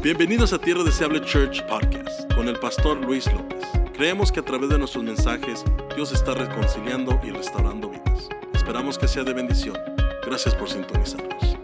Bienvenidos 0.00 0.52
a 0.52 0.60
Tierra 0.60 0.84
Deseable 0.84 1.20
Church 1.22 1.66
Podcast 1.66 2.32
con 2.32 2.46
el 2.46 2.56
pastor 2.60 2.98
Luis 2.98 3.26
López. 3.32 3.64
Creemos 3.94 4.30
que 4.30 4.38
a 4.38 4.44
través 4.44 4.70
de 4.70 4.78
nuestros 4.78 5.02
mensajes 5.02 5.64
Dios 5.96 6.12
está 6.12 6.34
reconciliando 6.34 7.20
y 7.24 7.30
restaurando 7.30 7.90
vidas. 7.90 8.28
Esperamos 8.54 8.96
que 8.96 9.08
sea 9.08 9.24
de 9.24 9.32
bendición. 9.32 9.76
Gracias 10.24 10.54
por 10.54 10.70
sintonizarnos. 10.70 11.58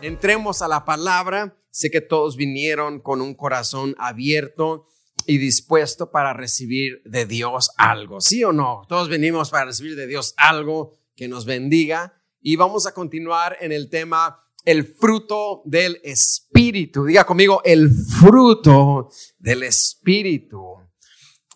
Entremos 0.00 0.62
a 0.62 0.68
la 0.68 0.86
palabra. 0.86 1.54
Sé 1.70 1.90
que 1.90 2.00
todos 2.00 2.36
vinieron 2.36 2.98
con 2.98 3.20
un 3.20 3.34
corazón 3.34 3.94
abierto 3.98 4.86
y 5.26 5.36
dispuesto 5.36 6.10
para 6.10 6.32
recibir 6.32 7.02
de 7.04 7.26
Dios 7.26 7.70
algo, 7.76 8.22
¿sí 8.22 8.42
o 8.44 8.52
no? 8.52 8.86
Todos 8.88 9.10
venimos 9.10 9.50
para 9.50 9.66
recibir 9.66 9.94
de 9.94 10.06
Dios 10.06 10.32
algo 10.38 10.96
que 11.14 11.28
nos 11.28 11.44
bendiga 11.44 12.14
y 12.40 12.56
vamos 12.56 12.86
a 12.86 12.94
continuar 12.94 13.58
en 13.60 13.72
el 13.72 13.90
tema 13.90 14.45
el 14.66 14.84
fruto 14.84 15.62
del 15.64 16.00
Espíritu. 16.02 17.04
Diga 17.04 17.24
conmigo, 17.24 17.62
el 17.64 17.88
fruto 17.88 19.08
del 19.38 19.62
Espíritu. 19.62 20.74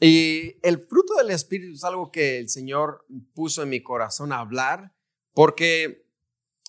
Y 0.00 0.54
el 0.62 0.78
fruto 0.78 1.14
del 1.16 1.30
Espíritu 1.30 1.74
es 1.74 1.84
algo 1.84 2.10
que 2.10 2.38
el 2.38 2.48
Señor 2.48 3.04
puso 3.34 3.64
en 3.64 3.68
mi 3.68 3.82
corazón 3.82 4.32
a 4.32 4.38
hablar 4.38 4.94
porque 5.34 6.06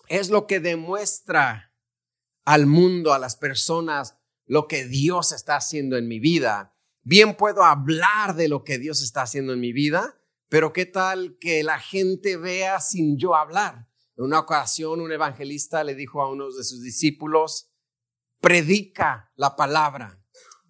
es 0.09 0.30
lo 0.30 0.48
que 0.48 0.59
demuestra 0.59 1.73
al 2.44 2.66
mundo, 2.66 3.13
a 3.13 3.20
las 3.20 3.35
personas, 3.35 4.18
lo 4.48 4.68
que 4.68 4.85
Dios 4.85 5.32
está 5.32 5.55
haciendo 5.55 5.96
en 5.96 6.08
mi 6.08 6.20
vida. 6.20 6.76
Bien 7.04 7.38
puedo 7.38 7.63
hablar 7.63 8.35
de 8.35 8.48
lo 8.48 8.63
que 8.63 8.80
Dios 8.80 9.04
está 9.04 9.21
haciendo 9.21 9.54
en 9.54 9.60
mi 9.60 9.73
vida, 9.73 10.20
pero 10.49 10.73
¿qué 10.73 10.88
tal 10.88 11.38
que 11.40 11.63
la 11.63 11.80
gente 11.80 12.35
vea 12.35 12.80
sin 12.80 13.18
yo 13.18 13.35
hablar? 13.35 13.91
En 14.18 14.26
una 14.26 14.40
ocasión 14.40 15.02
un 15.02 15.12
evangelista 15.12 15.84
le 15.84 15.96
dijo 15.96 16.22
a 16.22 16.30
uno 16.30 16.52
de 16.52 16.64
sus 16.64 16.82
discípulos, 16.82 17.72
predica 18.40 19.32
la 19.35 19.55
palabra 19.55 20.22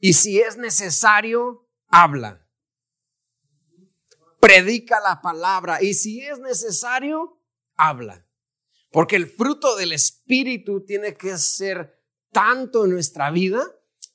y 0.01 0.13
si 0.13 0.41
es 0.41 0.57
necesario, 0.57 1.69
habla. 1.87 2.47
Predica 4.39 4.99
la 4.99 5.21
palabra 5.21 5.81
y 5.81 5.93
si 5.93 6.21
es 6.21 6.39
necesario, 6.39 7.39
habla. 7.75 8.27
Porque 8.91 9.15
el 9.15 9.27
fruto 9.27 9.75
del 9.75 9.93
Espíritu 9.93 10.83
tiene 10.83 11.13
que 11.13 11.37
ser 11.37 12.01
tanto 12.31 12.85
en 12.85 12.91
nuestra 12.91 13.29
vida 13.29 13.63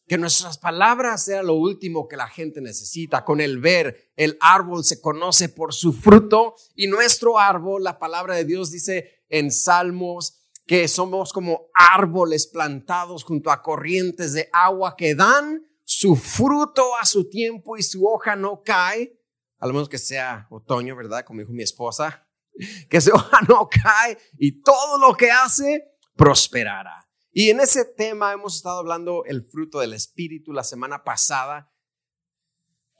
que 0.08 0.18
nuestras 0.18 0.58
palabras 0.58 1.24
sean 1.24 1.46
lo 1.46 1.54
último 1.54 2.08
que 2.08 2.16
la 2.16 2.28
gente 2.28 2.60
necesita. 2.60 3.24
Con 3.24 3.40
el 3.40 3.58
ver, 3.58 4.12
el 4.16 4.36
árbol 4.40 4.84
se 4.84 5.00
conoce 5.00 5.48
por 5.48 5.72
su 5.72 5.92
fruto 5.92 6.54
y 6.74 6.88
nuestro 6.88 7.38
árbol, 7.38 7.82
la 7.84 7.98
palabra 7.98 8.34
de 8.34 8.44
Dios 8.44 8.70
dice 8.70 9.15
en 9.28 9.50
Salmos, 9.50 10.42
que 10.66 10.88
somos 10.88 11.32
como 11.32 11.68
árboles 11.74 12.46
plantados 12.46 13.24
junto 13.24 13.50
a 13.50 13.62
corrientes 13.62 14.32
de 14.32 14.48
agua 14.52 14.96
que 14.96 15.14
dan 15.14 15.62
su 15.84 16.16
fruto 16.16 16.96
a 17.00 17.04
su 17.04 17.28
tiempo 17.28 17.76
y 17.76 17.82
su 17.82 18.06
hoja 18.06 18.34
no 18.34 18.62
cae, 18.64 19.20
al 19.58 19.72
menos 19.72 19.88
que 19.88 19.98
sea 19.98 20.48
otoño, 20.50 20.96
¿verdad? 20.96 21.24
Como 21.24 21.40
dijo 21.40 21.52
mi 21.52 21.62
esposa, 21.62 22.26
que 22.90 23.00
su 23.00 23.12
hoja 23.14 23.40
no 23.48 23.68
cae 23.68 24.18
y 24.38 24.60
todo 24.62 24.98
lo 24.98 25.14
que 25.16 25.30
hace 25.30 25.84
prosperará. 26.16 27.08
Y 27.30 27.50
en 27.50 27.60
ese 27.60 27.84
tema 27.84 28.32
hemos 28.32 28.56
estado 28.56 28.78
hablando 28.78 29.24
el 29.26 29.46
fruto 29.46 29.80
del 29.80 29.92
Espíritu. 29.92 30.52
La 30.52 30.64
semana 30.64 31.04
pasada 31.04 31.70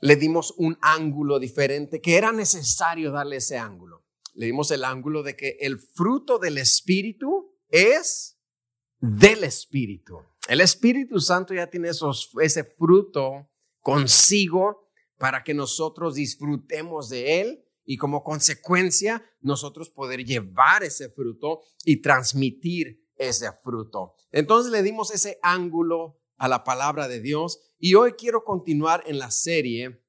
le 0.00 0.16
dimos 0.16 0.54
un 0.58 0.78
ángulo 0.82 1.38
diferente, 1.38 2.00
que 2.00 2.16
era 2.16 2.32
necesario 2.32 3.10
darle 3.10 3.36
ese 3.36 3.56
ángulo. 3.58 4.05
Le 4.36 4.46
dimos 4.46 4.70
el 4.70 4.84
ángulo 4.84 5.22
de 5.22 5.34
que 5.34 5.56
el 5.60 5.78
fruto 5.78 6.38
del 6.38 6.58
Espíritu 6.58 7.54
es 7.68 8.38
del 9.00 9.44
Espíritu. 9.44 10.18
El 10.48 10.60
Espíritu 10.60 11.20
Santo 11.20 11.54
ya 11.54 11.68
tiene 11.68 11.88
esos, 11.88 12.30
ese 12.40 12.62
fruto 12.64 13.50
consigo 13.80 14.90
para 15.16 15.42
que 15.42 15.54
nosotros 15.54 16.14
disfrutemos 16.14 17.08
de 17.08 17.40
él 17.40 17.64
y 17.84 17.96
como 17.96 18.22
consecuencia 18.22 19.24
nosotros 19.40 19.88
poder 19.88 20.24
llevar 20.24 20.84
ese 20.84 21.08
fruto 21.08 21.62
y 21.84 22.02
transmitir 22.02 23.08
ese 23.16 23.50
fruto. 23.62 24.16
Entonces 24.32 24.70
le 24.70 24.82
dimos 24.82 25.10
ese 25.12 25.38
ángulo 25.42 26.20
a 26.36 26.48
la 26.48 26.62
palabra 26.62 27.08
de 27.08 27.20
Dios 27.20 27.60
y 27.78 27.94
hoy 27.94 28.12
quiero 28.12 28.44
continuar 28.44 29.02
en 29.06 29.18
la 29.18 29.30
serie 29.30 30.02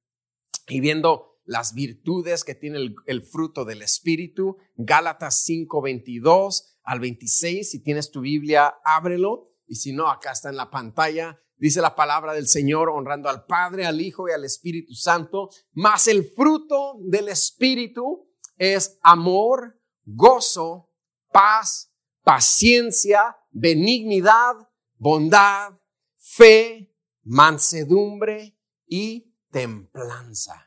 y 0.68 0.82
viendo 0.82 1.37
las 1.48 1.74
virtudes 1.74 2.44
que 2.44 2.56
tiene 2.56 2.94
el, 3.06 3.22
fruto 3.24 3.66
del 3.66 3.82
Espíritu. 3.82 4.58
Gálatas 4.76 5.44
5, 5.44 5.82
22 5.82 6.78
al 6.84 7.00
26. 7.00 7.72
Si 7.72 7.82
tienes 7.82 8.12
tu 8.12 8.22
Biblia, 8.22 8.76
ábrelo. 8.84 9.44
Y 9.66 9.76
si 9.76 9.94
no, 9.94 10.10
acá 10.10 10.34
está 10.34 10.50
en 10.50 10.58
la 10.58 10.70
pantalla. 10.70 11.42
Dice 11.56 11.82
la 11.82 11.96
palabra 11.96 12.34
del 12.34 12.48
Señor, 12.48 12.90
honrando 12.90 13.30
al 13.30 13.46
Padre, 13.46 13.86
al 13.86 14.02
Hijo 14.02 14.28
y 14.28 14.34
al 14.34 14.44
Espíritu 14.44 14.94
Santo. 14.94 15.50
Mas 15.72 16.08
el 16.08 16.32
fruto 16.36 17.00
del 17.00 17.30
Espíritu 17.30 18.30
es 18.58 19.00
amor, 19.02 19.80
gozo, 20.04 20.92
paz, 21.32 21.94
paciencia, 22.24 23.38
benignidad, 23.52 24.56
bondad, 24.98 25.80
fe, 26.18 26.94
mansedumbre 27.24 28.58
y 28.86 29.34
templanza. 29.50 30.67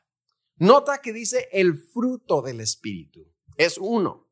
Nota 0.60 1.00
que 1.00 1.12
dice 1.12 1.48
el 1.50 1.75
fruto 1.75 2.41
del 2.41 2.60
Espíritu. 2.60 3.34
Es 3.56 3.76
uno. 3.76 4.31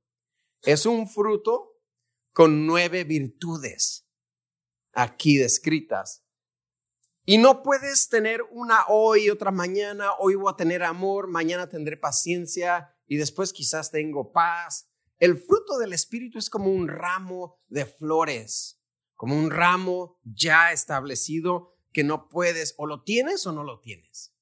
Es 0.63 0.87
un 0.87 1.09
fruto 1.09 1.81
con 2.33 2.67
nueve 2.67 3.03
virtudes 3.03 4.07
aquí 4.93 5.39
descritas. 5.39 6.25
Y 7.25 7.39
no 7.39 7.65
puedes 7.65 8.09
tener 8.09 8.43
una 8.53 8.85
hoy, 8.87 9.29
otra 9.29 9.51
mañana, 9.51 10.13
hoy 10.21 10.37
voy 10.37 10.53
a 10.53 10.57
tener 10.57 10.85
amor, 10.85 11.27
mañana 11.27 11.69
tendré 11.69 11.97
paciencia 11.97 12.95
y 13.09 13.17
después 13.17 13.53
quizás 13.53 13.91
tengo 13.91 14.31
paz 14.31 14.89
el 15.19 15.37
fruto 15.37 15.79
del 15.79 15.93
Espíritu 15.93 16.39
es 16.39 16.49
como 16.49 16.71
un 16.71 16.87
ramo 16.87 17.61
de 17.67 17.87
flores, 17.87 18.81
como 19.15 19.37
un 19.37 19.51
ramo 19.51 20.21
ya 20.23 20.73
establecido 20.73 21.77
que 21.93 22.05
no 22.05 22.29
puedes, 22.29 22.75
o 22.79 22.87
lo 22.87 23.03
tienes 23.03 23.45
o 23.47 23.53
no 23.53 23.65
lo 23.65 23.81
tienes. 23.81 24.33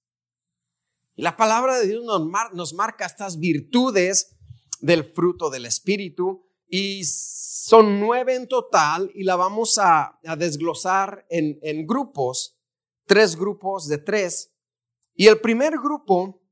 Y 1.16 1.22
la 1.22 1.36
palabra 1.36 1.78
de 1.78 1.88
Dios 1.88 2.04
nos, 2.04 2.74
marca 2.74 3.06
estas 3.06 3.38
virtudes 3.38 4.36
del 4.80 5.02
fruto 5.02 5.48
del 5.48 5.64
Espíritu 5.64 6.46
y 6.68 7.04
son 7.04 7.98
nueve 7.98 8.34
en 8.34 8.46
total 8.46 9.10
y 9.14 9.24
la 9.24 9.36
vamos 9.36 9.78
a, 9.78 10.20
desglosar 10.36 11.26
en, 11.30 11.58
en 11.62 11.86
grupos, 11.86 12.60
tres 13.06 13.34
grupos 13.34 13.88
de 13.88 13.96
tres. 13.96 14.52
Y 15.14 15.26
el 15.28 15.40
primer 15.40 15.78
grupo 15.78 16.42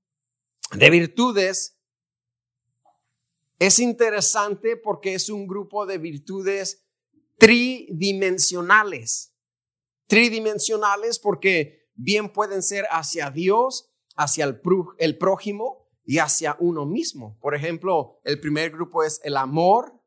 de 0.72 0.88
virtudes 0.88 1.78
es 3.58 3.78
interesante 3.78 4.78
porque 4.78 5.12
es 5.12 5.28
un 5.28 5.46
grupo 5.46 5.84
de 5.84 5.98
virtudes 5.98 6.86
tridimensionales. 7.36 9.34
Tridimensionales 10.06 11.18
porque 11.18 11.90
bien 11.94 12.32
pueden 12.32 12.62
ser 12.62 12.86
hacia 12.90 13.30
Dios, 13.30 13.93
hacia 14.14 14.44
el, 14.44 14.60
el 14.98 15.18
prójimo 15.18 15.88
y 16.04 16.18
hacia 16.18 16.56
uno 16.60 16.86
mismo. 16.86 17.38
Por 17.40 17.54
ejemplo, 17.54 18.20
el 18.24 18.40
primer 18.40 18.70
grupo 18.70 19.02
es 19.02 19.20
el 19.24 19.36
amor, 19.36 20.00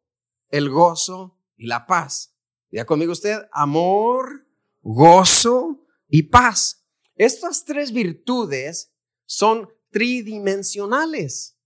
el 0.50 0.70
gozo 0.70 1.38
y 1.56 1.68
la 1.68 1.86
paz. 1.86 2.36
Ya 2.72 2.86
conmigo 2.86 3.12
usted, 3.12 3.48
amor, 3.52 4.48
gozo 4.82 5.86
y 6.08 6.24
paz. 6.24 6.86
Estas 7.16 7.66
tres 7.66 7.92
virtudes 7.92 8.94
son 9.26 9.70
tridimensionales 9.92 11.58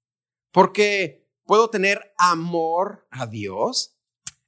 porque 0.51 1.21
Puedo 1.51 1.69
tener 1.69 2.13
amor 2.17 3.05
a 3.09 3.27
Dios, 3.27 3.97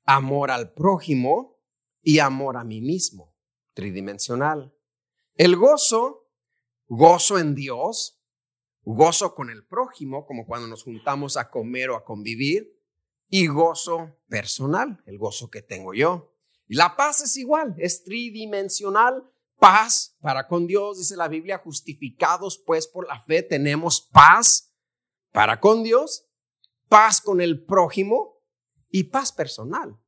amor 0.05 0.51
al 0.51 0.71
prójimo 0.71 1.59
y 2.01 2.19
amor 2.19 2.55
a 2.55 2.63
mí 2.63 2.79
mismo, 2.79 3.35
tridimensional. 3.73 4.73
El 5.35 5.57
gozo, 5.57 6.22
gozo 6.95 7.39
en 7.39 7.55
Dios, 7.55 8.21
gozo 8.83 9.33
con 9.33 9.49
el 9.49 9.65
prójimo, 9.65 10.25
como 10.25 10.45
cuando 10.45 10.67
nos 10.67 10.83
juntamos 10.83 11.37
a 11.37 11.49
comer 11.49 11.89
o 11.89 11.95
a 11.95 12.03
convivir, 12.03 12.79
y 13.29 13.47
gozo 13.47 14.17
personal, 14.27 15.01
el 15.05 15.17
gozo 15.17 15.49
que 15.49 15.61
tengo 15.61 15.93
yo. 15.93 16.33
Y 16.67 16.75
la 16.75 16.95
paz 16.95 17.21
es 17.21 17.35
igual, 17.37 17.75
es 17.77 18.03
tridimensional, 18.03 19.23
paz 19.57 20.15
para 20.19 20.47
con 20.47 20.67
Dios, 20.67 20.97
dice 20.97 21.15
la 21.15 21.27
Biblia, 21.27 21.57
justificados 21.57 22.61
pues 22.65 22.87
por 22.87 23.07
la 23.07 23.19
fe, 23.21 23.41
tenemos 23.41 24.01
paz 24.01 24.73
para 25.31 25.59
con 25.59 25.83
Dios 25.83 26.27
paz 26.93 27.21
con 27.21 27.41
el 27.41 27.65
prójimo 27.65 28.39
y 28.91 29.05
paz 29.05 29.31
personal, 29.31 29.99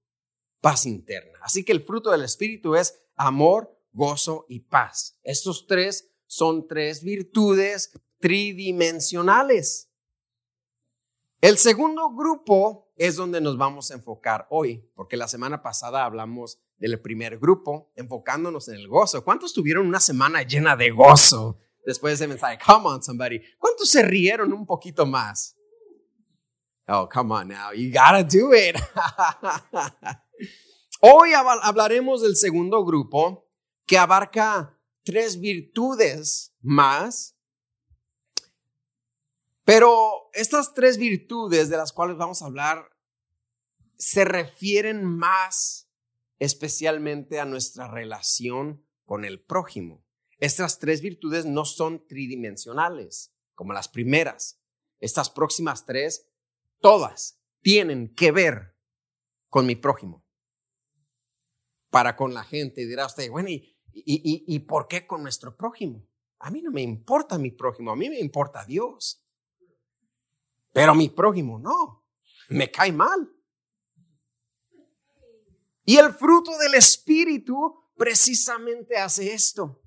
paz 0.62 0.86
interna. 0.86 1.40
Así 1.42 1.66
que 1.66 1.72
el 1.72 1.84
fruto 1.84 2.12
del 2.12 2.22
Espíritu 2.22 2.76
es 2.76 3.02
amor, 3.16 3.76
gozo 3.92 4.46
y 4.50 4.60
paz. 4.60 5.18
Estos 5.24 5.66
tres 5.66 6.15
son 6.28 6.68
tres 6.68 7.04
virtudes 7.04 7.92
tridimensionales. 8.20 9.92
El 11.42 11.58
segundo 11.58 12.10
grupo 12.16 12.92
es 12.96 13.16
donde 13.16 13.42
nos 13.42 13.58
vamos 13.58 13.92
a 13.92 13.96
enfocar 13.96 14.48
hoy, 14.50 14.90
porque 14.96 15.18
la 15.18 15.28
semana 15.28 15.62
pasada 15.62 16.06
hablamos 16.06 16.60
del 16.78 17.00
primer 17.00 17.38
grupo, 17.38 17.92
enfocándonos 17.96 18.68
en 18.70 18.76
el 18.76 18.88
gozo. 18.88 19.24
¿Cuántos 19.24 19.54
tuvieron 19.54 19.88
una 19.88 20.00
semana 20.00 20.44
llena 20.44 20.76
de 20.76 20.92
gozo 20.92 21.60
después 21.86 22.20
de 22.20 22.26
ese? 22.26 22.40
Come 22.66 22.88
on, 22.88 23.04
somebody. 23.04 23.42
¿Cuántos 23.58 23.90
se 23.90 24.04
rieron 24.04 24.54
un 24.54 24.66
poquito 24.66 25.06
más? 25.06 25.58
Oh, 26.88 27.10
come 27.12 27.34
on 27.34 27.48
now, 27.48 27.74
you 27.74 27.92
gotta 27.92 28.24
do 28.24 28.54
it. 28.54 28.76
Hoy 31.02 31.34
hablaremos 31.34 32.22
del 32.22 32.36
segundo 32.36 32.86
grupo 32.86 33.46
que 33.86 33.98
abarca 33.98 34.75
tres 35.06 35.40
virtudes 35.40 36.54
más. 36.60 37.38
Pero 39.64 40.30
estas 40.34 40.74
tres 40.74 40.98
virtudes 40.98 41.70
de 41.70 41.78
las 41.78 41.94
cuales 41.94 42.18
vamos 42.18 42.42
a 42.42 42.48
hablar 42.48 42.90
se 43.98 44.26
refieren 44.26 45.06
más 45.06 45.90
especialmente 46.40 47.40
a 47.40 47.46
nuestra 47.46 47.88
relación 47.88 48.86
con 49.06 49.24
el 49.24 49.42
prójimo. 49.42 50.04
Estas 50.40 50.80
tres 50.80 51.02
virtudes 51.02 51.46
no 51.46 51.64
son 51.64 52.06
tridimensionales 52.06 53.34
como 53.54 53.72
las 53.74 53.88
primeras. 53.88 54.60
Estas 55.00 55.30
próximas 55.30 55.86
tres, 55.86 56.28
todas 56.82 57.40
tienen 57.62 58.14
que 58.14 58.32
ver 58.32 58.76
con 59.50 59.66
mi 59.66 59.76
prójimo 59.76 60.26
para 61.90 62.18
con 62.18 62.34
la 62.34 62.44
gente. 62.44 62.86
Dirá 62.86 63.06
usted, 63.06 63.30
bueno, 63.32 63.50
¿y, 63.50 63.75
y, 63.98 64.44
y, 64.46 64.60
por 64.60 64.88
qué 64.88 65.08
con 65.08 65.24
nuestro 65.24 65.56
prójimo? 65.56 66.06
A 66.40 66.52
mí 66.52 66.62
no 66.62 66.70
me 66.70 66.82
importa 66.82 67.38
mi 67.38 67.52
prójimo, 67.52 67.92
a 67.92 67.96
mí 67.96 68.10
me 68.10 68.20
importa 68.20 68.66
Dios. 68.66 69.26
Pero 70.74 70.94
mi 70.94 71.08
prójimo 71.08 71.58
no, 71.58 72.06
me 72.50 72.70
cae 72.70 72.92
mal. 72.92 73.32
Y 75.86 75.96
el 75.96 76.12
fruto 76.14 76.58
del 76.58 76.76
Espíritu 76.76 77.90
precisamente 77.96 78.98
hace 78.98 79.34
esto. 79.34 79.82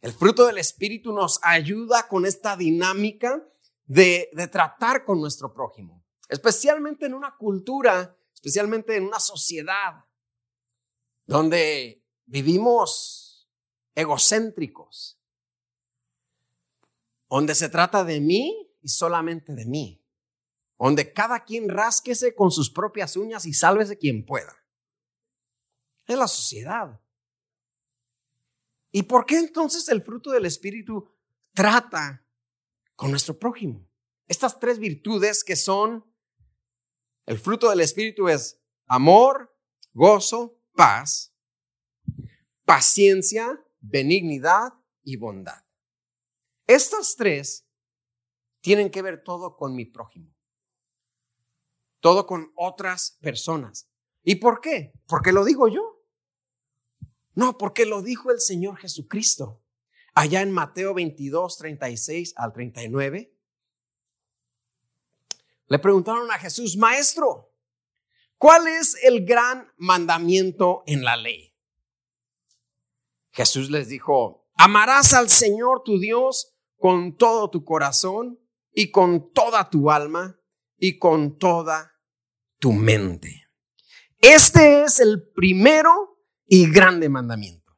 El 0.00 0.12
fruto 0.12 0.46
del 0.46 0.58
Espíritu 0.58 1.12
nos 1.12 1.38
ayuda 1.44 2.08
con 2.08 2.26
esta 2.26 2.56
dinámica 2.56 3.46
de, 3.84 4.28
de, 4.32 4.48
tratar 4.48 5.04
con 5.04 5.20
nuestro 5.20 5.54
prójimo, 5.54 6.04
especialmente 6.28 7.06
en 7.06 7.14
una 7.14 7.36
cultura, 7.36 8.18
especialmente 8.34 8.96
en 8.96 9.04
una 9.04 9.20
sociedad 9.20 10.04
donde 11.26 12.01
vivimos 12.26 13.48
egocéntricos, 13.94 15.18
donde 17.28 17.54
se 17.54 17.68
trata 17.68 18.04
de 18.04 18.20
mí 18.20 18.70
y 18.82 18.88
solamente 18.88 19.54
de 19.54 19.64
mí, 19.66 20.04
donde 20.78 21.12
cada 21.12 21.44
quien 21.44 21.68
rásquese 21.68 22.34
con 22.34 22.50
sus 22.50 22.70
propias 22.70 23.16
uñas 23.16 23.46
y 23.46 23.54
sálvese 23.54 23.98
quien 23.98 24.24
pueda. 24.24 24.54
Es 26.06 26.18
la 26.18 26.28
sociedad. 26.28 27.00
¿Y 28.90 29.04
por 29.04 29.24
qué 29.24 29.38
entonces 29.38 29.88
el 29.88 30.02
fruto 30.02 30.30
del 30.30 30.44
Espíritu 30.44 31.10
trata 31.54 32.26
con 32.94 33.10
nuestro 33.10 33.38
prójimo? 33.38 33.88
Estas 34.28 34.58
tres 34.60 34.78
virtudes 34.78 35.44
que 35.44 35.56
son, 35.56 36.04
el 37.26 37.38
fruto 37.38 37.70
del 37.70 37.80
Espíritu 37.80 38.28
es 38.28 38.60
amor, 38.86 39.56
gozo 39.92 40.60
paz, 40.74 41.31
paciencia, 42.64 43.62
benignidad 43.80 44.72
y 45.02 45.16
bondad. 45.16 45.64
Estas 46.66 47.16
tres 47.16 47.66
tienen 48.60 48.90
que 48.90 49.02
ver 49.02 49.22
todo 49.22 49.56
con 49.56 49.74
mi 49.74 49.84
prójimo, 49.84 50.34
todo 52.00 52.26
con 52.26 52.52
otras 52.54 53.18
personas. 53.20 53.88
¿Y 54.22 54.36
por 54.36 54.60
qué? 54.60 54.92
¿Porque 55.06 55.32
lo 55.32 55.44
digo 55.44 55.68
yo? 55.68 56.04
No, 57.34 57.58
porque 57.58 57.86
lo 57.86 58.02
dijo 58.02 58.30
el 58.30 58.40
Señor 58.40 58.76
Jesucristo. 58.78 59.60
Allá 60.14 60.42
en 60.42 60.50
Mateo 60.50 60.94
22, 60.94 61.56
36 61.56 62.34
al 62.36 62.52
39, 62.52 63.34
le 65.68 65.78
preguntaron 65.78 66.30
a 66.30 66.38
Jesús, 66.38 66.76
Maestro, 66.76 67.52
¿Cuál 68.42 68.66
es 68.66 68.96
el 69.04 69.24
gran 69.24 69.72
mandamiento 69.76 70.82
en 70.88 71.04
la 71.04 71.16
ley? 71.16 71.51
Jesús 73.32 73.70
les 73.70 73.88
dijo, 73.88 74.46
amarás 74.54 75.14
al 75.14 75.28
Señor 75.28 75.82
tu 75.84 75.98
Dios 75.98 76.54
con 76.78 77.16
todo 77.16 77.50
tu 77.50 77.64
corazón 77.64 78.38
y 78.72 78.90
con 78.90 79.32
toda 79.32 79.68
tu 79.70 79.90
alma 79.90 80.38
y 80.78 80.98
con 80.98 81.38
toda 81.38 81.92
tu 82.58 82.72
mente. 82.72 83.48
Este 84.18 84.82
es 84.82 85.00
el 85.00 85.30
primero 85.34 86.24
y 86.46 86.70
grande 86.70 87.08
mandamiento. 87.08 87.72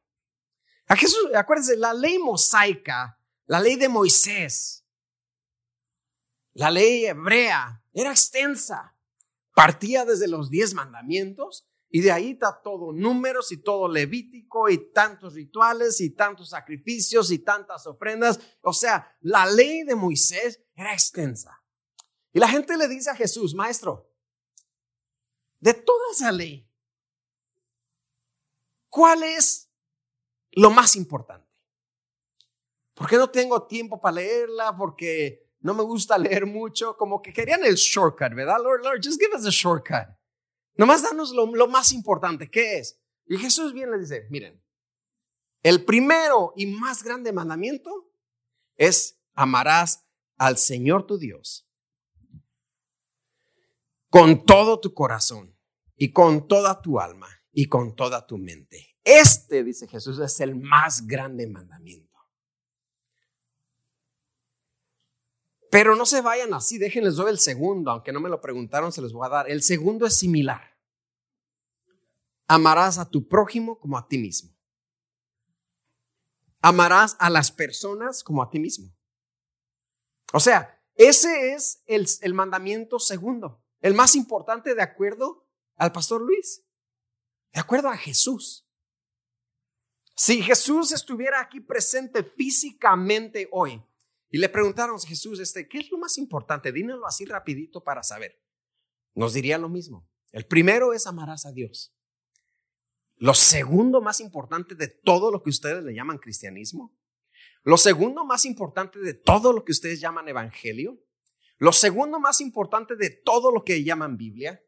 A 0.87 0.95
Jesús, 0.95 1.33
acuérdense, 1.33 1.77
la 1.77 1.93
ley 1.93 2.19
mosaica, 2.19 3.19
la 3.45 3.59
ley 3.59 3.75
de 3.75 3.89
Moisés, 3.89 4.85
la 6.53 6.69
ley 6.69 7.05
hebrea, 7.05 7.83
era 7.93 8.11
extensa 8.11 8.95
partía 9.55 10.05
desde 10.05 10.27
los 10.27 10.51
diez 10.51 10.75
mandamientos 10.75 11.67
y 11.95 12.01
de 12.01 12.11
ahí 12.11 12.31
está 12.31 12.61
todo 12.61 12.91
números 12.91 13.53
y 13.53 13.63
todo 13.63 13.87
levítico 13.87 14.67
y 14.67 14.91
tantos 14.91 15.33
rituales 15.33 16.01
y 16.01 16.09
tantos 16.09 16.49
sacrificios 16.49 17.31
y 17.31 17.39
tantas 17.39 17.87
ofrendas. 17.87 18.37
O 18.63 18.73
sea, 18.73 19.15
la 19.21 19.45
ley 19.45 19.83
de 19.83 19.95
Moisés 19.95 20.61
era 20.75 20.91
extensa. 20.91 21.63
Y 22.33 22.39
la 22.39 22.49
gente 22.49 22.75
le 22.75 22.89
dice 22.89 23.11
a 23.11 23.15
Jesús, 23.15 23.55
maestro, 23.55 24.11
de 25.61 25.73
toda 25.73 26.11
esa 26.11 26.33
ley, 26.33 26.69
¿cuál 28.89 29.23
es 29.23 29.71
lo 30.51 30.71
más 30.71 30.97
importante? 30.97 31.47
Porque 32.93 33.15
no 33.15 33.29
tengo 33.29 33.67
tiempo 33.67 34.01
para 34.01 34.15
leerla, 34.15 34.75
porque 34.75 35.49
no 35.61 35.73
me 35.73 35.83
gusta 35.83 36.17
leer 36.17 36.45
mucho, 36.45 36.97
como 36.97 37.21
que 37.21 37.31
querían 37.31 37.63
el 37.63 37.75
shortcut, 37.75 38.33
¿verdad? 38.33 38.57
Lord, 38.61 38.83
Lord, 38.83 39.01
just 39.01 39.17
give 39.17 39.33
us 39.33 39.45
a 39.45 39.49
shortcut. 39.49 40.09
Nomás 40.77 41.03
danos 41.03 41.31
lo, 41.31 41.67
más 41.67 41.91
importante, 41.91 42.49
¿qué 42.49 42.79
es? 42.79 42.99
Y 43.27 43.37
Jesús 43.37 43.73
viene 43.73 43.91
y 43.91 43.95
le 43.95 44.01
dice, 44.01 44.27
miren, 44.29 44.61
el 45.63 45.83
primero 45.83 46.53
y 46.55 46.67
más 46.67 47.01
grande 47.03 47.31
mandamiento 47.31 48.11
es 48.75 49.19
amarás 49.33 50.05
al 50.37 50.57
Señor 50.57 51.07
tu 51.07 51.17
Dios 51.17 51.65
con 54.09 54.45
todo 54.45 54.79
tu 54.79 54.93
corazón 54.93 55.53
y 55.97 56.13
con 56.13 56.47
toda 56.47 56.81
tu 56.81 56.99
alma 57.01 57.27
y 57.51 57.67
con 57.67 57.95
toda 57.95 58.25
tu 58.25 58.37
mente. 58.37 58.95
Este, 59.03 59.63
dice 59.63 59.87
Jesús, 59.87 60.19
es 60.19 60.39
el 60.39 60.55
más 60.55 61.05
grande 61.05 61.47
mandamiento. 61.47 62.19
Pero 65.69 65.97
no 65.97 66.05
se 66.05 66.21
vayan 66.21 66.53
así, 66.53 66.77
déjenles 66.77 67.15
doy 67.15 67.31
el 67.31 67.39
segundo, 67.39 67.91
aunque 67.91 68.13
no 68.13 68.21
me 68.21 68.29
lo 68.29 68.39
preguntaron, 68.39 68.93
se 68.93 69.01
los 69.01 69.11
voy 69.11 69.25
a 69.25 69.29
dar. 69.29 69.49
El 69.49 69.61
segundo 69.61 70.05
es 70.05 70.15
similar. 70.17 70.74
Amarás 72.47 72.97
a 72.97 73.09
tu 73.09 73.27
prójimo 73.27 73.79
como 73.79 73.97
a 73.97 74.07
ti 74.07 74.17
mismo. 74.17 74.51
Amarás 76.61 77.15
a 77.19 77.29
las 77.29 77.51
personas 77.51 78.23
como 78.23 78.41
a 78.41 78.49
ti 78.49 78.59
mismo. 78.59 78.91
O 80.33 80.39
sea, 80.39 80.81
ese 80.95 81.53
es 81.53 81.83
el, 81.85 82.07
el 82.21 82.33
mandamiento 82.33 82.99
segundo, 82.99 83.63
el 83.81 83.93
más 83.93 84.15
importante 84.15 84.75
de 84.75 84.81
acuerdo 84.81 85.47
al 85.75 85.91
pastor 85.91 86.21
Luis, 86.21 86.63
de 87.53 87.59
acuerdo 87.59 87.89
a 87.89 87.97
Jesús. 87.97 88.67
Si 90.15 90.41
Jesús 90.41 90.91
estuviera 90.91 91.41
aquí 91.41 91.59
presente 91.59 92.23
físicamente 92.23 93.49
hoy, 93.51 93.83
y 94.35 94.37
le 94.37 94.49
preguntaron 94.49 94.97
a 94.97 95.07
Jesús, 95.07 95.39
este, 95.39 95.67
¿qué 95.67 95.79
es 95.79 95.89
lo 95.89 95.97
más 95.97 96.17
importante? 96.17 96.73
Dímelo 96.73 97.05
así 97.05 97.23
rapidito 97.23 97.83
para 97.83 98.03
saber. 98.03 98.41
Nos 99.13 99.33
diría 99.33 99.57
lo 99.57 99.69
mismo. 99.69 100.09
El 100.31 100.45
primero 100.45 100.91
es 100.91 101.07
amarás 101.07 101.45
a 101.45 101.53
Dios. 101.53 101.94
Lo 103.17 103.33
segundo 103.33 104.01
más 104.01 104.19
importante 104.19 104.75
de 104.75 104.87
todo 104.87 105.31
lo 105.31 105.41
que 105.41 105.49
ustedes 105.49 105.83
le 105.83 105.93
llaman 105.93 106.17
cristianismo. 106.17 106.95
Lo 107.63 107.77
segundo 107.77 108.25
más 108.25 108.45
importante 108.45 108.99
de 108.99 109.13
todo 109.13 109.53
lo 109.53 109.63
que 109.63 109.71
ustedes 109.71 109.99
llaman 109.99 110.27
evangelio. 110.27 110.99
Lo 111.57 111.71
segundo 111.71 112.19
más 112.19 112.41
importante 112.41 112.95
de 112.95 113.09
todo 113.09 113.51
lo 113.51 113.63
que 113.63 113.83
llaman 113.83 114.17
Biblia. 114.17 114.61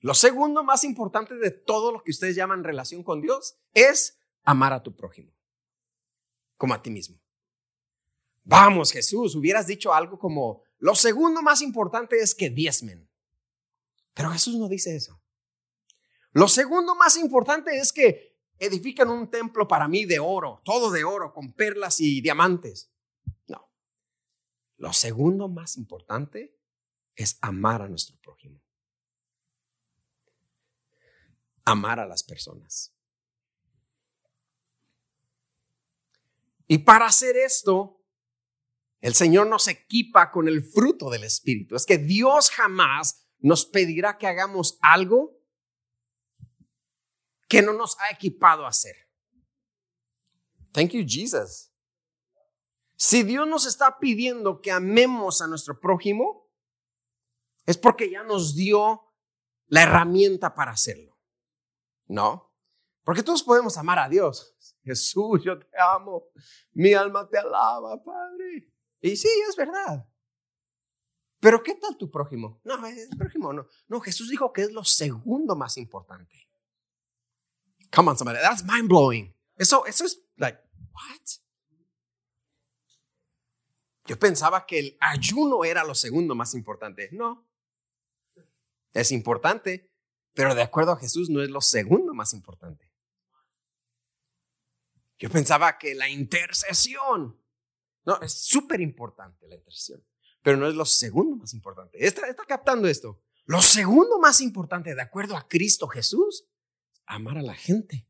Lo 0.00 0.14
segundo 0.14 0.64
más 0.64 0.84
importante 0.84 1.34
de 1.34 1.50
todo 1.50 1.92
lo 1.92 2.02
que 2.02 2.10
ustedes 2.10 2.34
llaman 2.34 2.64
relación 2.64 3.02
con 3.02 3.20
Dios 3.20 3.58
es 3.74 4.18
amar 4.44 4.72
a 4.72 4.82
tu 4.82 4.96
prójimo, 4.96 5.32
como 6.56 6.72
a 6.72 6.80
ti 6.80 6.90
mismo. 6.90 7.20
Vamos, 8.42 8.92
Jesús, 8.92 9.36
hubieras 9.36 9.66
dicho 9.66 9.92
algo 9.92 10.18
como, 10.18 10.62
lo 10.78 10.94
segundo 10.94 11.42
más 11.42 11.60
importante 11.60 12.16
es 12.16 12.34
que 12.34 12.48
diezmen. 12.48 13.10
Pero 14.14 14.30
Jesús 14.30 14.56
no 14.56 14.68
dice 14.68 14.96
eso. 14.96 15.19
Lo 16.32 16.48
segundo 16.48 16.94
más 16.94 17.16
importante 17.16 17.76
es 17.78 17.92
que 17.92 18.38
edifican 18.58 19.08
un 19.08 19.30
templo 19.30 19.66
para 19.66 19.88
mí 19.88 20.04
de 20.04 20.18
oro, 20.18 20.60
todo 20.64 20.90
de 20.90 21.04
oro, 21.04 21.32
con 21.32 21.52
perlas 21.52 22.00
y 22.00 22.20
diamantes. 22.20 22.90
No. 23.48 23.70
Lo 24.76 24.92
segundo 24.92 25.48
más 25.48 25.76
importante 25.76 26.56
es 27.16 27.38
amar 27.40 27.82
a 27.82 27.88
nuestro 27.88 28.16
prójimo. 28.18 28.60
amar 31.64 32.00
a 32.00 32.06
las 32.06 32.22
personas. 32.22 32.92
Y 36.66 36.78
para 36.78 37.06
hacer 37.06 37.36
esto, 37.36 38.04
el 39.00 39.14
Señor 39.14 39.46
nos 39.46 39.66
equipa 39.68 40.30
con 40.30 40.46
el 40.46 40.62
fruto 40.62 41.10
del 41.10 41.24
Espíritu. 41.24 41.74
Es 41.74 41.86
que 41.86 41.98
Dios 41.98 42.50
jamás 42.50 43.26
nos 43.38 43.64
pedirá 43.64 44.18
que 44.18 44.26
hagamos 44.26 44.78
algo 44.82 45.39
que 47.50 47.62
no 47.62 47.72
nos 47.72 47.98
ha 47.98 48.10
equipado 48.10 48.64
a 48.64 48.68
hacer. 48.68 48.94
Thank 50.72 50.92
you, 50.92 51.04
Jesus. 51.04 51.72
Si 52.94 53.24
Dios 53.24 53.46
nos 53.48 53.66
está 53.66 53.98
pidiendo 53.98 54.60
que 54.60 54.70
amemos 54.70 55.42
a 55.42 55.48
nuestro 55.48 55.80
prójimo, 55.80 56.48
es 57.66 57.76
porque 57.76 58.08
ya 58.08 58.22
nos 58.22 58.54
dio 58.54 59.02
la 59.66 59.82
herramienta 59.82 60.54
para 60.54 60.70
hacerlo. 60.70 61.18
¿No? 62.06 62.54
Porque 63.02 63.24
todos 63.24 63.42
podemos 63.42 63.76
amar 63.76 63.98
a 63.98 64.08
Dios. 64.08 64.54
Jesús, 64.84 65.42
yo 65.42 65.58
te 65.58 65.66
amo. 65.76 66.28
Mi 66.70 66.94
alma 66.94 67.28
te 67.28 67.36
alaba, 67.36 68.00
Padre. 68.00 68.72
Y 69.00 69.16
sí, 69.16 69.28
es 69.48 69.56
verdad. 69.56 70.08
Pero 71.40 71.64
¿qué 71.64 71.74
tal 71.74 71.96
tu 71.96 72.08
prójimo? 72.08 72.60
No, 72.62 72.86
el 72.86 73.16
prójimo 73.18 73.52
no. 73.52 73.66
No, 73.88 74.00
Jesús 74.00 74.28
dijo 74.28 74.52
que 74.52 74.62
es 74.62 74.72
lo 74.72 74.84
segundo 74.84 75.56
más 75.56 75.78
importante. 75.78 76.49
Come 77.90 78.10
on, 78.10 78.16
somebody. 78.16 78.38
That's 78.40 78.64
mind 78.64 78.88
blowing. 78.88 79.34
Eso, 79.56 79.84
eso 79.86 80.04
es 80.04 80.20
like, 80.36 80.58
what? 80.92 81.40
Yo 84.06 84.18
pensaba 84.18 84.66
que 84.66 84.78
el 84.78 84.96
ayuno 85.00 85.64
era 85.64 85.84
lo 85.84 85.94
segundo 85.94 86.34
más 86.34 86.54
importante. 86.54 87.10
No. 87.12 87.46
Es 88.92 89.12
importante, 89.12 89.92
pero 90.34 90.54
de 90.54 90.62
acuerdo 90.62 90.92
a 90.92 90.96
Jesús 90.96 91.30
no 91.30 91.42
es 91.42 91.50
lo 91.50 91.60
segundo 91.60 92.12
más 92.12 92.32
importante. 92.32 92.90
Yo 95.18 95.30
pensaba 95.30 95.78
que 95.78 95.94
la 95.94 96.08
intercesión, 96.08 97.38
no, 98.04 98.20
es 98.20 98.32
súper 98.32 98.80
importante 98.80 99.46
la 99.46 99.56
intercesión, 99.56 100.04
pero 100.42 100.56
no 100.56 100.66
es 100.66 100.74
lo 100.74 100.86
segundo 100.86 101.36
más 101.36 101.52
importante. 101.52 102.04
Está, 102.04 102.26
está 102.26 102.44
captando 102.46 102.88
esto. 102.88 103.22
Lo 103.44 103.60
segundo 103.60 104.18
más 104.18 104.40
importante, 104.40 104.94
de 104.94 105.02
acuerdo 105.02 105.36
a 105.36 105.46
Cristo 105.46 105.86
Jesús, 105.86 106.49
amar 107.10 107.38
a 107.38 107.42
la 107.42 107.54
gente. 107.54 108.06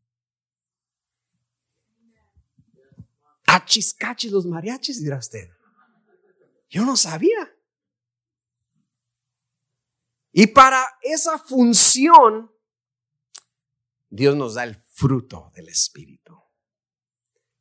Achiscachis 3.46 4.30
los 4.30 4.46
mariachis, 4.46 5.02
dirá 5.02 5.18
usted. 5.18 5.50
Yo 6.68 6.84
no 6.84 6.96
sabía. 6.96 7.52
Y 10.32 10.46
para 10.48 10.86
esa 11.02 11.38
función, 11.38 12.52
Dios 14.08 14.36
nos 14.36 14.54
da 14.54 14.64
el 14.64 14.76
fruto 14.76 15.50
del 15.54 15.68
Espíritu, 15.68 16.40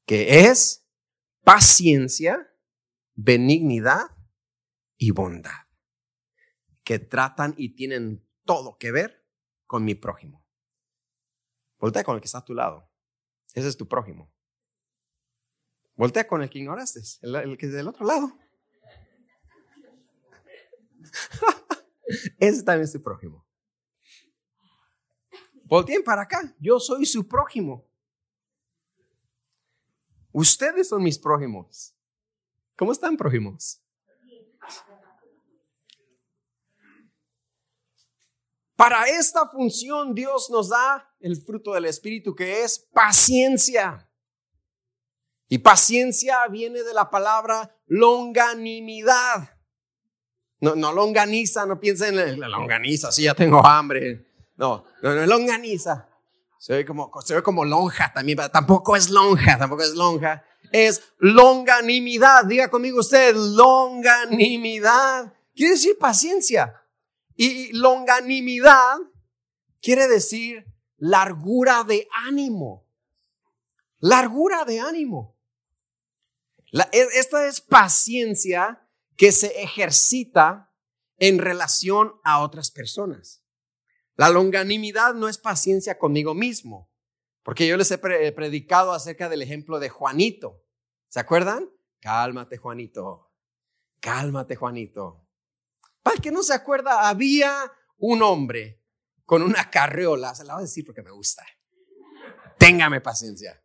que 0.05 0.45
es 0.45 0.85
paciencia, 1.43 2.53
benignidad 3.15 4.11
y 4.97 5.11
bondad, 5.11 5.67
que 6.83 6.99
tratan 6.99 7.55
y 7.57 7.75
tienen 7.75 8.27
todo 8.45 8.77
que 8.77 8.91
ver 8.91 9.25
con 9.65 9.83
mi 9.83 9.95
prójimo. 9.95 10.48
Voltea 11.79 12.03
con 12.03 12.15
el 12.15 12.21
que 12.21 12.25
está 12.25 12.39
a 12.39 12.45
tu 12.45 12.53
lado. 12.53 12.89
Ese 13.53 13.67
es 13.67 13.77
tu 13.77 13.87
prójimo. 13.87 14.31
Voltea 15.95 16.27
con 16.27 16.41
el 16.41 16.49
que 16.49 16.59
ignoraste, 16.59 17.01
el, 17.21 17.57
que 17.57 17.65
es 17.65 17.73
del 17.73 17.87
otro 17.87 18.05
lado. 18.05 18.37
Ese 22.39 22.63
también 22.63 22.83
es 22.83 22.91
tu 22.91 23.01
prójimo. 23.01 23.45
Volteen 25.65 26.03
para 26.03 26.23
acá. 26.23 26.55
Yo 26.59 26.79
soy 26.79 27.05
su 27.05 27.27
prójimo. 27.27 27.87
Ustedes 30.31 30.87
son 30.89 31.03
mis 31.03 31.19
prójimos. 31.19 31.95
¿Cómo 32.75 32.91
están 32.91 33.17
prójimos? 33.17 33.78
Para 38.79 39.03
esta 39.07 39.45
función 39.49 40.15
Dios 40.15 40.49
nos 40.49 40.69
da 40.69 41.05
el 41.19 41.35
fruto 41.35 41.73
del 41.73 41.83
Espíritu 41.83 42.33
que 42.33 42.63
es 42.63 42.79
paciencia. 42.93 44.09
Y 45.49 45.57
paciencia 45.57 46.47
viene 46.47 46.83
de 46.83 46.93
la 46.93 47.09
palabra 47.09 47.75
longanimidad. 47.87 49.49
No, 50.61 50.77
no 50.77 50.93
longaniza, 50.93 51.65
no 51.65 51.77
piensen 51.77 52.17
en 52.19 52.39
la 52.39 52.47
longaniza, 52.47 53.11
sí, 53.11 53.23
ya 53.23 53.33
tengo 53.33 53.65
hambre. 53.67 54.25
No, 54.55 54.85
no, 55.01 55.13
no 55.13 55.25
longaniza. 55.25 56.07
Se 56.57 56.75
ve 56.75 56.85
como, 56.85 57.11
se 57.21 57.35
ve 57.35 57.43
como 57.43 57.65
lonja 57.65 58.13
también, 58.13 58.37
pero 58.37 58.49
tampoco 58.49 58.95
es 58.95 59.09
lonja, 59.09 59.57
tampoco 59.57 59.83
es 59.83 59.93
lonja. 59.93 60.45
Es 60.71 61.03
longanimidad. 61.17 62.45
Diga 62.45 62.69
conmigo 62.69 63.01
usted, 63.01 63.35
longanimidad. 63.35 65.33
Quiere 65.53 65.73
decir 65.73 65.97
paciencia. 65.99 66.81
Y 67.41 67.71
longanimidad 67.71 68.97
quiere 69.81 70.09
decir 70.09 70.65
largura 70.97 71.85
de 71.85 72.05
ánimo. 72.27 72.85
Largura 73.99 74.65
de 74.65 74.81
ánimo. 74.81 75.39
E, 76.73 77.07
esta 77.13 77.47
es 77.47 77.61
paciencia 77.61 78.85
que 79.15 79.31
se 79.31 79.61
ejercita 79.61 80.75
en 81.17 81.39
relación 81.39 82.11
a 82.25 82.41
otras 82.41 82.71
personas. 82.71 83.41
La 84.17 84.29
longanimidad 84.29 85.13
no 85.13 85.29
es 85.29 85.37
paciencia 85.37 85.97
conmigo 85.97 86.33
mismo, 86.33 86.91
porque 87.43 87.65
yo 87.67 87.77
les 87.77 87.89
he 87.89 87.97
predicado 88.33 88.91
acerca 88.91 89.29
del 89.29 89.43
ejemplo 89.43 89.79
de 89.79 89.87
Juanito. 89.87 90.61
¿Se 91.07 91.21
acuerdan? 91.21 91.69
Cálmate, 92.01 92.57
Juanito. 92.57 93.31
Cálmate, 94.01 94.57
Juanito. 94.57 95.28
Que 96.21 96.31
no 96.31 96.43
se 96.43 96.53
acuerda, 96.53 97.07
había 97.07 97.71
un 97.97 98.21
hombre 98.21 98.81
con 99.25 99.41
una 99.41 99.69
carriola, 99.69 100.33
se 100.35 100.43
la 100.43 100.53
voy 100.55 100.61
a 100.61 100.65
decir 100.65 100.85
porque 100.85 101.01
me 101.01 101.11
gusta. 101.11 101.45
Téngame 102.57 102.99
paciencia. 102.99 103.61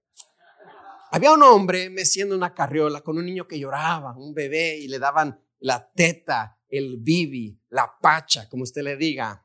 Había 1.11 1.33
un 1.33 1.43
hombre 1.43 1.91
meciendo 1.91 2.35
una 2.35 2.55
carriola 2.55 3.01
con 3.01 3.19
un 3.19 3.25
niño 3.25 3.47
que 3.47 3.59
lloraba, 3.59 4.17
un 4.17 4.35
bebé, 4.35 4.77
y 4.77 4.89
le 4.89 4.99
daban 4.99 5.41
la 5.61 5.91
teta, 5.93 6.59
el 6.69 6.99
bibi, 6.99 7.61
la 7.71 7.99
pacha, 8.01 8.49
como 8.49 8.65
usted 8.65 8.83
le 8.83 8.97
diga, 8.97 9.45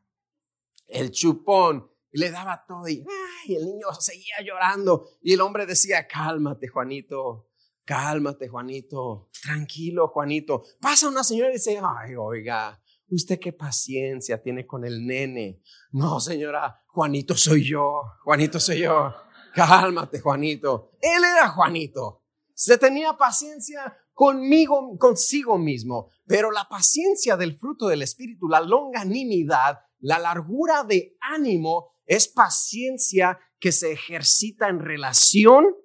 el 0.88 1.12
chupón, 1.12 1.90
y 2.12 2.20
le 2.20 2.32
daba 2.32 2.66
todo 2.68 2.88
y, 2.88 3.06
el 3.48 3.66
niño 3.66 3.88
seguía 4.00 4.36
llorando 4.44 5.10
y 5.22 5.34
el 5.34 5.42
hombre 5.42 5.66
decía, 5.66 6.08
cálmate 6.08 6.68
Juanito, 6.68 7.50
cálmate 7.86 8.48
Juanito, 8.48 9.30
tranquilo 9.42 10.08
Juanito. 10.10 10.64
Pasa 10.80 11.08
una 11.08 11.24
señora 11.24 11.50
y 11.50 11.54
dice, 11.54 11.80
ay, 11.82 12.16
oiga, 12.16 12.82
usted 13.16 13.40
qué 13.40 13.54
paciencia 13.54 14.42
tiene 14.42 14.66
con 14.66 14.86
el 14.86 15.06
nene. 15.06 15.62
No, 15.92 16.20
señora, 16.20 16.84
Juanito 16.88 17.36
soy 17.36 17.68
yo, 17.68 18.02
Juanito 18.24 18.60
soy 18.60 18.82
yo. 18.82 19.14
Cálmate, 19.54 20.20
Juanito. 20.20 20.92
Él 21.02 21.24
era 21.24 21.50
Juanito. 21.50 22.24
Se 22.54 22.78
tenía 22.78 23.14
paciencia 23.14 23.98
conmigo, 24.14 24.98
consigo 24.98 25.58
mismo. 25.58 26.12
Pero 26.28 26.52
la 26.52 26.68
paciencia 26.70 27.36
del 27.38 27.58
fruto 27.58 27.88
del 27.88 28.02
Espíritu, 28.02 28.48
la 28.48 28.62
longanimidad, 28.62 29.80
la 30.00 30.20
largura 30.20 30.84
de 30.84 31.18
ánimo, 31.22 31.90
es 32.06 32.28
paciencia 32.28 33.40
que 33.60 33.72
se 33.72 33.92
ejercita 33.92 34.68
en 34.68 34.80
relación 34.80 35.76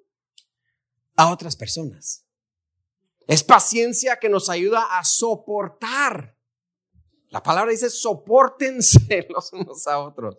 a 1.16 1.30
otras 1.30 1.56
personas. 1.56 2.26
Es 3.26 3.42
paciencia 3.42 4.18
que 4.18 4.28
nos 4.28 4.50
ayuda 4.50 4.98
a 4.98 5.04
soportar. 5.04 6.36
La 7.34 7.42
palabra 7.42 7.72
dice, 7.72 7.90
soportense 7.90 9.26
los 9.28 9.52
unos 9.52 9.84
a 9.88 9.98
otros. 9.98 10.38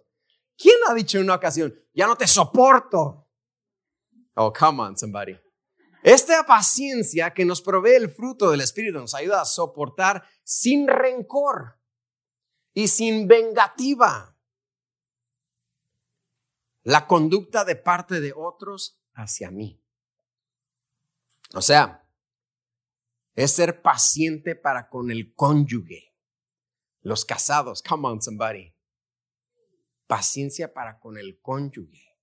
¿Quién 0.57 0.77
ha 0.87 0.93
dicho 0.93 1.17
en 1.17 1.25
una 1.25 1.35
ocasión, 1.35 1.77
ya 1.93 2.07
no 2.07 2.15
te 2.15 2.25
soporto? 2.25 3.27
Oh, 4.35 4.53
come 4.53 4.81
on, 4.81 4.97
somebody. 4.97 5.37
Esta 6.01 6.45
paciencia 6.45 7.33
que 7.33 7.43
nos 7.43 7.61
provee 7.61 7.95
el 7.95 8.09
fruto 8.09 8.49
del 8.49 8.61
Espíritu 8.61 8.97
nos 8.97 9.13
ayuda 9.13 9.41
a 9.41 9.45
soportar 9.45 10.23
sin 10.45 10.87
rencor 10.87 11.77
y 12.73 12.87
sin 12.87 13.27
vengativa 13.27 14.37
la 16.83 17.07
conducta 17.07 17.65
de 17.65 17.75
parte 17.75 18.21
de 18.21 18.31
otros 18.33 19.01
hacia 19.15 19.51
mí. 19.51 19.83
O 21.53 21.61
sea, 21.61 22.07
es 23.33 23.51
ser 23.51 23.81
paciente 23.81 24.55
para 24.55 24.87
con 24.87 25.11
el 25.11 25.35
cónyuge, 25.35 26.14
los 27.05 27.23
casados, 27.23 27.81
come 27.81 28.07
on 28.07 28.21
somebody 28.21 28.75
paciencia 30.07 30.73
para 30.73 30.99
con 30.99 31.17
el 31.17 31.39
cónyuge. 31.39 32.15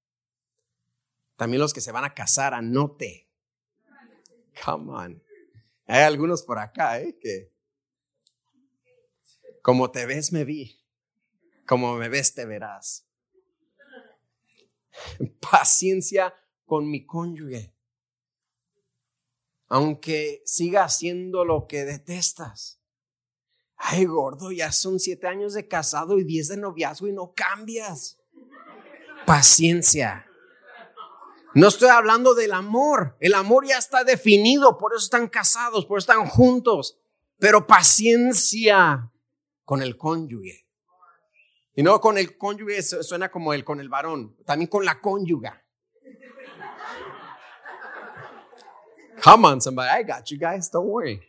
También 1.36 1.60
los 1.60 1.72
que 1.72 1.80
se 1.80 1.92
van 1.92 2.04
a 2.04 2.14
casar, 2.14 2.54
anote. 2.54 3.28
Come 4.64 4.92
on. 4.92 5.22
Hay 5.86 6.02
algunos 6.02 6.42
por 6.42 6.58
acá, 6.58 7.00
¿eh? 7.00 7.18
Que 7.18 7.52
como 9.62 9.90
te 9.90 10.06
ves, 10.06 10.32
me 10.32 10.44
vi. 10.44 10.78
Como 11.66 11.96
me 11.96 12.08
ves, 12.08 12.34
te 12.34 12.44
verás. 12.46 13.06
Paciencia 15.50 16.34
con 16.64 16.90
mi 16.90 17.06
cónyuge. 17.06 17.74
Aunque 19.68 20.42
siga 20.44 20.84
haciendo 20.84 21.44
lo 21.44 21.66
que 21.66 21.84
detestas. 21.84 22.81
Ay, 23.84 24.04
gordo, 24.04 24.52
ya 24.52 24.70
son 24.70 25.00
siete 25.00 25.26
años 25.26 25.54
de 25.54 25.66
casado 25.66 26.16
y 26.16 26.22
diez 26.22 26.46
de 26.46 26.56
noviazgo 26.56 27.08
y 27.08 27.12
no 27.12 27.32
cambias. 27.34 28.16
Paciencia. 29.26 30.24
No 31.54 31.66
estoy 31.66 31.88
hablando 31.88 32.34
del 32.34 32.52
amor. 32.52 33.16
El 33.18 33.34
amor 33.34 33.66
ya 33.66 33.78
está 33.78 34.04
definido, 34.04 34.78
por 34.78 34.92
eso 34.94 35.02
están 35.04 35.28
casados, 35.28 35.84
por 35.84 35.98
eso 35.98 36.12
están 36.12 36.28
juntos. 36.28 37.00
Pero 37.38 37.66
paciencia 37.66 39.10
con 39.64 39.82
el 39.82 39.96
cónyuge. 39.96 40.64
Y 41.74 41.82
no 41.82 42.00
con 42.00 42.18
el 42.18 42.38
cónyuge 42.38 42.82
suena 42.82 43.30
como 43.32 43.52
el 43.52 43.64
con 43.64 43.80
el 43.80 43.88
varón, 43.88 44.36
también 44.46 44.68
con 44.68 44.84
la 44.84 45.00
cónyuga. 45.00 45.60
Come 49.24 49.48
on, 49.48 49.60
somebody, 49.60 49.88
I 49.88 50.04
got 50.04 50.24
you 50.26 50.38
guys, 50.38 50.70
don't 50.70 50.88
worry. 50.88 51.20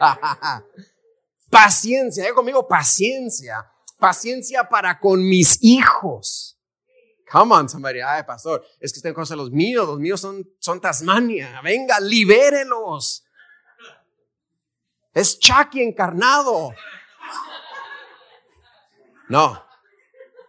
paciencia, 1.52 2.26
¿eh? 2.26 2.32
conmigo, 2.32 2.66
paciencia. 2.66 3.70
Paciencia 3.98 4.68
para 4.68 4.98
con 4.98 5.22
mis 5.22 5.62
hijos. 5.62 6.58
Come 7.30 7.54
on, 7.54 7.68
somebody. 7.68 8.00
Ay, 8.00 8.22
pastor, 8.24 8.64
es 8.80 8.92
que 8.92 9.12
conoce 9.12 9.34
a 9.34 9.36
los 9.36 9.50
míos, 9.50 9.86
los 9.86 9.98
míos 9.98 10.20
son, 10.20 10.50
son 10.58 10.80
Tasmania. 10.80 11.60
Venga, 11.62 12.00
libérelos. 12.00 13.24
Es 15.12 15.38
Chucky 15.38 15.82
encarnado. 15.82 16.74
No. 19.28 19.62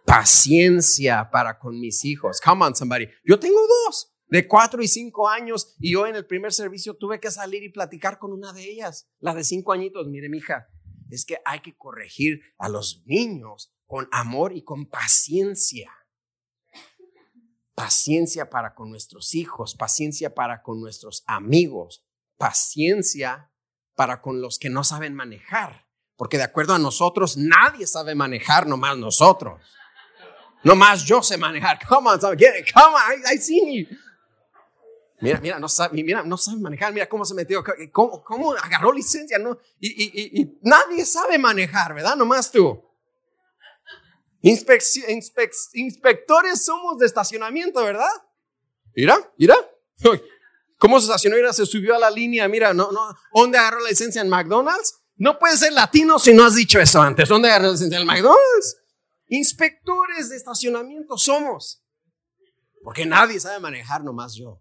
Paciencia 0.06 1.28
para 1.30 1.58
con 1.58 1.78
mis 1.78 2.04
hijos. 2.04 2.40
Come 2.40 2.64
on, 2.64 2.74
somebody. 2.74 3.06
Yo 3.24 3.38
tengo 3.38 3.60
dos 3.60 4.10
de 4.28 4.48
cuatro 4.48 4.82
y 4.82 4.88
cinco 4.88 5.28
años 5.28 5.76
y 5.78 5.92
yo 5.92 6.06
en 6.06 6.16
el 6.16 6.26
primer 6.26 6.52
servicio 6.52 6.96
tuve 6.96 7.20
que 7.20 7.30
salir 7.30 7.62
y 7.62 7.68
platicar 7.68 8.18
con 8.18 8.32
una 8.32 8.52
de 8.52 8.64
ellas, 8.64 9.08
la 9.20 9.34
de 9.34 9.44
cinco 9.44 9.72
añitos. 9.72 10.06
Mire, 10.08 10.28
mija, 10.28 10.66
es 11.10 11.24
que 11.24 11.38
hay 11.44 11.60
que 11.60 11.76
corregir 11.76 12.40
a 12.58 12.68
los 12.68 13.02
niños 13.06 13.72
con 13.86 14.08
amor 14.12 14.52
y 14.56 14.62
con 14.62 14.86
paciencia. 14.86 15.92
Paciencia 17.74 18.50
para 18.50 18.74
con 18.74 18.90
nuestros 18.90 19.34
hijos, 19.34 19.74
paciencia 19.74 20.34
para 20.34 20.62
con 20.62 20.80
nuestros 20.80 21.24
amigos, 21.26 22.04
paciencia 22.36 23.50
para 23.96 24.20
con 24.20 24.40
los 24.40 24.58
que 24.58 24.70
no 24.70 24.84
saben 24.84 25.14
manejar. 25.14 25.88
Porque 26.16 26.36
de 26.36 26.44
acuerdo 26.44 26.74
a 26.74 26.78
nosotros, 26.78 27.36
nadie 27.36 27.86
sabe 27.86 28.14
manejar, 28.14 28.66
nomás 28.66 28.96
nosotros. 28.96 29.60
Nomás 30.62 31.04
yo 31.04 31.22
sé 31.22 31.36
manejar. 31.36 31.78
Come 31.88 32.10
on. 32.10 32.18
Come 32.18 32.36
on, 32.36 33.32
I, 33.32 33.36
see 33.38 33.88
Mira, 35.24 35.40
mira, 35.40 35.58
no 35.58 35.70
sabe, 35.70 36.02
mira, 36.02 36.22
no 36.22 36.36
sabe 36.36 36.58
manejar. 36.58 36.92
Mira 36.92 37.08
cómo 37.08 37.24
se 37.24 37.34
metió, 37.34 37.64
cómo, 37.92 38.52
agarró 38.62 38.92
licencia, 38.92 39.38
¿no? 39.38 39.58
Y, 39.80 40.58
nadie 40.62 41.06
sabe 41.06 41.38
manejar, 41.38 41.94
¿verdad? 41.94 42.14
Nomás 42.14 42.52
tú. 42.52 42.84
inspectores 45.72 46.62
somos 46.62 46.98
de 46.98 47.06
estacionamiento, 47.06 47.82
¿verdad? 47.82 48.10
Mira, 48.94 49.16
mira. 49.38 49.56
¿Cómo 50.76 51.00
se 51.00 51.06
estacionó? 51.06 51.36
Mira, 51.36 51.54
se 51.54 51.64
subió 51.64 51.94
a 51.94 51.98
la 51.98 52.10
línea. 52.10 52.46
Mira, 52.46 52.74
no, 52.74 52.92
no. 52.92 53.16
¿Dónde 53.32 53.56
agarró 53.56 53.80
la 53.80 53.88
licencia 53.88 54.20
en 54.20 54.28
McDonald's? 54.28 55.00
No 55.16 55.38
puedes 55.38 55.60
ser 55.60 55.72
latino 55.72 56.18
si 56.18 56.34
no 56.34 56.44
has 56.44 56.56
dicho 56.56 56.78
eso 56.78 57.00
antes. 57.00 57.30
¿Dónde 57.30 57.48
agarras 57.48 57.80
el 57.80 58.04
McDonald's? 58.04 58.76
Inspectores 59.28 60.28
de 60.28 60.36
estacionamiento 60.36 61.16
somos. 61.16 61.82
Porque 62.82 63.06
nadie 63.06 63.40
sabe 63.40 63.60
manejar, 63.60 64.04
nomás 64.04 64.34
yo. 64.34 64.60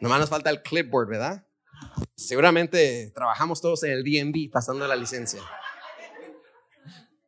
Nomás 0.00 0.20
nos 0.20 0.30
falta 0.30 0.50
el 0.50 0.62
clipboard, 0.62 1.08
¿verdad? 1.08 1.46
Seguramente 2.14 3.10
trabajamos 3.14 3.60
todos 3.60 3.82
en 3.84 3.92
el 3.92 4.04
DMV 4.04 4.50
pasando 4.50 4.86
la 4.86 4.96
licencia. 4.96 5.42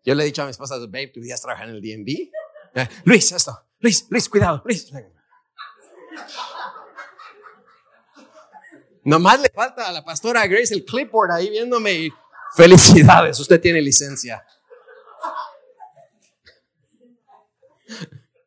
Yo 0.05 0.15
le 0.15 0.23
he 0.23 0.27
dicho 0.27 0.43
a 0.43 0.47
mi 0.47 0.51
esposa, 0.51 0.79
babe, 0.79 1.09
¿tú 1.09 1.21
días 1.21 1.41
trabajar 1.41 1.69
en 1.69 1.75
el 1.75 1.83
DMV? 1.83 2.31
Eh, 2.75 2.89
Luis, 3.05 3.31
esto. 3.33 3.67
Luis, 3.81 4.07
Luis, 4.11 4.29
cuidado, 4.29 4.63
Luis. 4.65 4.91
Nomás 9.05 9.41
le 9.41 9.49
falta 9.49 9.89
a 9.89 9.93
la 9.93 10.05
pastora 10.05 10.47
Grace 10.47 10.75
el 10.75 10.85
clipboard 10.85 11.31
ahí 11.31 11.51
viéndome 11.51 11.93
y 11.93 12.13
felicidades, 12.55 13.39
usted 13.41 13.61
tiene 13.61 13.81
licencia. 13.81 14.45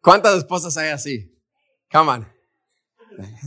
¿Cuántas 0.01 0.38
esposas 0.38 0.75
hay 0.77 0.89
así? 0.89 1.31
Come 1.91 2.12
on. 2.12 2.40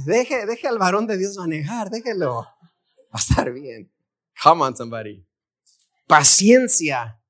Deje, 0.04 0.46
deje 0.46 0.68
al 0.68 0.78
varón 0.78 1.06
de 1.06 1.16
Dios 1.16 1.36
manejar, 1.36 1.90
déjelo. 1.90 2.34
Va 2.34 3.12
a 3.12 3.18
estar 3.18 3.52
bien. 3.52 3.92
Come 4.42 4.62
on, 4.62 4.76
somebody. 4.76 5.26
Paciencia. 6.06 7.20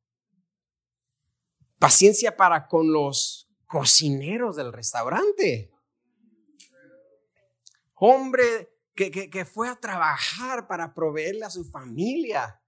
Paciencia 1.78 2.36
para 2.36 2.66
con 2.66 2.92
los 2.92 3.48
cocineros 3.66 4.56
del 4.56 4.72
restaurante. 4.72 5.70
Hombre 7.94 8.70
que, 8.94 9.44
fue 9.44 9.68
a 9.68 9.76
trabajar 9.76 10.66
para 10.66 10.94
proveerle 10.94 11.44
a 11.44 11.50
su 11.50 11.64
familia. 11.64 12.60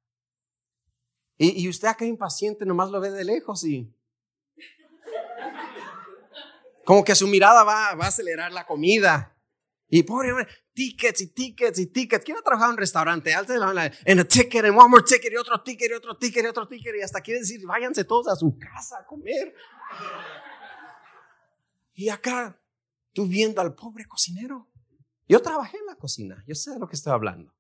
Y, 1.38 1.68
usted 1.68 1.88
acá 1.88 2.04
impaciente 2.04 2.64
nomás 2.64 2.90
lo 2.90 3.00
ve 3.00 3.10
de 3.10 3.24
lejos 3.24 3.64
y 3.64 3.92
como 6.84 7.04
que 7.04 7.14
su 7.14 7.26
mirada 7.26 7.62
va, 7.64 7.94
va 7.94 8.06
a 8.06 8.08
acelerar 8.08 8.52
la 8.52 8.66
comida. 8.66 9.35
Y 9.88 10.02
pobre 10.02 10.32
hombre, 10.32 10.48
tickets 10.72 11.20
y 11.20 11.28
tickets 11.28 11.78
y 11.78 11.86
tickets. 11.86 12.24
¿Quién 12.24 12.36
ha 12.38 12.42
trabajado 12.42 12.70
en 12.70 12.74
un 12.74 12.78
restaurante? 12.78 13.32
En 14.04 14.18
un 14.18 14.26
ticket, 14.26 14.64
en 14.64 14.76
one 14.76 14.88
more 14.88 15.04
ticket, 15.04 15.32
y 15.32 15.36
otro 15.36 15.62
ticket, 15.62 15.90
y 15.90 15.94
otro 15.94 16.16
ticket, 16.16 16.44
y 16.44 16.46
otro 16.46 16.66
ticket. 16.66 16.96
Y 16.96 17.02
hasta 17.02 17.20
quiere 17.20 17.40
decir, 17.40 17.64
váyanse 17.64 18.04
todos 18.04 18.28
a 18.28 18.36
su 18.36 18.58
casa 18.58 18.98
a 19.00 19.06
comer. 19.06 19.54
Y 21.94 22.08
acá, 22.08 22.60
tú 23.12 23.26
viendo 23.26 23.60
al 23.60 23.74
pobre 23.74 24.06
cocinero. 24.06 24.68
Yo 25.28 25.40
trabajé 25.40 25.78
en 25.78 25.86
la 25.86 25.96
cocina, 25.96 26.44
yo 26.46 26.54
sé 26.54 26.72
de 26.72 26.78
lo 26.78 26.86
que 26.86 26.94
estoy 26.94 27.12
hablando. 27.12 27.52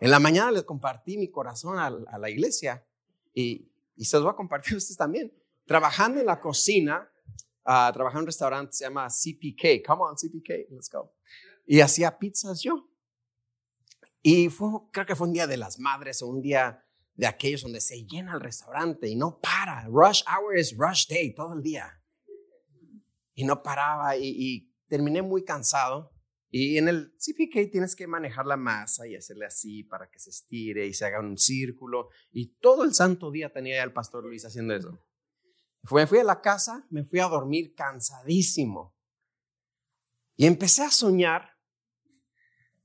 En 0.00 0.10
la 0.10 0.18
mañana 0.18 0.50
les 0.50 0.64
compartí 0.64 1.16
mi 1.16 1.30
corazón 1.30 1.78
a, 1.78 1.90
la 1.90 2.30
iglesia 2.30 2.86
y, 3.34 3.70
se 3.98 4.16
los 4.16 4.24
voy 4.24 4.32
a 4.32 4.36
compartir 4.36 4.74
a 4.74 4.76
ustedes 4.78 4.96
también. 4.96 5.32
Trabajando 5.66 6.20
en 6.20 6.26
la 6.26 6.40
cocina, 6.40 7.09
uh, 7.70 7.92
trabajando 7.92 8.18
en 8.18 8.22
un 8.22 8.26
restaurante 8.26 8.72
se 8.72 8.84
llama 8.84 9.08
CPK. 9.08 9.86
Come 9.86 10.02
on, 10.02 10.16
CPK, 10.16 10.70
let's 10.70 10.90
go. 10.90 11.14
Y 11.66 11.80
hacía 11.80 12.18
pizzas 12.18 12.62
yo. 12.62 12.88
Y 14.22 14.48
fue, 14.48 14.68
creo 14.92 15.06
que 15.06 15.16
fue 15.16 15.28
un 15.28 15.32
día 15.32 15.46
de 15.46 15.56
las 15.56 15.78
madres 15.78 16.20
o 16.22 16.26
un 16.26 16.42
día 16.42 16.84
de 17.14 17.26
aquellos 17.26 17.62
donde 17.62 17.80
se 17.80 18.04
llena 18.04 18.34
el 18.34 18.40
restaurante 18.40 19.08
y 19.08 19.14
no 19.14 19.38
para. 19.40 19.86
Rush 19.86 20.22
hour 20.26 20.56
es 20.56 20.76
rush 20.76 21.06
day 21.08 21.34
todo 21.34 21.54
el 21.54 21.62
día. 21.62 22.02
Y 23.34 23.44
no 23.44 23.62
paraba 23.62 24.16
y, 24.16 24.34
y 24.36 24.74
terminé 24.88 25.22
muy 25.22 25.44
cansado. 25.44 26.12
Y 26.50 26.76
en 26.78 26.88
el 26.88 27.14
CPK 27.16 27.70
tienes 27.70 27.94
que 27.94 28.08
manejar 28.08 28.44
la 28.44 28.56
masa 28.56 29.06
y 29.06 29.14
hacerle 29.14 29.46
así 29.46 29.84
para 29.84 30.10
que 30.10 30.18
se 30.18 30.30
estire 30.30 30.86
y 30.86 30.92
se 30.92 31.04
haga 31.04 31.20
un 31.20 31.38
círculo. 31.38 32.08
Y 32.32 32.56
todo 32.56 32.82
el 32.82 32.92
santo 32.92 33.30
día 33.30 33.52
tenía 33.52 33.82
el 33.84 33.92
pastor 33.92 34.24
Luis 34.24 34.44
haciendo 34.44 34.74
eso. 34.74 35.00
Me 35.82 36.06
fui 36.06 36.18
a 36.18 36.24
la 36.24 36.40
casa, 36.40 36.86
me 36.90 37.04
fui 37.04 37.20
a 37.20 37.28
dormir 37.28 37.74
cansadísimo. 37.74 38.94
Y 40.36 40.46
empecé 40.46 40.82
a 40.82 40.90
soñar 40.90 41.56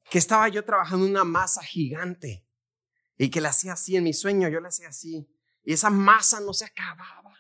que 0.10 0.18
estaba 0.18 0.48
yo 0.50 0.64
trabajando 0.64 1.06
una 1.06 1.24
masa 1.24 1.64
gigante 1.64 2.48
y 3.18 3.30
que 3.30 3.42
la 3.42 3.50
hacía 3.50 3.74
así 3.74 3.96
en 3.96 4.04
mi 4.04 4.14
sueño, 4.14 4.50
yo 4.50 4.60
la 4.60 4.70
hacía 4.70 4.90
así. 4.90 5.30
Y 5.64 5.74
esa 5.74 5.90
masa 5.90 6.40
no 6.40 6.54
se 6.54 6.66
acababa. 6.66 7.34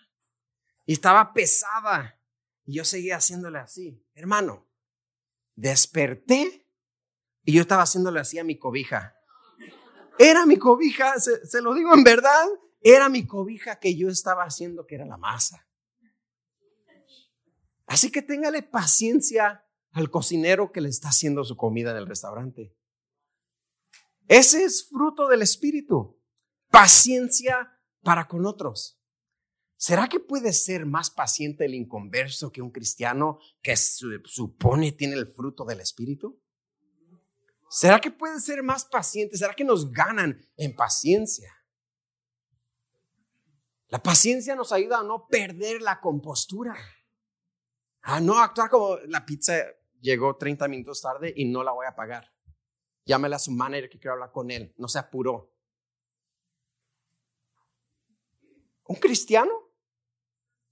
Y 0.85 0.93
estaba 0.93 1.33
pesada. 1.33 2.19
Y 2.65 2.75
yo 2.75 2.85
seguía 2.85 3.17
haciéndole 3.17 3.59
así. 3.59 4.03
Hermano, 4.13 4.67
desperté 5.55 6.67
y 7.43 7.53
yo 7.53 7.61
estaba 7.61 7.83
haciéndole 7.83 8.19
así 8.19 8.39
a 8.39 8.43
mi 8.43 8.57
cobija. 8.57 9.15
Era 10.17 10.45
mi 10.45 10.57
cobija, 10.57 11.19
se, 11.19 11.61
lo 11.61 11.73
digo 11.73 11.93
en 11.93 12.03
verdad, 12.03 12.47
era 12.87 13.09
mi 13.09 13.25
cobija 13.25 13.79
que 13.79 13.97
yo 13.97 14.09
estaba 14.09 14.43
haciendo, 14.43 14.85
que 14.85 14.93
era 14.93 15.05
la 15.05 15.17
masa. 15.17 15.67
Así 17.87 18.11
que 18.11 18.21
téngale 18.21 18.61
paciencia 18.61 19.65
al 19.91 20.11
cocinero 20.11 20.71
que 20.71 20.81
le 20.81 20.89
está 20.89 21.09
haciendo 21.09 21.43
su 21.43 21.57
comida 21.57 21.89
en 21.89 21.97
el 21.97 22.05
restaurante. 22.05 22.77
Ese 24.27 24.65
es 24.65 24.87
fruto 24.87 25.27
del 25.27 25.41
Espíritu. 25.41 26.21
Paciencia 26.69 27.81
para 28.03 28.27
con 28.27 28.45
otros. 28.45 29.01
¿Será 29.77 30.07
que 30.07 30.19
puede 30.19 30.53
ser 30.53 30.85
más 30.85 31.09
paciente 31.09 31.65
el 31.65 31.73
inconverso 31.73 32.51
que 32.51 32.61
un 32.61 32.69
cristiano 32.69 33.39
que 33.63 33.75
supone 33.75 34.91
tiene 34.91 35.15
el 35.15 35.25
fruto 35.25 35.65
del 35.65 35.79
Espíritu? 35.79 36.39
¿Será 37.67 37.99
que 37.99 38.11
puede 38.11 38.39
ser 38.39 38.61
más 38.61 38.85
paciente? 38.85 39.37
¿Será 39.37 39.55
que 39.55 39.63
nos 39.63 39.91
ganan 39.91 40.47
en 40.55 40.75
paciencia? 40.75 41.54
La 43.95 44.03
paciencia 44.03 44.55
nos 44.55 44.73
ayuda 44.73 44.99
a 44.99 45.03
no 45.03 45.25
perder 45.25 45.81
la 45.81 46.01
compostura. 46.01 46.75
A 48.01 48.19
no 48.19 48.37
actuar 48.39 48.69
como 48.69 48.97
la 49.07 49.25
pizza 49.25 49.53
llegó 50.01 50.35
30 50.35 50.67
minutos 50.67 51.01
tarde 51.01 51.33
y 51.33 51.45
no 51.45 51.63
la 51.63 51.71
voy 51.71 51.85
a 51.85 51.95
pagar. 51.95 52.29
Llámele 53.05 53.35
a 53.35 53.39
su 53.39 53.51
manager 53.51 53.89
que 53.89 53.97
quiero 53.97 54.15
hablar 54.15 54.33
con 54.33 54.51
él. 54.51 54.75
No 54.77 54.89
se 54.89 54.99
apuró. 54.99 55.49
Un 58.83 58.97
cristiano 58.97 59.53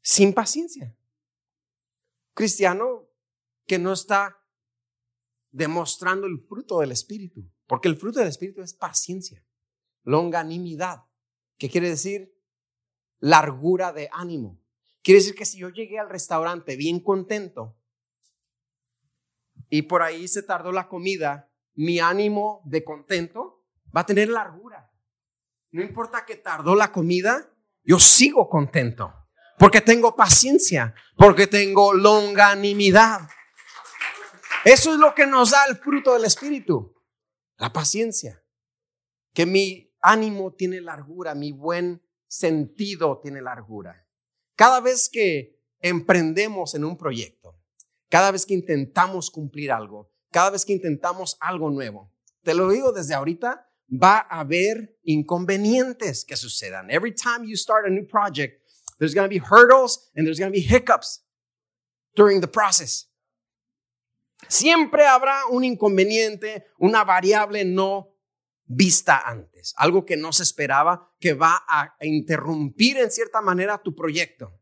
sin 0.01 0.33
paciencia. 0.33 0.93
cristiano 2.33 3.07
que 3.65 3.79
no 3.79 3.93
está 3.93 4.37
demostrando 5.49 6.27
el 6.27 6.41
fruto 6.41 6.81
del 6.81 6.91
Espíritu. 6.91 7.49
Porque 7.67 7.87
el 7.87 7.95
fruto 7.95 8.19
del 8.19 8.27
Espíritu 8.27 8.61
es 8.61 8.73
paciencia, 8.73 9.47
longanimidad. 10.03 11.05
¿Qué 11.57 11.69
quiere 11.69 11.87
decir? 11.87 12.32
Largura 13.23 13.93
de 13.93 14.09
ánimo. 14.11 14.59
Quiere 15.01 15.21
decir 15.21 15.33
que 15.33 15.45
si 15.45 15.59
yo 15.59 15.69
llegué 15.69 15.97
al 15.97 16.09
restaurante 16.09 16.75
bien 16.75 16.99
contento 16.99 17.77
y 19.69 19.83
por 19.83 20.01
ahí 20.01 20.27
se 20.27 20.43
tardó 20.43 20.73
la 20.73 20.89
comida, 20.89 21.49
mi 21.73 21.99
ánimo 21.99 22.61
de 22.65 22.83
contento 22.83 23.65
va 23.95 24.01
a 24.01 24.05
tener 24.05 24.27
largura. 24.27 24.91
No 25.71 25.81
importa 25.81 26.25
que 26.25 26.35
tardó 26.35 26.75
la 26.75 26.91
comida, 26.91 27.49
yo 27.85 27.97
sigo 27.97 28.49
contento 28.49 29.13
porque 29.57 29.79
tengo 29.79 30.17
paciencia, 30.17 30.93
porque 31.15 31.47
tengo 31.47 31.93
longanimidad. 31.93 33.21
Eso 34.65 34.91
es 34.91 34.99
lo 34.99 35.15
que 35.15 35.25
nos 35.25 35.51
da 35.51 35.63
el 35.69 35.77
fruto 35.77 36.11
del 36.11 36.25
Espíritu, 36.25 36.93
la 37.55 37.71
paciencia. 37.71 38.43
Que 39.33 39.45
mi 39.45 39.95
ánimo 40.01 40.51
tiene 40.51 40.81
largura, 40.81 41.33
mi 41.33 41.53
buen 41.53 42.01
sentido 42.33 43.19
tiene 43.21 43.41
largura. 43.41 44.07
Cada 44.55 44.81
vez 44.81 45.07
que 45.11 45.59
emprendemos 45.79 46.73
en 46.73 46.83
un 46.83 46.97
proyecto, 46.97 47.59
cada 48.09 48.31
vez 48.31 48.45
que 48.45 48.55
intentamos 48.55 49.29
cumplir 49.29 49.71
algo, 49.71 50.11
cada 50.31 50.49
vez 50.49 50.65
que 50.65 50.73
intentamos 50.73 51.37
algo 51.39 51.69
nuevo, 51.69 52.11
te 52.41 52.55
lo 52.55 52.69
digo 52.69 52.91
desde 52.91 53.13
ahorita, 53.13 53.69
va 53.87 54.25
a 54.29 54.39
haber 54.39 54.97
inconvenientes 55.03 56.25
que 56.25 56.35
sucedan. 56.35 56.89
Every 56.89 57.13
time 57.13 57.45
you 57.45 57.55
start 57.55 57.85
a 57.85 57.89
new 57.89 58.07
project, 58.07 58.59
there's 58.97 59.13
going 59.13 59.29
to 59.29 59.29
be 59.29 59.39
hurdles 59.39 60.09
and 60.15 60.25
there's 60.25 60.39
going 60.39 60.51
to 60.51 60.59
be 60.59 60.65
hiccups 60.65 61.23
during 62.15 62.41
the 62.41 62.47
process. 62.47 63.09
Siempre 64.47 65.05
habrá 65.05 65.45
un 65.51 65.63
inconveniente, 65.63 66.65
una 66.79 67.03
variable 67.03 67.63
no 67.63 68.12
vista 68.65 69.21
antes, 69.25 69.73
algo 69.77 70.05
que 70.05 70.17
no 70.17 70.31
se 70.31 70.43
esperaba 70.43 71.13
que 71.19 71.33
va 71.33 71.63
a 71.67 71.95
interrumpir 72.01 72.97
en 72.97 73.11
cierta 73.11 73.41
manera 73.41 73.81
tu 73.81 73.95
proyecto. 73.95 74.59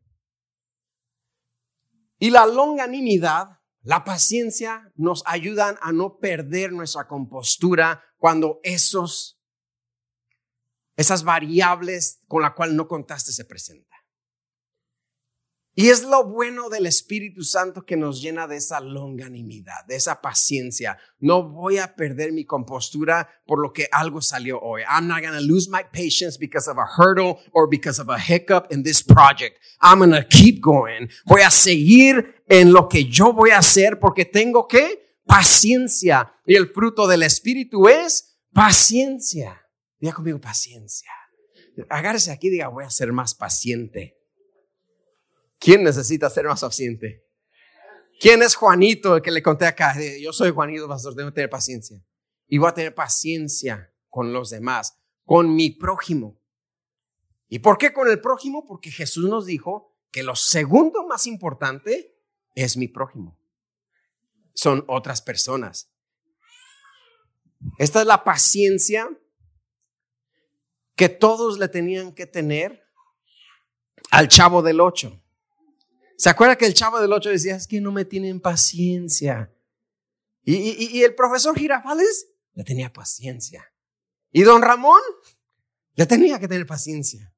Y 2.18 2.30
la 2.30 2.46
longanimidad, 2.46 3.60
la 3.80 4.04
paciencia 4.04 4.92
nos 4.94 5.22
ayudan 5.26 5.76
a 5.82 5.92
no 5.92 6.18
perder 6.18 6.72
nuestra 6.72 7.08
compostura 7.08 8.04
cuando 8.18 8.60
esos 8.62 9.40
esas 10.96 11.24
variables 11.24 12.20
con 12.28 12.42
la 12.42 12.54
cual 12.54 12.76
no 12.76 12.86
contaste 12.86 13.32
se 13.32 13.44
presentan. 13.44 14.01
Y 15.74 15.88
es 15.88 16.04
lo 16.04 16.24
bueno 16.24 16.68
del 16.68 16.84
Espíritu 16.84 17.42
Santo 17.42 17.86
que 17.86 17.96
nos 17.96 18.20
llena 18.20 18.46
de 18.46 18.56
esa 18.56 18.78
longanimidad, 18.80 19.86
de 19.88 19.96
esa 19.96 20.20
paciencia. 20.20 20.98
No 21.18 21.48
voy 21.48 21.78
a 21.78 21.94
perder 21.96 22.32
mi 22.32 22.44
compostura 22.44 23.26
por 23.46 23.58
lo 23.58 23.72
que 23.72 23.88
algo 23.90 24.20
salió 24.20 24.60
hoy. 24.60 24.82
I'm 24.82 25.08
not 25.08 25.22
going 25.22 25.32
to 25.32 25.40
lose 25.40 25.70
my 25.70 25.82
patience 25.90 26.36
because 26.38 26.68
of 26.70 26.76
a 26.76 26.84
hurdle 26.84 27.38
or 27.52 27.66
because 27.70 27.98
of 27.98 28.10
a 28.10 28.18
hiccup 28.18 28.70
in 28.70 28.82
this 28.82 29.02
project. 29.02 29.58
I'm 29.80 30.00
going 30.00 30.10
to 30.10 30.28
keep 30.28 30.60
going. 30.60 31.08
Voy 31.24 31.40
a 31.40 31.50
seguir 31.50 32.44
en 32.48 32.74
lo 32.74 32.86
que 32.86 33.06
yo 33.06 33.32
voy 33.32 33.50
a 33.50 33.58
hacer 33.58 33.98
porque 33.98 34.26
tengo 34.26 34.68
que 34.68 35.02
paciencia. 35.24 36.34
Y 36.44 36.54
el 36.54 36.68
fruto 36.68 37.06
del 37.06 37.22
Espíritu 37.22 37.88
es 37.88 38.36
paciencia. 38.52 39.62
Diga 39.98 40.12
conmigo 40.12 40.38
paciencia. 40.38 41.10
Agárrese 41.88 42.30
aquí 42.30 42.48
y 42.48 42.50
diga, 42.50 42.68
voy 42.68 42.84
a 42.84 42.90
ser 42.90 43.10
más 43.12 43.34
paciente. 43.34 44.21
¿Quién 45.62 45.84
necesita 45.84 46.28
ser 46.28 46.46
más 46.46 46.60
paciente? 46.60 47.24
¿Quién 48.18 48.42
es 48.42 48.56
Juanito 48.56 49.14
el 49.14 49.22
que 49.22 49.30
le 49.30 49.44
conté 49.44 49.64
acá? 49.64 49.94
Yo 50.20 50.32
soy 50.32 50.50
Juanito, 50.50 50.88
pastor, 50.88 51.14
tengo 51.14 51.30
que 51.30 51.36
tener 51.36 51.50
paciencia. 51.50 52.04
Y 52.48 52.58
voy 52.58 52.68
a 52.68 52.74
tener 52.74 52.96
paciencia 52.96 53.94
con 54.08 54.32
los 54.32 54.50
demás, 54.50 54.98
con 55.24 55.54
mi 55.54 55.70
prójimo. 55.70 56.36
¿Y 57.48 57.60
por 57.60 57.78
qué 57.78 57.92
con 57.92 58.10
el 58.10 58.20
prójimo? 58.20 58.66
Porque 58.66 58.90
Jesús 58.90 59.28
nos 59.28 59.46
dijo 59.46 59.96
que 60.10 60.24
lo 60.24 60.34
segundo 60.34 61.06
más 61.06 61.28
importante 61.28 62.18
es 62.56 62.76
mi 62.76 62.88
prójimo. 62.88 63.38
Son 64.54 64.84
otras 64.88 65.22
personas. 65.22 65.92
Esta 67.78 68.00
es 68.00 68.06
la 68.06 68.24
paciencia 68.24 69.08
que 70.96 71.08
todos 71.08 71.60
le 71.60 71.68
tenían 71.68 72.12
que 72.12 72.26
tener 72.26 72.82
al 74.10 74.26
chavo 74.26 74.60
del 74.62 74.80
ocho. 74.80 75.21
¿Se 76.16 76.30
acuerda 76.30 76.56
que 76.56 76.66
el 76.66 76.74
chavo 76.74 77.00
del 77.00 77.12
8 77.12 77.30
decía, 77.30 77.56
es 77.56 77.66
que 77.66 77.80
no 77.80 77.92
me 77.92 78.04
tienen 78.04 78.40
paciencia? 78.40 79.52
Y, 80.44 81.02
el 81.02 81.14
profesor 81.14 81.56
Girafales 81.56 82.28
le 82.54 82.64
tenía 82.64 82.92
paciencia. 82.92 83.72
Y 84.32 84.42
don 84.42 84.62
Ramón 84.62 85.00
le 85.94 86.06
tenía 86.06 86.38
que 86.38 86.48
tener 86.48 86.66
paciencia. 86.66 87.34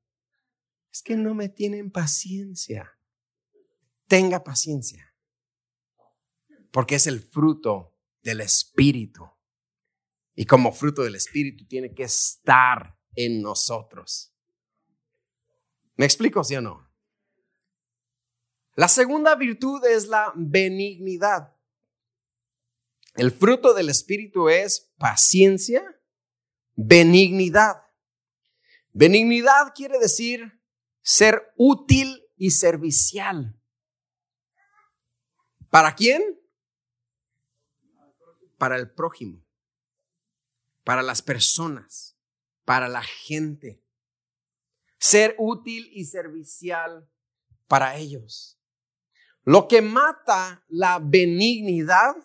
Es 0.93 1.03
que 1.03 1.17
no 1.17 1.35
me 1.35 1.49
tienen 1.49 1.91
paciencia. 1.91 2.99
Tenga 4.07 4.43
paciencia. 4.43 5.15
Porque 6.71 6.95
es 6.97 7.07
el 7.07 7.21
fruto 7.21 7.95
del 8.23 8.41
Espíritu. 8.41 9.29
Y 10.35 10.47
como 10.47 10.73
fruto 10.73 11.03
del 11.03 11.15
Espíritu 11.15 11.67
tiene 11.67 11.95
que 11.95 12.05
estar 12.05 12.99
en 13.15 13.43
nosotros. 13.43 14.33
¿Me 15.97 16.05
explico, 16.05 16.43
sí 16.43 16.57
o 16.57 16.61
no? 16.61 16.89
La 18.75 18.89
segunda 18.89 19.37
virtud 19.37 19.85
es 19.85 20.09
la 20.09 20.33
benignidad. 20.35 21.55
El 23.15 23.31
fruto 23.31 23.73
del 23.73 23.89
Espíritu 23.89 24.49
es 24.49 24.93
paciencia, 24.99 26.01
benignidad. 26.75 27.85
Benignidad 28.93 29.73
quiere 29.75 29.99
decir 29.99 30.61
ser 31.03 31.53
útil 31.57 32.25
y 32.37 32.51
servicial. 32.51 33.57
¿Para 35.71 35.95
quién? 35.95 36.41
Para 38.59 38.77
el 38.77 38.91
prójimo, 38.91 39.45
para 40.83 41.03
las 41.03 41.23
personas, 41.23 42.17
para 42.65 42.89
la 42.89 43.03
gente. 43.03 43.85
Ser 44.99 45.37
útil 45.39 45.91
y 45.93 46.07
servicial 46.07 47.09
para 47.69 47.97
ellos. 47.97 48.59
Lo 49.45 49.69
que 49.69 49.83
mata 49.83 50.65
la 50.69 50.99
benignidad, 50.99 52.17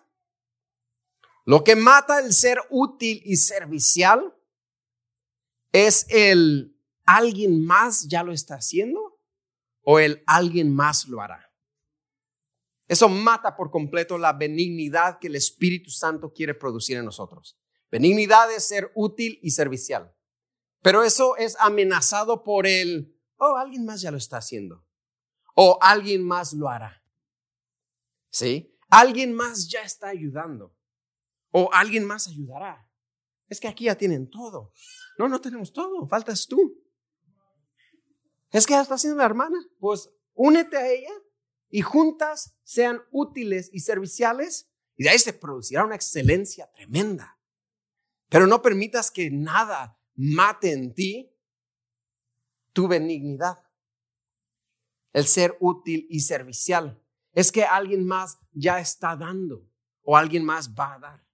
lo 1.45 1.63
que 1.63 1.75
mata 1.75 2.19
el 2.19 2.33
ser 2.33 2.59
útil 2.69 3.21
y 3.25 3.35
servicial, 3.35 4.35
es 5.71 6.05
el 6.09 6.75
alguien 7.05 7.65
más 7.65 8.07
ya 8.07 8.23
lo 8.23 8.31
está 8.31 8.55
haciendo 8.55 9.19
o 9.83 9.99
el 9.99 10.23
alguien 10.27 10.73
más 10.73 11.07
lo 11.07 11.21
hará. 11.21 11.51
Eso 12.87 13.07
mata 13.07 13.55
por 13.55 13.69
completo 13.69 14.17
la 14.17 14.33
benignidad 14.33 15.19
que 15.19 15.27
el 15.27 15.35
Espíritu 15.35 15.91
Santo 15.91 16.33
quiere 16.33 16.55
producir 16.55 16.97
en 16.97 17.05
nosotros. 17.05 17.59
Benignidad 17.91 18.51
es 18.51 18.67
ser 18.67 18.91
útil 18.95 19.39
y 19.43 19.51
servicial. 19.51 20.15
Pero 20.81 21.03
eso 21.03 21.35
es 21.37 21.55
amenazado 21.59 22.43
por 22.43 22.65
el, 22.65 23.15
oh, 23.37 23.57
alguien 23.57 23.85
más 23.85 24.01
ya 24.01 24.11
lo 24.11 24.17
está 24.17 24.37
haciendo. 24.37 24.85
O 25.55 25.77
alguien 25.81 26.23
más 26.23 26.53
lo 26.53 26.69
hará. 26.69 26.98
¿Sí? 28.29 28.75
Alguien 28.89 29.33
más 29.33 29.69
ya 29.69 29.81
está 29.81 30.09
ayudando. 30.09 30.75
O 31.51 31.69
alguien 31.73 32.05
más 32.05 32.27
ayudará. 32.27 32.87
Es 33.47 33.59
que 33.59 33.67
aquí 33.67 33.85
ya 33.85 33.95
tienen 33.95 34.29
todo. 34.29 34.73
No, 35.17 35.27
no 35.27 35.41
tenemos 35.41 35.73
todo. 35.73 36.07
Faltas 36.07 36.47
tú. 36.47 36.83
Es 38.51 38.65
que 38.65 38.73
ya 38.73 38.81
está 38.81 38.95
haciendo 38.95 39.17
la 39.17 39.25
hermana. 39.25 39.57
Pues 39.79 40.09
únete 40.33 40.77
a 40.77 40.87
ella 40.87 41.13
y 41.69 41.81
juntas 41.81 42.57
sean 42.63 43.01
útiles 43.11 43.69
y 43.73 43.79
serviciales. 43.79 44.71
Y 44.95 45.03
de 45.03 45.09
ahí 45.09 45.19
se 45.19 45.33
producirá 45.33 45.85
una 45.85 45.95
excelencia 45.95 46.69
tremenda. 46.71 47.39
Pero 48.27 48.45
no 48.45 48.61
permitas 48.61 49.09
que 49.09 49.31
nada 49.31 49.99
mate 50.15 50.71
en 50.71 50.93
ti 50.93 51.35
tu 52.73 52.87
benignidad. 52.87 53.57
El 55.11 55.25
ser 55.25 55.57
útil 55.59 56.05
y 56.09 56.19
servicial 56.19 57.03
es 57.33 57.51
que 57.51 57.63
alguien 57.63 58.05
más 58.05 58.37
ya 58.51 58.79
está 58.79 59.15
dando 59.15 59.67
o 60.03 60.17
alguien 60.17 60.43
más 60.43 60.73
va 60.73 60.95
a 60.95 60.99
dar. 60.99 61.29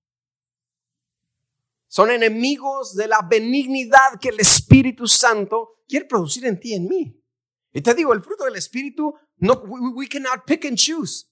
Son 1.88 2.12
enemigos 2.12 2.96
de 2.96 3.08
la 3.08 3.22
benignidad 3.22 4.20
que 4.20 4.30
el 4.30 4.40
Espíritu 4.40 5.08
Santo 5.08 5.84
quiere 5.88 6.06
producir 6.06 6.46
en 6.46 6.60
ti 6.60 6.72
y 6.72 6.76
en 6.76 6.88
mí. 6.88 7.24
Y 7.72 7.82
te 7.82 7.94
digo, 7.94 8.14
el 8.14 8.22
fruto 8.22 8.46
del 8.46 8.56
Espíritu, 8.56 9.14
no, 9.38 9.54
we, 9.64 10.08
cannot 10.08 10.46
pick 10.46 10.66
and 10.66 10.78
choose. 10.78 11.26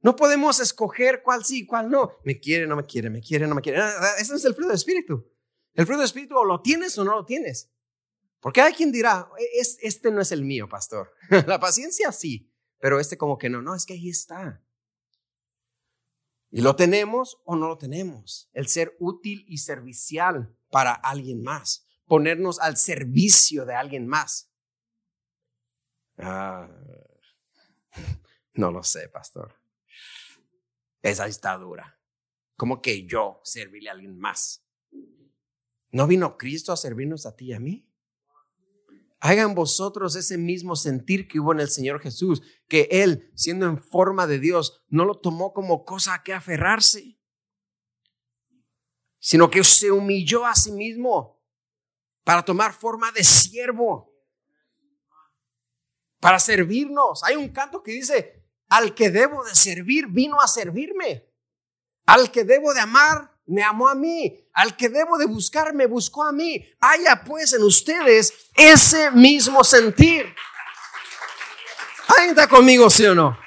No 0.00 0.14
podemos 0.14 0.60
escoger 0.60 1.22
cuál 1.22 1.44
sí, 1.44 1.64
cuál 1.64 1.90
no. 1.90 2.12
Me 2.24 2.38
quiere, 2.38 2.66
no 2.66 2.76
me 2.76 2.84
quiere, 2.84 3.08
me 3.08 3.20
quiere, 3.20 3.46
no 3.46 3.54
me 3.54 3.62
quiere. 3.62 3.80
Ah, 3.80 3.94
ah, 3.98 4.14
ese 4.18 4.34
es 4.34 4.44
el 4.44 4.54
fruto 4.54 4.68
del 4.68 4.76
Espíritu. 4.76 5.26
El 5.72 5.86
fruto 5.86 6.00
del 6.00 6.06
Espíritu 6.06 6.36
o 6.36 6.44
lo 6.44 6.60
tienes 6.60 6.98
o 6.98 7.04
no 7.04 7.14
lo 7.14 7.24
tienes. 7.24 7.70
Porque 8.40 8.60
hay 8.60 8.74
quien 8.74 8.92
dirá, 8.92 9.30
e, 9.38 9.60
este 9.80 10.10
no 10.10 10.20
es 10.20 10.32
el 10.32 10.44
mío, 10.44 10.68
pastor. 10.68 11.14
La 11.46 11.58
paciencia 11.58 12.12
sí, 12.12 12.53
pero 12.78 13.00
este 13.00 13.16
como 13.16 13.38
que 13.38 13.48
no, 13.48 13.62
no, 13.62 13.74
es 13.74 13.86
que 13.86 13.94
ahí 13.94 14.08
está. 14.08 14.62
Y 16.50 16.60
lo 16.60 16.76
tenemos 16.76 17.42
o 17.44 17.56
no 17.56 17.66
lo 17.66 17.78
tenemos. 17.78 18.48
El 18.52 18.68
ser 18.68 18.96
útil 19.00 19.44
y 19.48 19.58
servicial 19.58 20.56
para 20.70 20.92
alguien 20.92 21.42
más. 21.42 21.86
Ponernos 22.06 22.60
al 22.60 22.76
servicio 22.76 23.64
de 23.64 23.74
alguien 23.74 24.06
más. 24.06 24.52
Ah, 26.16 26.68
no 28.54 28.70
lo 28.70 28.84
sé, 28.84 29.08
pastor. 29.08 29.60
Esa 31.02 31.26
está 31.26 31.56
dura. 31.58 31.98
¿Cómo 32.56 32.80
que 32.80 33.04
yo 33.04 33.40
servirle 33.42 33.90
a 33.90 33.92
alguien 33.94 34.18
más? 34.18 34.64
¿No 35.90 36.06
vino 36.06 36.38
Cristo 36.38 36.72
a 36.72 36.76
servirnos 36.76 37.26
a 37.26 37.34
ti 37.34 37.46
y 37.46 37.52
a 37.52 37.60
mí? 37.60 37.88
Hagan 39.26 39.54
vosotros 39.54 40.16
ese 40.16 40.36
mismo 40.36 40.76
sentir 40.76 41.26
que 41.26 41.40
hubo 41.40 41.54
en 41.54 41.60
el 41.60 41.70
Señor 41.70 41.98
Jesús, 41.98 42.42
que 42.68 42.88
Él, 42.90 43.32
siendo 43.34 43.64
en 43.64 43.82
forma 43.82 44.26
de 44.26 44.38
Dios, 44.38 44.84
no 44.88 45.06
lo 45.06 45.18
tomó 45.18 45.54
como 45.54 45.86
cosa 45.86 46.12
a 46.12 46.22
que 46.22 46.34
aferrarse, 46.34 47.18
sino 49.18 49.48
que 49.48 49.64
se 49.64 49.90
humilló 49.90 50.44
a 50.44 50.54
sí 50.54 50.72
mismo 50.72 51.42
para 52.22 52.44
tomar 52.44 52.74
forma 52.74 53.10
de 53.12 53.24
siervo, 53.24 54.14
para 56.20 56.38
servirnos. 56.38 57.24
Hay 57.24 57.36
un 57.36 57.48
canto 57.48 57.82
que 57.82 57.92
dice, 57.92 58.44
al 58.68 58.94
que 58.94 59.08
debo 59.08 59.42
de 59.42 59.54
servir 59.54 60.06
vino 60.08 60.38
a 60.38 60.46
servirme. 60.46 61.32
Al 62.04 62.30
que 62.30 62.44
debo 62.44 62.74
de 62.74 62.80
amar 62.80 63.33
me 63.46 63.62
amó 63.62 63.88
a 63.88 63.94
mí. 63.94 64.40
Al 64.52 64.76
que 64.76 64.88
debo 64.88 65.18
de 65.18 65.26
buscar 65.26 65.74
me 65.74 65.86
buscó 65.86 66.24
a 66.24 66.32
mí. 66.32 66.64
Haya 66.80 67.22
pues 67.24 67.52
en 67.52 67.62
ustedes 67.62 68.50
ese 68.54 69.10
mismo 69.10 69.64
sentir. 69.64 70.34
Ahí 72.08 72.28
está 72.28 72.48
conmigo, 72.48 72.88
sí 72.90 73.04
o 73.06 73.14
no? 73.14 73.38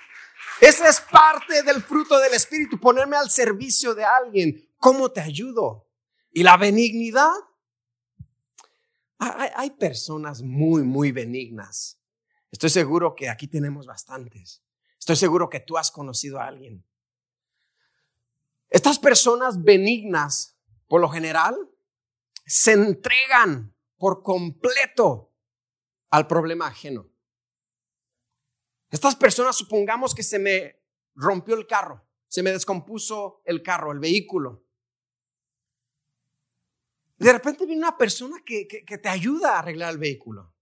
Esa 0.60 0.90
es 0.90 1.00
parte 1.02 1.62
del 1.62 1.84
fruto 1.84 2.20
del 2.20 2.34
Espíritu, 2.34 2.80
ponerme 2.80 3.16
al 3.16 3.30
servicio 3.30 3.94
de 3.94 4.04
alguien. 4.04 4.68
¿Cómo 4.78 5.12
te 5.12 5.22
ayudo? 5.22 5.88
Y 6.32 6.44
la 6.44 6.58
benignidad. 6.58 7.32
Hay, 9.20 9.50
hay 9.56 9.72
personas 9.72 10.42
muy, 10.42 10.84
muy 10.84 11.12
benignas. 11.12 12.00
Estoy 12.52 12.70
seguro 12.70 13.16
que 13.16 13.30
aquí 13.30 13.48
tenemos 13.48 13.86
bastantes. 13.86 14.64
Estoy 15.00 15.16
seguro 15.16 15.50
que 15.50 15.60
tú 15.60 15.78
has 15.78 15.92
conocido 15.92 16.40
a 16.40 16.48
alguien. 16.48 16.87
Estas 18.70 19.00
personas 19.00 19.64
benignas, 19.64 20.58
por 20.88 21.02
lo 21.02 21.10
general, 21.10 21.56
se 22.46 22.74
entregan 22.74 23.76
por 23.98 24.24
completo 24.24 25.34
al 26.10 26.28
problema 26.28 26.68
ajeno. 26.68 27.10
Estas 28.90 29.16
personas, 29.16 29.56
supongamos 29.56 30.16
que 30.16 30.24
se 30.24 30.40
me 30.40 30.82
rompió 31.16 31.56
el 31.56 31.68
carro, 31.68 32.08
se 32.28 32.44
me 32.44 32.52
descompuso 32.52 33.42
el 33.46 33.62
carro, 33.62 33.92
el 33.92 34.00
vehículo. 34.00 34.66
De 37.18 37.34
repente 37.34 37.66
viene 37.66 37.82
una 37.82 37.98
persona 37.98 38.38
que, 38.46 38.66
te 38.66 39.10
ayuda 39.10 39.56
a 39.56 39.60
arreglar 39.60 39.92
el 39.92 39.98
vehículo. 39.98 40.54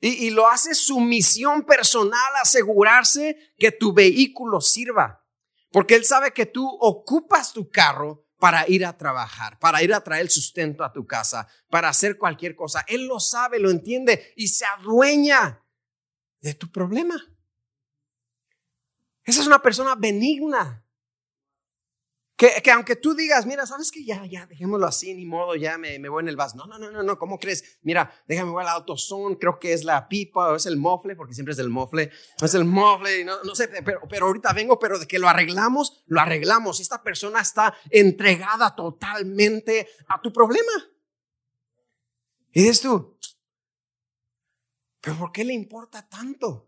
Y, 0.00 0.30
lo 0.30 0.46
hace 0.46 0.74
su 0.74 1.00
misión 1.00 1.64
personal 1.64 2.32
asegurarse 2.40 3.54
que 3.56 3.72
tu 3.72 3.94
vehículo 3.94 4.60
sirva. 4.60 5.25
Porque 5.76 5.94
él 5.94 6.06
sabe 6.06 6.32
que 6.32 6.46
tú 6.46 6.66
ocupas 6.80 7.52
tu 7.52 7.68
carro 7.68 8.26
para 8.38 8.66
ir 8.66 8.86
a 8.86 8.96
trabajar, 8.96 9.58
para 9.58 9.82
ir 9.82 9.92
a 9.92 10.00
traer 10.00 10.30
sustento 10.30 10.82
a 10.82 10.90
tu 10.90 11.06
casa, 11.06 11.48
para 11.68 11.90
hacer 11.90 12.16
cualquier 12.16 12.56
cosa. 12.56 12.82
Él 12.88 13.06
lo 13.06 13.20
sabe, 13.20 13.58
lo 13.58 13.70
entiende 13.70 14.32
y 14.36 14.48
se 14.48 14.64
adueña 14.64 15.62
de 16.40 16.54
tu 16.54 16.72
problema. 16.72 17.22
Esa 19.22 19.42
es 19.42 19.46
una 19.46 19.60
persona 19.60 19.94
benigna. 19.94 20.82
Que, 22.36 22.70
aunque 22.70 22.96
tú 22.96 23.14
digas, 23.14 23.46
mira, 23.46 23.64
sabes 23.64 23.90
que 23.90 24.04
ya, 24.04 24.26
ya, 24.26 24.44
dejémoslo 24.44 24.86
así, 24.86 25.14
ni 25.14 25.24
modo, 25.24 25.54
ya 25.56 25.78
me, 25.78 25.98
me 25.98 26.10
voy 26.10 26.22
en 26.22 26.28
el 26.28 26.36
bus. 26.36 26.54
No, 26.54 26.66
no, 26.66 26.78
no, 26.78 26.90
no, 26.90 27.02
no, 27.02 27.18
¿cómo 27.18 27.38
crees? 27.38 27.78
Mira, 27.80 28.12
déjame 28.28 28.50
voy 28.50 28.62
al 28.62 28.68
autosón, 28.68 29.36
creo 29.36 29.58
que 29.58 29.72
es 29.72 29.84
la 29.84 30.06
pipa, 30.06 30.52
o 30.52 30.56
es 30.56 30.66
el 30.66 30.76
mofle, 30.76 31.16
porque 31.16 31.32
siempre 31.32 31.52
es 31.52 31.58
el 31.58 31.70
mofle, 31.70 32.10
es 32.42 32.54
el 32.54 32.66
mofle, 32.66 33.24
no, 33.24 33.42
no 33.42 33.54
sé, 33.54 33.68
pero, 33.68 34.02
pero 34.06 34.26
ahorita 34.26 34.52
vengo, 34.52 34.78
pero 34.78 34.98
de 34.98 35.06
que 35.06 35.18
lo 35.18 35.30
arreglamos, 35.30 36.04
lo 36.08 36.20
arreglamos. 36.20 36.78
Esta 36.80 37.02
persona 37.02 37.40
está 37.40 37.74
entregada 37.88 38.76
totalmente 38.76 39.88
a 40.06 40.20
tu 40.20 40.30
problema. 40.30 40.72
Y 42.52 42.64
dices 42.64 42.82
tú, 42.82 43.18
¿pero 45.00 45.16
por 45.16 45.32
qué 45.32 45.42
le 45.42 45.54
importa 45.54 46.06
tanto? 46.06 46.65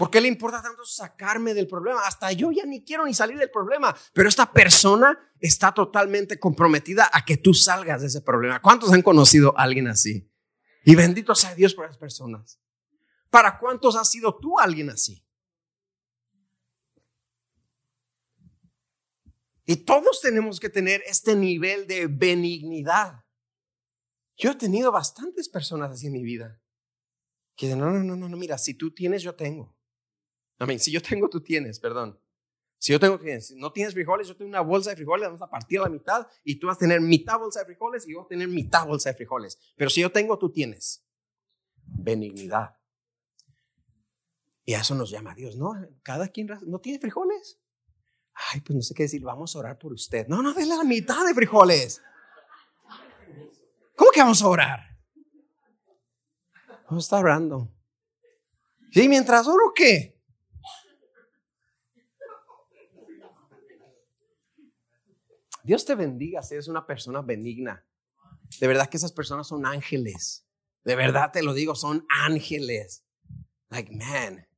¿Por 0.00 0.10
qué 0.10 0.18
le 0.18 0.28
importa 0.28 0.62
tanto 0.62 0.82
sacarme 0.86 1.52
del 1.52 1.68
problema? 1.68 2.00
Hasta 2.06 2.32
yo 2.32 2.50
ya 2.50 2.64
ni 2.64 2.82
quiero 2.82 3.04
ni 3.04 3.12
salir 3.12 3.36
del 3.36 3.50
problema. 3.50 3.94
Pero 4.14 4.30
esta 4.30 4.50
persona 4.50 5.30
está 5.38 5.74
totalmente 5.74 6.40
comprometida 6.40 7.10
a 7.12 7.22
que 7.22 7.36
tú 7.36 7.52
salgas 7.52 8.00
de 8.00 8.06
ese 8.06 8.22
problema. 8.22 8.62
¿Cuántos 8.62 8.90
han 8.94 9.02
conocido 9.02 9.52
a 9.58 9.62
alguien 9.62 9.88
así? 9.88 10.32
Y 10.86 10.94
bendito 10.94 11.34
sea 11.34 11.54
Dios 11.54 11.74
por 11.74 11.84
esas 11.84 11.98
personas. 11.98 12.58
¿Para 13.28 13.58
cuántos 13.58 13.94
has 13.94 14.10
sido 14.10 14.38
tú 14.38 14.58
alguien 14.58 14.88
así? 14.88 15.22
Y 19.66 19.84
todos 19.84 20.22
tenemos 20.22 20.60
que 20.60 20.70
tener 20.70 21.02
este 21.04 21.36
nivel 21.36 21.86
de 21.86 22.06
benignidad. 22.06 23.22
Yo 24.38 24.52
he 24.52 24.54
tenido 24.54 24.92
bastantes 24.92 25.50
personas 25.50 25.90
así 25.90 26.06
en 26.06 26.14
mi 26.14 26.22
vida. 26.22 26.58
Que 27.54 27.66
dicen, 27.66 27.80
no, 27.80 27.90
no, 27.90 28.16
no, 28.16 28.28
no, 28.30 28.36
mira, 28.38 28.56
si 28.56 28.72
tú 28.72 28.94
tienes, 28.94 29.22
yo 29.22 29.34
tengo. 29.34 29.78
Si 30.78 30.90
yo 30.90 31.00
tengo, 31.00 31.28
tú 31.28 31.40
tienes, 31.40 31.80
perdón. 31.80 32.18
Si 32.78 32.92
yo 32.92 33.00
tengo, 33.00 33.18
si 33.40 33.56
no 33.56 33.72
tienes 33.72 33.92
frijoles, 33.92 34.28
yo 34.28 34.36
tengo 34.36 34.48
una 34.48 34.62
bolsa 34.62 34.90
de 34.90 34.96
frijoles, 34.96 35.28
vamos 35.28 35.42
a 35.42 35.50
partir 35.50 35.80
a 35.80 35.82
la 35.82 35.88
mitad 35.90 36.26
y 36.44 36.58
tú 36.58 36.66
vas 36.66 36.76
a 36.76 36.80
tener 36.80 37.00
mitad 37.00 37.38
bolsa 37.38 37.60
de 37.60 37.66
frijoles 37.66 38.06
y 38.06 38.12
yo 38.12 38.18
voy 38.18 38.24
a 38.24 38.28
tener 38.28 38.48
mitad 38.48 38.86
bolsa 38.86 39.10
de 39.10 39.16
frijoles. 39.16 39.58
Pero 39.76 39.90
si 39.90 40.00
yo 40.00 40.10
tengo, 40.10 40.38
tú 40.38 40.50
tienes. 40.50 41.06
Benignidad. 41.84 42.74
Y 44.64 44.74
a 44.74 44.80
eso 44.80 44.94
nos 44.94 45.10
llama 45.10 45.34
Dios, 45.34 45.56
¿no? 45.56 45.74
Cada 46.02 46.28
quien 46.28 46.48
no 46.66 46.78
tiene 46.78 46.98
frijoles. 46.98 47.60
Ay, 48.32 48.60
pues 48.60 48.76
no 48.76 48.82
sé 48.82 48.94
qué 48.94 49.02
decir, 49.02 49.22
vamos 49.22 49.54
a 49.54 49.58
orar 49.58 49.78
por 49.78 49.92
usted. 49.92 50.26
No, 50.28 50.42
no, 50.42 50.54
denle 50.54 50.76
la 50.76 50.84
mitad 50.84 51.26
de 51.26 51.34
frijoles. 51.34 52.02
¿Cómo 53.94 54.10
que 54.10 54.20
vamos 54.20 54.40
a 54.42 54.48
orar? 54.48 54.80
Vamos 56.88 57.12
a 57.12 57.18
orando. 57.18 57.70
Sí, 58.92 59.08
mientras 59.08 59.46
oro, 59.46 59.72
¿qué? 59.74 60.19
Dios 65.70 65.84
te 65.84 65.94
bendiga 65.94 66.42
si 66.42 66.54
eres 66.54 66.66
una 66.66 66.84
persona 66.84 67.22
benigna. 67.22 67.86
De 68.58 68.66
verdad 68.66 68.88
que 68.88 68.96
esas 68.96 69.12
personas 69.12 69.46
son 69.46 69.64
ángeles. 69.64 70.44
De 70.82 70.96
verdad 70.96 71.30
te 71.32 71.44
lo 71.44 71.54
digo, 71.54 71.76
son 71.76 72.04
ángeles. 72.08 73.06
Like, 73.68 73.94
man. 73.94 74.48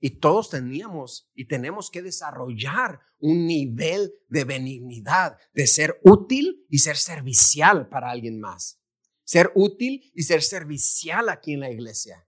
Y 0.00 0.18
todos 0.18 0.50
teníamos 0.50 1.30
y 1.36 1.46
tenemos 1.46 1.92
que 1.92 2.02
desarrollar 2.02 2.98
un 3.20 3.46
nivel 3.46 4.14
de 4.26 4.42
benignidad, 4.42 5.38
de 5.54 5.68
ser 5.68 6.00
útil 6.02 6.66
y 6.68 6.78
ser 6.80 6.96
servicial 6.96 7.88
para 7.88 8.10
alguien 8.10 8.40
más. 8.40 8.82
Ser 9.22 9.52
útil 9.54 10.10
y 10.12 10.24
ser 10.24 10.42
servicial 10.42 11.28
aquí 11.28 11.52
en 11.52 11.60
la 11.60 11.70
iglesia. 11.70 12.26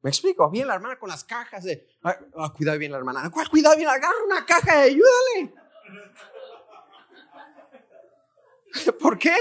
¿Me 0.00 0.08
explico? 0.08 0.50
Bien 0.50 0.68
la 0.68 0.76
hermana 0.76 0.98
con 0.98 1.10
las 1.10 1.22
cajas 1.22 1.64
de... 1.64 1.86
Ah, 2.02 2.50
cuidado 2.56 2.78
bien 2.78 2.92
la 2.92 2.96
hermana. 2.96 3.30
Cuidado 3.50 3.76
bien, 3.76 3.90
agarra 3.90 4.24
una 4.26 4.46
caja 4.46 4.88
y 4.88 4.92
ayúdale. 4.92 5.54
¿Por 9.00 9.18
qué? 9.18 9.34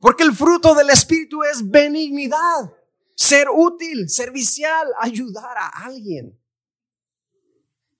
Porque 0.00 0.24
el 0.24 0.34
fruto 0.34 0.74
del 0.74 0.90
Espíritu 0.90 1.42
es 1.44 1.70
benignidad, 1.70 2.74
ser 3.14 3.48
útil, 3.48 4.08
servicial, 4.08 4.88
ayudar 4.98 5.56
a 5.56 5.68
alguien. 5.84 6.38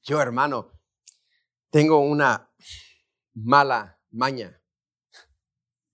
Yo, 0.03 0.21
hermano, 0.21 0.73
tengo 1.71 2.01
una 2.01 2.51
mala 3.35 4.01
maña 4.11 4.61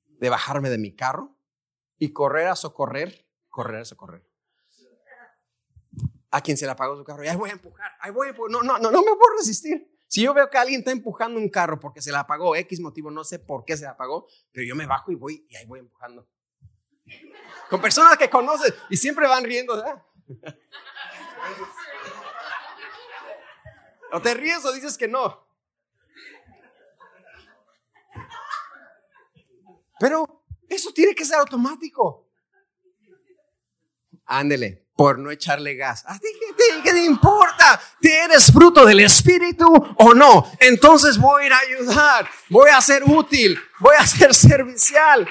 de 0.07 0.31
bajarme 0.31 0.70
de 0.70 0.79
mi 0.79 0.96
carro 0.96 1.37
y 1.98 2.12
correr 2.12 2.48
a 2.48 2.57
socorrer, 2.57 3.29
correr 3.48 3.83
a 3.83 3.85
socorrer. 3.85 4.27
A 6.31 6.40
quien 6.40 6.57
se 6.57 6.66
le 6.66 6.72
apagó 6.72 6.96
su 6.96 7.05
carro, 7.05 7.24
y 7.24 7.29
ahí 7.29 7.37
voy 7.37 7.51
a 7.51 7.55
empujar, 7.55 7.92
ahí 8.01 8.11
voy 8.11 8.29
a 8.29 8.31
empujar. 8.31 8.51
No, 8.51 8.62
no, 8.62 8.79
no, 8.79 8.90
no 8.90 9.03
me 9.03 9.16
puedo 9.16 9.37
resistir. 9.38 9.98
Si 10.09 10.23
yo 10.23 10.33
veo 10.33 10.49
que 10.49 10.57
alguien 10.57 10.81
está 10.81 10.90
empujando 10.90 11.38
un 11.38 11.51
carro 11.51 11.79
porque 11.79 12.01
se 12.01 12.11
la 12.11 12.21
apagó, 12.21 12.57
X 12.57 12.81
motivo, 12.81 13.11
no 13.11 13.25
sé 13.25 13.38
por 13.38 13.64
qué 13.64 13.77
se 13.77 13.85
la 13.85 13.90
apagó, 13.90 14.27
pero 14.51 14.66
yo 14.66 14.75
me 14.75 14.87
bajo 14.87 15.12
y 15.12 15.14
voy 15.14 15.47
y 15.49 15.57
ahí 15.57 15.66
voy 15.66 15.81
empujando. 15.81 16.27
Con 17.68 17.81
personas 17.81 18.16
que 18.16 18.31
conocen 18.31 18.75
y 18.88 18.97
siempre 18.97 19.29
van 19.29 19.44
riendo, 19.44 19.83
O 24.11 24.23
te 24.23 24.33
ríes 24.33 24.64
o 24.64 24.73
dices 24.73 24.97
que 24.97 25.07
no. 25.07 25.47
Pero 30.01 30.42
eso 30.68 30.90
tiene 30.92 31.14
que 31.14 31.27
ser 31.27 31.37
automático. 31.37 32.27
Ándele, 34.25 34.87
por 34.97 35.18
no 35.18 35.31
echarle 35.31 35.75
gas. 35.75 36.05
¿A 36.07 36.18
ti 36.18 36.29
qué 36.88 36.92
te, 36.92 37.05
importa? 37.05 37.81
¿Tienes 38.01 38.53
fruto 38.53 38.85
del 38.85 39.01
Espíritu 39.01 39.66
o 39.96 40.14
no? 40.14 40.51
Entonces 40.61 41.18
voy 41.18 41.44
a 41.44 41.46
ir 41.46 41.53
a 41.53 41.59
ayudar, 41.59 42.29
voy 42.48 42.70
a 42.70 42.81
ser 42.81 43.03
útil, 43.05 43.59
voy 43.81 43.94
a 43.98 44.07
ser 44.07 44.35
servicial. 44.35 45.29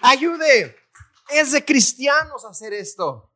Ayude. 0.00 0.76
Es 1.30 1.52
de 1.52 1.64
cristianos 1.64 2.44
hacer 2.44 2.72
esto. 2.72 3.30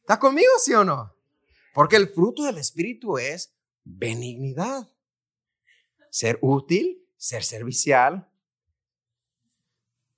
¿Está 0.00 0.18
conmigo, 0.18 0.52
sí 0.62 0.72
o 0.72 0.84
no? 0.84 1.14
Porque 1.74 1.96
el 1.96 2.08
fruto 2.08 2.44
del 2.44 2.58
Espíritu 2.58 3.18
es 3.18 3.52
benignidad. 3.84 4.88
Ser 6.10 6.38
útil, 6.42 7.04
ser 7.16 7.44
servicial 7.44 8.28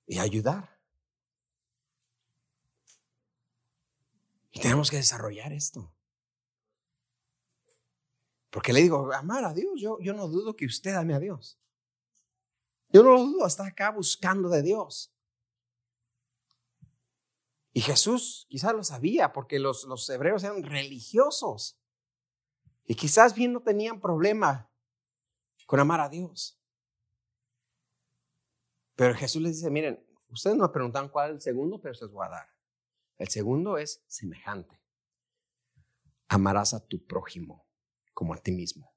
y 0.07 0.19
ayudar. 0.19 0.72
Y 4.53 4.61
tenemos 4.61 4.89
que 4.91 4.97
desarrollar 4.97 5.51
esto. 5.51 5.91
Porque 8.51 8.71
le 8.71 8.81
digo, 8.81 9.11
amar 9.11 9.43
a 9.43 9.53
Dios, 9.53 9.81
yo, 9.81 9.97
yo 9.99 10.13
no 10.13 10.27
dudo 10.27 10.55
que 10.55 10.67
usted 10.67 10.93
ame 10.93 11.15
a 11.15 11.19
Dios. 11.19 11.59
Yo 12.89 13.01
no 13.01 13.13
lo 13.13 13.23
dudo, 13.23 13.47
está 13.47 13.65
acá 13.65 13.89
buscando 13.89 14.47
de 14.49 14.61
Dios. 14.61 15.11
Y 17.73 17.81
Jesús 17.81 18.45
quizás 18.47 18.73
lo 18.73 18.83
sabía 18.83 19.33
porque 19.33 19.57
los, 19.57 19.85
los 19.85 20.07
hebreos 20.07 20.43
eran 20.43 20.61
religiosos. 20.61 21.79
Y 22.85 22.93
quizás 22.93 23.33
bien 23.33 23.53
no 23.53 23.63
tenían 23.63 23.99
problema 23.99 24.69
con 25.65 25.79
amar 25.79 25.99
a 25.99 26.09
Dios. 26.09 26.61
Pero 28.95 29.15
Jesús 29.15 29.41
les 29.41 29.55
dice, 29.55 29.71
miren, 29.71 30.05
ustedes 30.29 30.55
me 30.55 30.69
preguntan 30.69 31.09
cuál 31.09 31.31
es 31.31 31.35
el 31.37 31.41
segundo, 31.41 31.81
pero 31.81 31.95
se 31.95 32.05
los 32.05 32.13
voy 32.13 32.27
a 32.27 32.29
dar. 32.29 32.52
El 33.17 33.27
segundo 33.29 33.77
es 33.77 34.03
semejante. 34.07 34.81
Amarás 36.27 36.73
a 36.73 36.85
tu 36.85 37.05
prójimo 37.05 37.67
como 38.13 38.33
a 38.33 38.37
ti 38.37 38.51
mismo. 38.51 38.93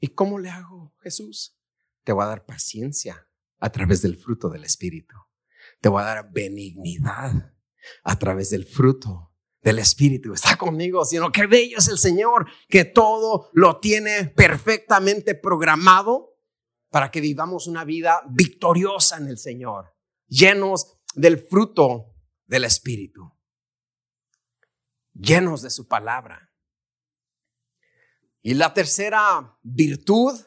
¿Y 0.00 0.08
cómo 0.08 0.38
le 0.38 0.50
hago, 0.50 0.94
Jesús? 1.00 1.58
Te 2.04 2.12
voy 2.12 2.24
a 2.24 2.28
dar 2.28 2.46
paciencia 2.46 3.28
a 3.58 3.70
través 3.70 4.02
del 4.02 4.16
fruto 4.16 4.48
del 4.48 4.64
Espíritu. 4.64 5.16
Te 5.80 5.88
voy 5.88 6.02
a 6.02 6.06
dar 6.06 6.32
benignidad 6.32 7.54
a 8.04 8.18
través 8.18 8.50
del 8.50 8.64
fruto 8.64 9.34
del 9.60 9.80
Espíritu. 9.80 10.32
Está 10.32 10.56
conmigo, 10.56 11.04
sino 11.04 11.32
que 11.32 11.46
bello 11.46 11.78
es 11.78 11.88
el 11.88 11.98
Señor, 11.98 12.46
que 12.68 12.84
todo 12.84 13.50
lo 13.52 13.80
tiene 13.80 14.26
perfectamente 14.26 15.34
programado 15.34 16.36
para 16.90 17.10
que 17.10 17.20
vivamos 17.20 17.66
una 17.66 17.84
vida 17.84 18.22
victoriosa 18.30 19.18
en 19.18 19.28
el 19.28 19.38
Señor, 19.38 19.94
llenos 20.26 20.98
del 21.14 21.38
fruto 21.38 22.14
del 22.48 22.64
Espíritu, 22.64 23.32
llenos 25.12 25.62
de 25.62 25.70
su 25.70 25.86
palabra. 25.86 26.50
Y 28.42 28.54
la 28.54 28.72
tercera 28.72 29.58
virtud 29.62 30.40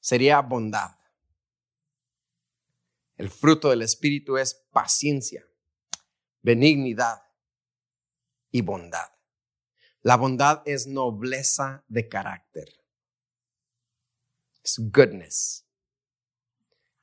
sería 0.00 0.40
bondad. 0.40 0.98
El 3.16 3.30
fruto 3.30 3.70
del 3.70 3.82
Espíritu 3.82 4.36
es 4.36 4.54
paciencia, 4.72 5.46
benignidad 6.42 7.22
y 8.50 8.62
bondad. 8.62 9.08
La 10.00 10.16
bondad 10.16 10.62
es 10.66 10.88
nobleza 10.88 11.84
de 11.86 12.08
carácter. 12.08 12.68
Es 14.64 14.76
goodness, 14.78 15.64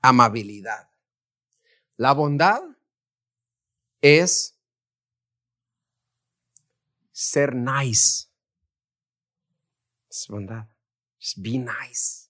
amabilidad. 0.02 0.92
La 1.96 2.12
bondad 2.14 2.62
es 4.02 4.56
ser 7.12 7.56
nice. 7.56 8.28
Es 10.10 10.28
bondad. 10.28 10.68
Just 11.20 11.38
be 11.42 11.58
nice 11.58 12.30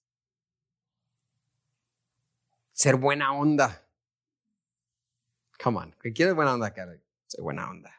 ser 2.79 2.95
buena 2.95 3.34
onda. 3.34 3.86
Come 5.62 5.79
on, 5.79 5.91
¿qué 6.01 6.13
quieres 6.13 6.34
buena 6.34 6.53
onda, 6.53 6.73
cara? 6.73 6.97
Ser 7.27 7.41
buena 7.41 7.69
onda. 7.69 7.93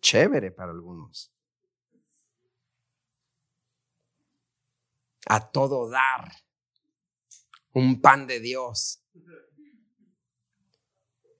Chévere 0.00 0.50
para 0.50 0.70
algunos. 0.70 1.30
A 5.26 5.50
todo 5.50 5.90
dar. 5.90 6.32
Un 7.74 8.00
pan 8.00 8.26
de 8.26 8.40
Dios. 8.40 9.02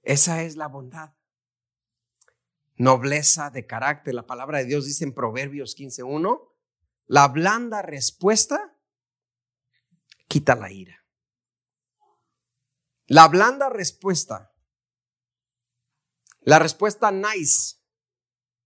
Esa 0.08 0.42
es 0.42 0.56
la 0.56 0.68
bondad. 0.68 1.12
Nobleza 2.76 3.50
de 3.50 3.66
carácter. 3.66 4.14
La 4.14 4.26
palabra 4.26 4.56
de 4.56 4.64
Dios 4.64 4.86
dice 4.86 5.04
en 5.04 5.12
Proverbios 5.12 5.76
15.1, 5.76 6.48
la 7.08 7.28
blanda 7.28 7.82
respuesta 7.82 8.74
quita 10.26 10.54
la 10.54 10.72
ira. 10.72 11.04
La 13.04 13.28
blanda 13.28 13.68
respuesta, 13.68 14.50
la 16.40 16.58
respuesta 16.58 17.10
nice, 17.10 17.76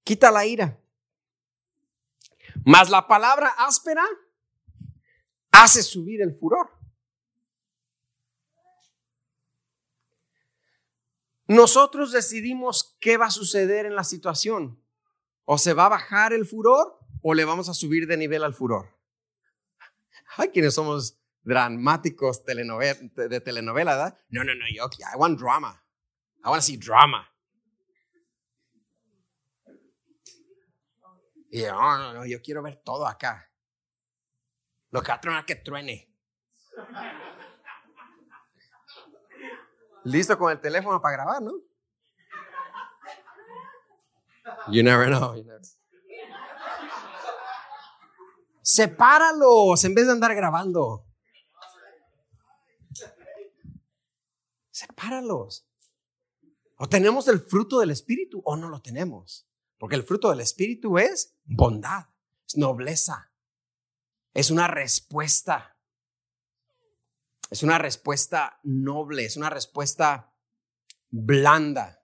quita 0.04 0.30
la 0.30 0.46
ira. 0.46 0.80
Mas 2.64 2.88
la 2.88 3.08
palabra 3.08 3.48
áspera 3.58 4.04
hace 5.50 5.82
subir 5.82 6.22
el 6.22 6.38
furor. 6.38 6.81
Nosotros 11.52 12.12
decidimos 12.12 12.96
qué 12.98 13.18
va 13.18 13.26
a 13.26 13.30
suceder 13.30 13.84
en 13.84 13.94
la 13.94 14.04
situación. 14.04 14.82
O 15.44 15.58
se 15.58 15.74
va 15.74 15.86
a 15.86 15.90
bajar 15.90 16.32
el 16.32 16.46
furor 16.46 16.98
o 17.20 17.34
le 17.34 17.44
vamos 17.44 17.68
a 17.68 17.74
subir 17.74 18.06
de 18.06 18.16
nivel 18.16 18.42
al 18.42 18.54
furor. 18.54 18.96
Hay 20.38 20.48
quienes 20.48 20.74
somos 20.74 21.18
dramáticos 21.42 22.42
de 22.44 23.40
telenovela, 23.40 23.92
¿verdad? 23.92 24.18
No, 24.30 24.44
no, 24.44 24.54
no, 24.54 24.64
yo, 24.74 24.88
I 25.12 25.16
want 25.18 25.38
drama. 25.38 25.84
I 26.42 26.48
want 26.48 26.62
to 26.62 26.66
see 26.66 26.78
drama. 26.78 27.28
Y 31.50 31.60
yo, 31.60 31.72
no, 31.72 31.98
no, 31.98 32.14
no, 32.14 32.26
yo 32.26 32.40
quiero 32.40 32.62
ver 32.62 32.76
todo 32.76 33.06
acá. 33.06 33.52
Lo 34.90 35.02
que 35.02 35.08
va 35.08 35.16
a 35.16 35.20
tronar 35.20 35.44
que 35.44 35.56
truene. 35.56 36.10
Listo 40.04 40.38
con 40.38 40.50
el 40.50 40.60
teléfono 40.60 41.00
para 41.00 41.16
grabar, 41.16 41.42
¿no? 41.42 41.52
You 44.68 44.82
never 44.82 45.06
know. 45.08 45.36
You 45.36 45.44
never... 45.44 45.60
Sepáralos 48.62 49.84
en 49.84 49.94
vez 49.94 50.06
de 50.06 50.12
andar 50.12 50.34
grabando. 50.34 51.04
sepáralos. 54.82 55.66
O 56.76 56.88
tenemos 56.88 57.28
el 57.28 57.40
fruto 57.40 57.78
del 57.78 57.90
Espíritu 57.90 58.42
o 58.44 58.56
no 58.56 58.68
lo 58.68 58.80
tenemos. 58.80 59.46
Porque 59.78 59.96
el 59.96 60.04
fruto 60.04 60.30
del 60.30 60.40
Espíritu 60.40 60.98
es 60.98 61.34
bondad, 61.44 62.06
es 62.46 62.56
nobleza, 62.56 63.32
es 64.34 64.50
una 64.50 64.68
respuesta. 64.68 65.71
Es 67.52 67.62
una 67.62 67.76
respuesta 67.76 68.58
noble, 68.62 69.26
es 69.26 69.36
una 69.36 69.50
respuesta 69.50 70.32
blanda. 71.10 72.02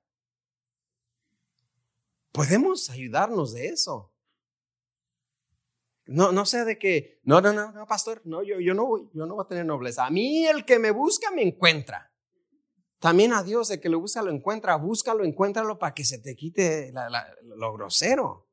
Podemos 2.32 2.90
ayudarnos 2.90 3.55
de 3.55 3.68
eso. 3.68 4.12
No, 6.05 6.32
no 6.32 6.44
sea 6.44 6.66
de 6.66 6.78
que, 6.78 7.22
no, 7.22 7.40
no, 7.40 7.55
no, 7.55 7.72
no, 7.72 7.86
pastor, 7.86 8.20
no, 8.26 8.42
yo, 8.42 8.61
yo, 8.61 8.74
no, 8.74 9.11
yo 9.11 9.24
no 9.24 9.36
voy 9.36 9.44
a 9.46 9.49
tener 9.49 9.64
nobleza. 9.64 10.05
A 10.05 10.11
mí 10.11 10.46
el 10.46 10.66
que 10.66 10.78
me 10.78 10.90
busca 10.90 11.30
me 11.30 11.40
encuentra. 11.40 12.12
También 12.99 13.32
a 13.32 13.42
Dios, 13.42 13.70
el 13.70 13.80
que 13.80 13.88
lo 13.88 14.01
busca 14.01 14.20
lo 14.20 14.30
encuentra, 14.30 14.76
búscalo, 14.76 15.24
encuéntralo 15.24 15.78
para 15.78 15.94
que 15.94 16.05
se 16.05 16.18
te 16.18 16.36
quite 16.36 16.92
lo 17.42 17.72
grosero. 17.72 18.51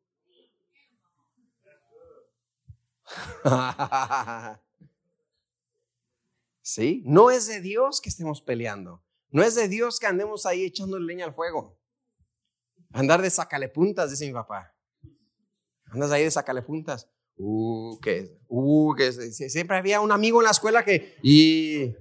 sí, 6.65 7.03
no 7.05 7.29
es 7.29 7.45
de 7.45 7.61
Dios 7.61 8.01
que 8.01 8.09
estemos 8.09 8.41
peleando. 8.41 9.03
No 9.29 9.43
es 9.43 9.53
de 9.55 9.67
Dios 9.67 9.99
que 9.99 10.07
andemos 10.07 10.45
ahí 10.45 10.65
echando 10.65 10.97
leña 10.99 11.25
al 11.25 11.33
fuego. 11.33 11.77
Andar 12.91 13.21
de 13.21 13.29
sacale 13.29 13.69
puntas, 13.69 14.09
dice 14.09 14.25
mi 14.25 14.33
papá. 14.33 14.73
Andas 15.91 16.11
ahí 16.11 16.23
de 16.23 16.31
sacale 16.31 16.61
puntas. 16.61 17.09
Uh, 17.37 17.99
que, 17.99 18.39
uh, 18.47 18.95
que 18.95 19.11
siempre 19.11 19.77
había 19.77 19.99
un 20.01 20.11
amigo 20.11 20.39
en 20.39 20.45
la 20.45 20.51
escuela 20.51 20.85
que, 20.85 21.17
y 21.21 21.93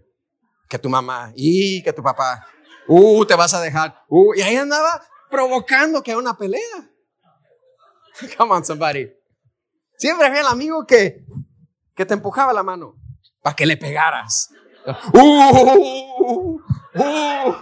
que 0.69 0.79
tu 0.79 0.89
mamá 0.89 1.33
y 1.37 1.83
que 1.83 1.93
tu 1.93 2.03
papá. 2.03 2.47
Uh, 2.89 3.25
te 3.27 3.35
vas 3.35 3.53
a 3.53 3.61
dejar. 3.61 4.03
Uh, 4.09 4.35
y 4.35 4.43
ahí 4.43 4.57
andaba 4.57 5.03
provocando 5.31 6.03
que 6.03 6.13
era 6.13 6.21
una 6.21 6.39
pelea. 6.39 6.91
Come 8.39 8.55
on, 8.55 8.65
somebody. 8.65 9.13
Siempre 9.99 10.27
había 10.27 10.41
el 10.41 10.47
amigo 10.47 10.87
que, 10.87 11.27
que 11.95 12.07
te 12.07 12.15
empujaba 12.15 12.53
la 12.53 12.63
mano 12.63 13.04
para 13.45 13.55
que 13.55 13.67
le 13.67 13.77
pegaras. 13.77 14.49
Uh, 15.13 16.59
uh. 16.95 17.55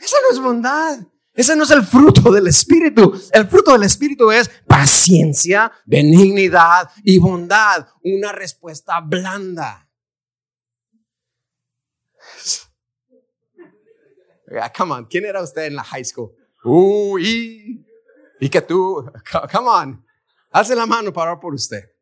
Esa 0.00 0.16
no 0.22 0.30
es 0.30 0.38
bondad. 0.38 0.98
Ese 1.34 1.56
no 1.56 1.64
es 1.64 1.70
el 1.72 1.82
fruto 1.82 2.30
del 2.30 2.46
Espíritu. 2.46 3.20
El 3.32 3.48
fruto 3.48 3.72
del 3.72 3.82
Espíritu 3.82 4.30
es 4.30 4.48
paciencia, 4.68 5.72
benignidad 5.84 6.88
y 7.02 7.18
bondad. 7.18 7.88
Una 8.04 8.30
respuesta 8.30 9.00
blanda. 9.00 9.90
Come 14.76 14.92
on, 14.94 15.06
¿quién 15.06 15.24
era 15.24 15.42
usted 15.42 15.64
en 15.64 15.74
la 15.74 15.82
high 15.82 16.04
school? 16.04 16.32
Uy, 16.62 17.84
y, 18.38 18.48
que 18.48 18.60
tú, 18.60 19.10
come 19.52 19.68
on, 19.68 20.06
hace 20.52 20.76
la 20.76 20.86
mano 20.86 21.12
para 21.12 21.32
orar 21.32 21.40
por 21.40 21.52
usted. 21.52 21.95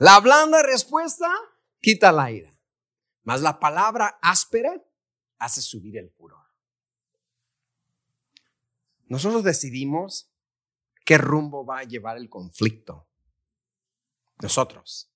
La 0.00 0.18
blanda 0.18 0.62
respuesta 0.62 1.28
quita 1.78 2.10
la 2.10 2.30
ira, 2.30 2.50
mas 3.22 3.42
la 3.42 3.60
palabra 3.60 4.18
áspera 4.22 4.82
hace 5.38 5.60
subir 5.60 5.98
el 5.98 6.10
furor. 6.10 6.42
Nosotros 9.08 9.44
decidimos 9.44 10.32
qué 11.04 11.18
rumbo 11.18 11.66
va 11.66 11.80
a 11.80 11.84
llevar 11.84 12.16
el 12.16 12.30
conflicto. 12.30 13.10
Nosotros. 14.40 15.12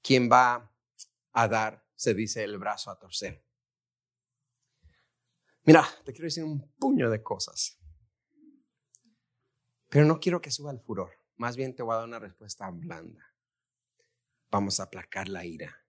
¿Quién 0.00 0.30
va 0.30 0.72
a 1.32 1.48
dar, 1.48 1.84
se 1.96 2.14
dice, 2.14 2.44
el 2.44 2.58
brazo 2.58 2.92
a 2.92 2.98
torcer? 3.00 3.44
Mira, 5.64 5.84
te 6.04 6.12
quiero 6.12 6.26
decir 6.26 6.44
un 6.44 6.70
puño 6.76 7.10
de 7.10 7.20
cosas. 7.24 7.76
Pero 9.88 10.04
no 10.04 10.20
quiero 10.20 10.40
que 10.40 10.52
suba 10.52 10.70
el 10.70 10.78
furor. 10.78 11.23
Más 11.44 11.58
bien 11.58 11.76
te 11.76 11.82
voy 11.82 11.92
a 11.92 11.98
dar 11.98 12.06
una 12.06 12.18
respuesta 12.18 12.70
blanda. 12.70 13.34
Vamos 14.50 14.80
a 14.80 14.84
aplacar 14.84 15.28
la 15.28 15.44
ira. 15.44 15.84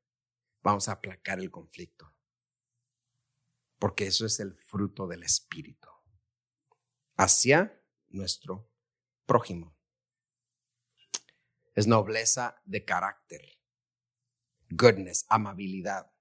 Vamos 0.62 0.90
a 0.90 0.92
aplacar 0.92 1.40
el 1.40 1.50
conflicto. 1.50 2.14
Porque 3.80 4.06
eso 4.06 4.26
es 4.26 4.42
el 4.42 4.54
fruto 4.58 5.08
del 5.08 5.24
Espíritu 5.24 5.88
hacia 7.16 7.82
nuestro 8.10 8.70
prójimo. 9.26 9.78
Es 11.74 11.88
nobleza 11.88 12.62
de 12.66 12.84
carácter, 12.84 13.58
goodness, 14.70 15.26
amabilidad. 15.30 16.12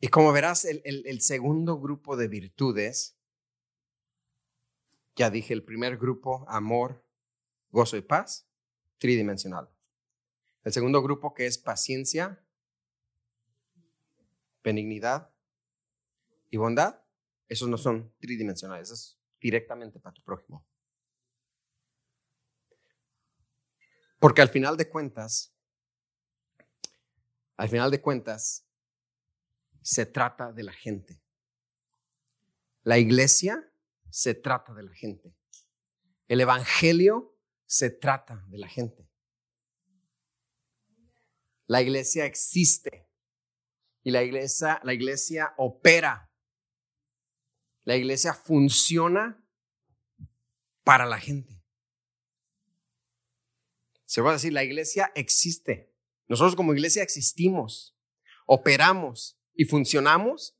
Y 0.00 0.08
como 0.08 0.32
verás, 0.32 0.64
el, 0.64 0.80
el, 0.82 1.20
segundo 1.20 1.78
grupo 1.78 2.16
de 2.16 2.28
virtudes, 2.28 3.18
ya 5.14 5.30
dije, 5.30 5.52
el 5.52 5.64
primer 5.64 5.98
grupo, 5.98 6.44
amor, 6.48 7.04
gozo 7.70 7.96
y 7.96 8.02
paz, 8.02 8.48
tridimensional. 8.98 9.68
El 10.62 10.72
segundo 10.72 11.02
grupo 11.02 11.34
que 11.34 11.46
es 11.46 11.58
paciencia, 11.58 12.44
benignidad 14.62 15.34
y 16.50 16.56
bondad, 16.56 17.02
esos 17.48 17.68
no 17.68 17.76
son 17.76 18.14
tridimensionales, 18.20 18.90
es 18.90 19.18
directamente 19.40 19.98
para 19.98 20.14
tu 20.14 20.22
prójimo. 20.22 20.64
Porque 24.18 24.40
al 24.40 24.48
final 24.48 24.76
de 24.76 24.88
cuentas, 24.88 25.52
al 27.56 27.68
final 27.68 27.90
de 27.90 28.00
cuentas, 28.00 28.68
se 29.82 30.06
trata 30.06 30.52
de 30.52 30.62
la 30.62 30.72
gente. 30.72 31.20
La 32.84 32.98
iglesia 32.98 33.71
se 34.12 34.34
trata 34.34 34.72
de 34.74 34.84
la 34.84 34.92
gente. 34.92 35.34
El 36.28 36.40
evangelio 36.40 37.36
se 37.66 37.90
trata 37.90 38.44
de 38.48 38.58
la 38.58 38.68
gente. 38.68 39.10
La 41.66 41.82
iglesia 41.82 42.26
existe 42.26 43.08
y 44.02 44.10
la 44.10 44.22
iglesia, 44.22 44.80
la 44.84 44.92
iglesia 44.94 45.54
opera 45.56 46.32
la 47.84 47.96
iglesia 47.96 48.32
funciona 48.32 49.44
para 50.84 51.06
la 51.06 51.18
gente. 51.18 51.62
Se 54.04 54.20
va 54.20 54.30
a 54.30 54.34
decir, 54.34 54.52
la 54.52 54.64
iglesia 54.64 55.10
existe. 55.14 55.92
Nosotros 56.28 56.54
como 56.54 56.74
iglesia 56.74 57.02
existimos, 57.02 57.96
operamos 58.46 59.38
y 59.54 59.64
funcionamos 59.64 60.56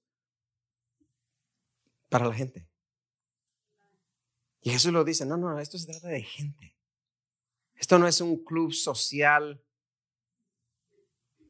para 2.09 2.26
la 2.26 2.34
gente. 2.34 2.68
Y 4.62 4.70
Jesús 4.70 4.92
lo 4.92 5.04
dice, 5.04 5.26
no, 5.26 5.36
no, 5.36 5.58
esto 5.58 5.76
se 5.76 5.86
trata 5.86 6.08
de 6.08 6.22
gente. 6.22 6.76
Esto 7.74 7.98
no 7.98 8.06
es 8.06 8.20
un 8.20 8.42
club 8.44 8.72
social 8.72 9.60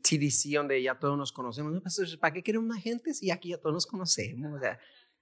TDC 0.02 0.54
donde 0.54 0.82
ya 0.82 0.98
todos 0.98 1.16
nos 1.18 1.30
conocemos. 1.30 1.72
No, 1.72 1.82
¿para 2.18 2.34
qué 2.34 2.42
quieren 2.42 2.62
una 2.62 2.80
gente 2.80 3.12
si 3.12 3.30
aquí 3.30 3.50
ya 3.50 3.58
todos 3.58 3.74
nos 3.74 3.86
conocemos? 3.86 4.60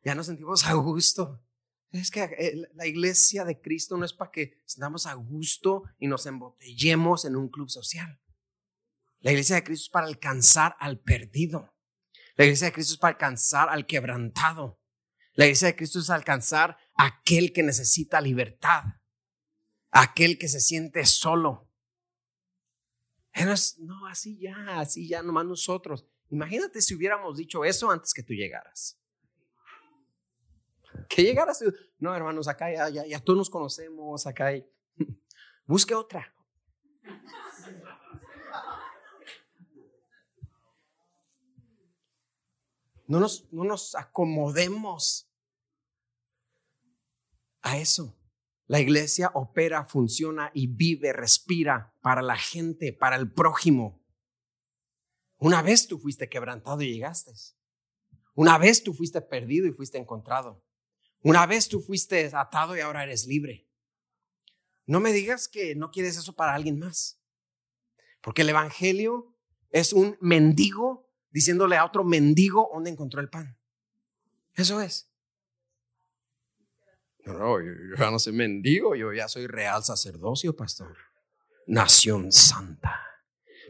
Ya 0.02 0.14
nos 0.14 0.26
sentimos 0.26 0.64
a 0.66 0.74
gusto. 0.74 1.42
Es 1.90 2.12
que 2.12 2.22
eh, 2.22 2.68
la 2.74 2.86
iglesia 2.86 3.44
de 3.44 3.60
Cristo 3.60 3.96
no 3.96 4.04
es 4.04 4.12
para 4.12 4.30
que 4.30 4.62
estemos 4.64 5.06
a 5.06 5.14
gusto 5.14 5.82
y 5.98 6.06
nos 6.06 6.24
embotellemos 6.26 7.24
en 7.24 7.34
un 7.34 7.48
club 7.48 7.68
social. 7.68 8.20
La 9.18 9.32
iglesia 9.32 9.56
de 9.56 9.64
Cristo 9.64 9.86
es 9.86 9.90
para 9.90 10.06
alcanzar 10.06 10.76
al 10.78 11.00
perdido. 11.00 11.74
La 12.36 12.44
iglesia 12.44 12.68
de 12.68 12.72
Cristo 12.72 12.94
es 12.94 12.98
para 12.98 13.14
alcanzar 13.14 13.68
al 13.68 13.86
quebrantado. 13.86 14.80
La 15.34 15.46
iglesia 15.46 15.68
de 15.68 15.76
Cristo 15.76 15.98
es 15.98 16.10
alcanzar 16.10 16.78
aquel 17.00 17.52
que 17.52 17.62
necesita 17.62 18.20
libertad, 18.20 18.82
aquel 19.90 20.38
que 20.38 20.48
se 20.48 20.60
siente 20.60 21.04
solo. 21.06 21.68
No, 23.78 24.06
así 24.06 24.38
ya, 24.38 24.80
así 24.80 25.08
ya, 25.08 25.22
nomás 25.22 25.46
nosotros. 25.46 26.06
Imagínate 26.28 26.82
si 26.82 26.94
hubiéramos 26.94 27.36
dicho 27.36 27.64
eso 27.64 27.90
antes 27.90 28.12
que 28.12 28.22
tú 28.22 28.34
llegaras. 28.34 28.98
Que 31.08 31.22
llegara 31.22 31.52
a 31.52 31.54
no, 31.98 32.14
hermanos, 32.14 32.48
acá 32.48 32.72
ya, 32.72 32.88
ya, 32.90 33.06
ya 33.06 33.20
todos 33.20 33.38
nos 33.38 33.50
conocemos, 33.50 34.26
acá 34.26 34.46
hay. 34.46 34.68
Busque 35.66 35.94
otra. 35.94 36.34
No 43.06 43.18
nos, 43.18 43.50
no 43.52 43.64
nos 43.64 43.94
acomodemos 43.94 45.29
a 47.62 47.78
eso. 47.78 48.16
La 48.66 48.80
iglesia 48.80 49.32
opera, 49.34 49.84
funciona 49.84 50.50
y 50.54 50.68
vive, 50.68 51.12
respira 51.12 51.96
para 52.00 52.22
la 52.22 52.36
gente, 52.36 52.92
para 52.92 53.16
el 53.16 53.32
prójimo. 53.32 54.00
Una 55.38 55.60
vez 55.62 55.88
tú 55.88 55.98
fuiste 55.98 56.28
quebrantado 56.28 56.80
y 56.82 56.92
llegaste. 56.92 57.32
Una 58.34 58.58
vez 58.58 58.82
tú 58.82 58.94
fuiste 58.94 59.20
perdido 59.20 59.66
y 59.66 59.72
fuiste 59.72 59.98
encontrado. 59.98 60.64
Una 61.22 61.46
vez 61.46 61.68
tú 61.68 61.80
fuiste 61.80 62.30
atado 62.32 62.76
y 62.76 62.80
ahora 62.80 63.02
eres 63.02 63.26
libre. 63.26 63.68
No 64.86 65.00
me 65.00 65.12
digas 65.12 65.48
que 65.48 65.74
no 65.74 65.90
quieres 65.90 66.16
eso 66.16 66.34
para 66.34 66.54
alguien 66.54 66.78
más. 66.78 67.20
Porque 68.20 68.42
el 68.42 68.50
Evangelio 68.50 69.36
es 69.70 69.92
un 69.92 70.16
mendigo 70.20 71.10
diciéndole 71.30 71.76
a 71.76 71.84
otro 71.84 72.04
mendigo 72.04 72.70
dónde 72.72 72.90
encontró 72.90 73.20
el 73.20 73.30
pan. 73.30 73.58
Eso 74.54 74.80
es. 74.80 75.09
No, 77.32 77.60
yo, 77.60 77.72
ya 77.98 78.10
no 78.10 78.18
soy 78.18 78.32
mendigo, 78.32 78.94
yo 78.94 79.12
ya 79.12 79.28
soy 79.28 79.46
real 79.46 79.84
sacerdocio, 79.84 80.54
pastor. 80.54 80.96
Nación 81.66 82.32
santa. 82.32 83.00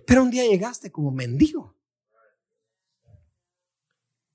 Pero 0.06 0.22
un 0.22 0.30
día 0.30 0.44
llegaste 0.44 0.90
como 0.90 1.10
mendigo. 1.10 1.76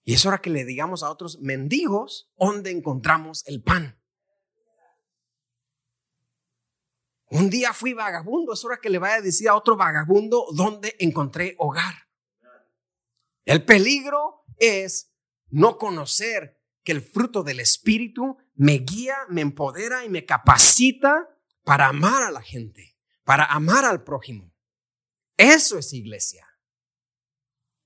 Y 0.03 0.13
es 0.13 0.25
hora 0.25 0.39
que 0.39 0.51
le 0.51 0.65
digamos 0.65 1.01
a 1.01 1.09
otros 1.09 1.39
mendigos 1.39 2.31
dónde 2.37 2.69
encontramos 2.69 3.43
el 3.47 3.63
pan. 3.63 3.99
Un 7.31 7.49
día 7.49 7.73
fui 7.73 7.93
vagabundo, 7.93 8.53
es 8.53 8.63
hora 8.63 8.77
que 8.77 8.89
le 8.89 8.99
vaya 8.99 9.15
a 9.15 9.21
decir 9.21 9.49
a 9.49 9.55
otro 9.55 9.75
vagabundo 9.75 10.45
dónde 10.53 10.95
encontré 10.99 11.55
hogar. 11.57 11.95
El 13.45 13.65
peligro 13.65 14.45
es 14.57 15.11
no 15.49 15.77
conocer 15.77 16.61
que 16.85 16.91
el 16.91 17.01
fruto 17.01 17.43
del 17.43 17.59
Espíritu 17.59 18.37
me 18.53 18.77
guía, 18.77 19.17
me 19.27 19.41
empodera 19.41 20.05
y 20.05 20.09
me 20.09 20.23
capacita 20.23 21.35
para 21.63 21.87
amar 21.87 22.23
a 22.23 22.31
la 22.31 22.41
gente, 22.41 22.95
para 23.23 23.45
amar 23.45 23.83
al 23.83 24.03
prójimo. 24.03 24.53
Eso 25.35 25.79
es 25.79 25.91
iglesia. 25.93 26.47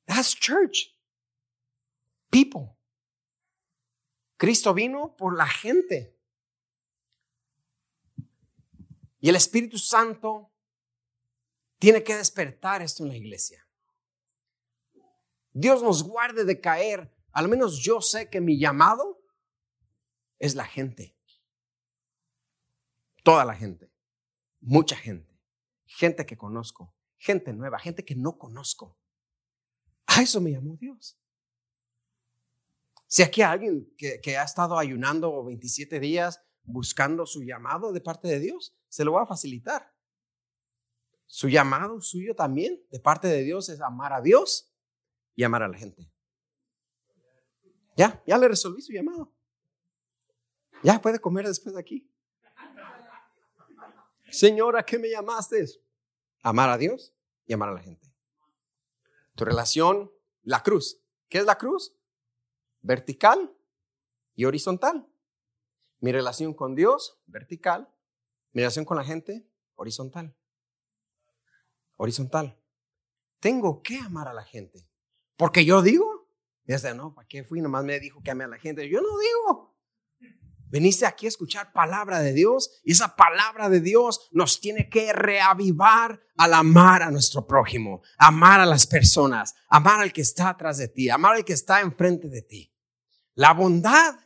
That's 0.05 0.35
church 0.35 0.95
people. 2.29 2.75
Cristo 4.37 4.73
vino 4.73 5.15
por 5.15 5.35
la 5.35 5.47
gente. 5.47 6.19
Y 9.21 9.29
el 9.29 9.35
Espíritu 9.37 9.77
Santo 9.77 10.51
tiene 11.77 12.03
que 12.03 12.15
despertar 12.15 12.81
esto 12.81 13.03
en 13.03 13.09
la 13.09 13.17
iglesia. 13.17 13.65
Dios 15.51 15.81
nos 15.81 16.03
guarde 16.03 16.43
de 16.43 16.59
caer 16.59 17.13
al 17.39 17.47
menos 17.47 17.81
yo 17.81 18.01
sé 18.01 18.29
que 18.29 18.41
mi 18.41 18.59
llamado 18.59 19.23
es 20.39 20.55
la 20.55 20.65
gente. 20.65 21.17
Toda 23.23 23.45
la 23.45 23.55
gente. 23.55 23.93
Mucha 24.59 24.97
gente. 24.97 25.39
Gente 25.85 26.25
que 26.25 26.37
conozco. 26.37 26.93
Gente 27.17 27.53
nueva. 27.53 27.79
Gente 27.79 28.03
que 28.03 28.13
no 28.13 28.37
conozco. 28.37 28.99
A 30.07 30.21
eso 30.21 30.41
me 30.41 30.51
llamó 30.51 30.75
Dios. 30.75 31.17
Si 33.07 33.23
aquí 33.23 33.41
hay 33.41 33.53
alguien 33.53 33.89
que, 33.97 34.19
que 34.19 34.37
ha 34.37 34.43
estado 34.43 34.77
ayunando 34.77 35.45
27 35.45 35.97
días 36.01 36.43
buscando 36.63 37.25
su 37.25 37.41
llamado 37.41 37.93
de 37.93 38.01
parte 38.01 38.27
de 38.27 38.41
Dios, 38.41 38.77
se 38.89 39.05
lo 39.05 39.13
va 39.13 39.23
a 39.23 39.27
facilitar. 39.27 39.95
Su 41.25 41.47
llamado 41.47 42.01
suyo 42.01 42.35
también 42.35 42.85
de 42.91 42.99
parte 42.99 43.29
de 43.29 43.43
Dios 43.43 43.69
es 43.69 43.79
amar 43.79 44.11
a 44.11 44.19
Dios 44.19 44.75
y 45.37 45.43
amar 45.43 45.63
a 45.63 45.69
la 45.69 45.77
gente. 45.77 46.11
Ya, 47.99 48.23
ya 48.25 48.37
le 48.37 48.47
resolví 48.47 48.81
su 48.81 48.93
llamado. 48.93 49.29
Ya 50.83 51.01
puede 51.01 51.19
comer 51.19 51.45
después 51.45 51.75
de 51.75 51.81
aquí. 51.81 52.09
Señora, 54.31 54.85
¿qué 54.85 54.97
me 54.97 55.09
llamaste? 55.09 55.65
Amar 56.41 56.69
a 56.69 56.77
Dios 56.77 57.13
y 57.45 57.51
amar 57.51 57.67
a 57.67 57.73
la 57.73 57.81
gente. 57.81 58.07
Tu 59.35 59.43
relación, 59.43 60.09
la 60.43 60.63
cruz. 60.63 61.01
¿Qué 61.27 61.39
es 61.39 61.45
la 61.45 61.57
cruz? 61.57 61.93
Vertical 62.79 63.53
y 64.33 64.45
horizontal. 64.45 65.05
Mi 65.99 66.13
relación 66.13 66.53
con 66.53 66.75
Dios, 66.75 67.19
vertical. 67.25 67.93
Mi 68.53 68.61
relación 68.61 68.85
con 68.85 68.95
la 68.95 69.03
gente, 69.03 69.45
horizontal. 69.75 70.33
Horizontal. 71.97 72.57
Tengo 73.41 73.83
que 73.83 73.97
amar 73.97 74.29
a 74.29 74.33
la 74.33 74.45
gente. 74.45 74.87
Porque 75.35 75.65
yo 75.65 75.81
digo, 75.81 76.18
desde 76.69 76.93
no, 76.93 77.15
¿para 77.15 77.27
qué 77.27 77.43
fui? 77.43 77.61
Nomás 77.61 77.83
me 77.83 77.99
dijo 77.99 78.21
que 78.21 78.29
ame 78.29 78.43
a 78.43 78.47
la 78.47 78.59
gente. 78.59 78.87
Yo 78.87 79.01
no 79.01 79.17
digo. 79.17 79.75
Veniste 80.67 81.07
aquí 81.07 81.25
a 81.25 81.29
escuchar 81.29 81.73
palabra 81.73 82.19
de 82.19 82.31
Dios 82.31 82.79
y 82.83 82.91
esa 82.91 83.15
palabra 83.15 83.69
de 83.69 83.81
Dios 83.81 84.29
nos 84.31 84.61
tiene 84.61 84.87
que 84.87 85.11
reavivar 85.11 86.21
al 86.37 86.53
amar 86.53 87.01
a 87.01 87.09
nuestro 87.09 87.47
prójimo, 87.47 88.03
amar 88.19 88.59
a 88.59 88.67
las 88.67 88.85
personas, 88.85 89.55
amar 89.67 89.99
al 89.99 90.13
que 90.13 90.21
está 90.21 90.49
atrás 90.49 90.77
de 90.77 90.87
ti, 90.87 91.09
amar 91.09 91.37
al 91.37 91.43
que 91.43 91.53
está 91.53 91.81
enfrente 91.81 92.29
de 92.29 92.43
ti. 92.43 92.71
La 93.33 93.53
bondad 93.55 94.19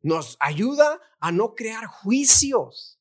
nos 0.00 0.36
ayuda 0.38 1.00
a 1.18 1.32
no 1.32 1.56
crear 1.56 1.86
juicios. 1.86 3.00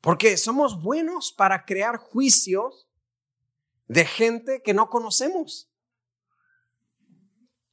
Porque 0.00 0.38
somos 0.38 0.82
buenos 0.82 1.34
para 1.34 1.66
crear 1.66 1.98
juicios 1.98 2.88
de 3.88 4.06
gente 4.06 4.62
que 4.62 4.72
no 4.72 4.88
conocemos. 4.88 5.68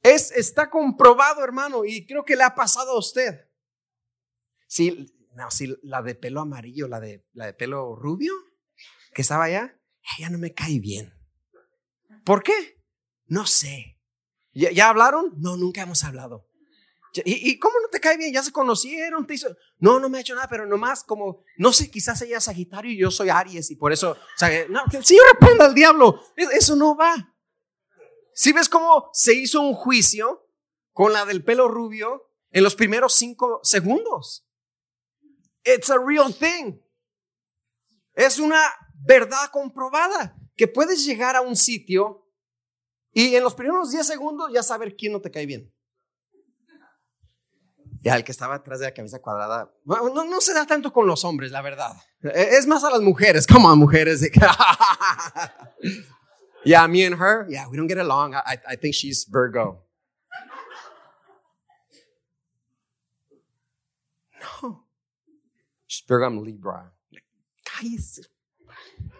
Es, 0.02 0.30
está 0.32 0.70
comprobado, 0.70 1.44
hermano, 1.44 1.84
y 1.84 2.06
creo 2.06 2.24
que 2.24 2.36
le 2.36 2.42
ha 2.42 2.54
pasado 2.54 2.92
a 2.92 2.98
usted. 2.98 3.48
Si, 4.66 5.12
no, 5.34 5.50
si 5.50 5.74
la 5.82 6.02
de 6.02 6.14
pelo 6.14 6.40
amarillo, 6.40 6.88
la 6.88 7.00
de, 7.00 7.26
la 7.32 7.46
de 7.46 7.54
pelo 7.54 7.96
rubio, 7.96 8.32
que 9.12 9.22
estaba 9.22 9.44
allá, 9.44 9.78
ella 10.18 10.30
no 10.30 10.38
me 10.38 10.54
cae 10.54 10.78
bien. 10.78 11.12
¿Por 12.24 12.42
qué? 12.42 12.82
No 13.26 13.46
sé. 13.46 13.98
¿Ya, 14.52 14.70
¿Ya, 14.70 14.88
hablaron? 14.88 15.34
No, 15.38 15.56
nunca 15.56 15.82
hemos 15.82 16.02
hablado. 16.04 16.50
¿Y, 17.24 17.58
cómo 17.58 17.74
no 17.80 17.88
te 17.88 17.98
cae 17.98 18.16
bien? 18.16 18.32
¿Ya 18.32 18.42
se 18.42 18.52
conocieron? 18.52 19.26
¿Te? 19.26 19.34
No, 19.78 19.98
no 19.98 20.08
me 20.08 20.18
ha 20.18 20.20
hecho 20.20 20.34
nada, 20.34 20.46
pero 20.48 20.64
nomás 20.64 21.02
como, 21.02 21.42
no 21.56 21.72
sé, 21.72 21.90
quizás 21.90 22.22
ella 22.22 22.38
es 22.38 22.44
Sagitario 22.44 22.92
y 22.92 22.98
yo 22.98 23.10
soy 23.10 23.30
Aries 23.30 23.70
y 23.72 23.76
por 23.76 23.92
eso, 23.92 24.12
o 24.12 24.38
sea, 24.38 24.48
no, 24.68 24.82
que 24.88 24.98
el 24.98 25.04
Señor 25.04 25.24
al 25.60 25.74
diablo. 25.74 26.20
Eso 26.36 26.76
no 26.76 26.96
va. 26.96 27.29
Si 28.40 28.52
ves 28.52 28.70
cómo 28.70 29.10
se 29.12 29.34
hizo 29.34 29.60
un 29.60 29.74
juicio 29.74 30.48
con 30.94 31.12
la 31.12 31.26
del 31.26 31.44
pelo 31.44 31.68
rubio 31.68 32.30
en 32.50 32.64
los 32.64 32.74
primeros 32.74 33.12
cinco 33.12 33.60
segundos. 33.62 34.48
It's 35.62 35.90
a 35.90 35.98
real 35.98 36.34
thing. 36.34 36.80
Es 38.14 38.38
una 38.38 38.62
verdad 38.94 39.50
comprobada 39.52 40.38
que 40.56 40.66
puedes 40.66 41.04
llegar 41.04 41.36
a 41.36 41.42
un 41.42 41.54
sitio 41.54 42.32
y 43.12 43.34
en 43.34 43.44
los 43.44 43.54
primeros 43.54 43.90
10 43.90 44.06
segundos 44.06 44.50
ya 44.54 44.62
saber 44.62 44.96
quién 44.96 45.12
no 45.12 45.20
te 45.20 45.30
cae 45.30 45.44
bien. 45.44 45.70
Ya 48.00 48.16
el 48.16 48.24
que 48.24 48.32
estaba 48.32 48.54
atrás 48.54 48.80
de 48.80 48.86
la 48.86 48.94
camisa 48.94 49.20
cuadrada, 49.20 49.70
no, 49.84 50.40
se 50.40 50.54
da 50.54 50.66
tanto 50.66 50.94
con 50.94 51.06
los 51.06 51.26
hombres, 51.26 51.50
la 51.52 51.60
verdad. 51.60 51.94
E, 52.22 52.56
es 52.56 52.66
más 52.66 52.84
a 52.84 52.90
las 52.90 53.02
mujeres, 53.02 53.46
como 53.46 53.68
a 53.68 53.74
mujeres. 53.74 54.22
De... 54.22 54.32
yeah, 56.64 56.86
me 56.86 57.04
and 57.04 57.16
her, 57.16 57.46
yeah, 57.48 57.66
we 57.68 57.76
don't 57.76 57.86
get 57.86 57.98
along. 57.98 58.34
I, 58.34 58.58
I 58.68 58.76
think 58.76 58.94
she's 58.94 59.24
Virgo. 59.24 59.78
No. 64.40 64.84
She's 65.86 66.04
Virgo, 66.06 66.26
I'm 66.26 66.44
Libra. 66.44 66.92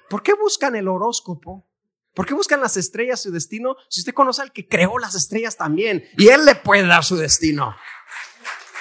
¿Por 0.08 0.22
qué 0.22 0.34
buscan 0.34 0.74
el 0.76 0.88
horóscopo? 0.88 1.66
¿Por 2.14 2.26
qué 2.26 2.34
buscan 2.34 2.60
las 2.60 2.76
estrellas 2.76 3.22
su 3.22 3.30
destino 3.30 3.76
si 3.88 4.00
usted 4.00 4.12
conoce 4.12 4.42
al 4.42 4.52
que 4.52 4.68
creó 4.68 4.98
las 4.98 5.14
estrellas 5.14 5.56
también 5.56 6.04
y 6.18 6.28
él 6.28 6.44
le 6.44 6.56
puede 6.56 6.86
dar 6.86 7.04
su 7.04 7.16
destino? 7.16 7.74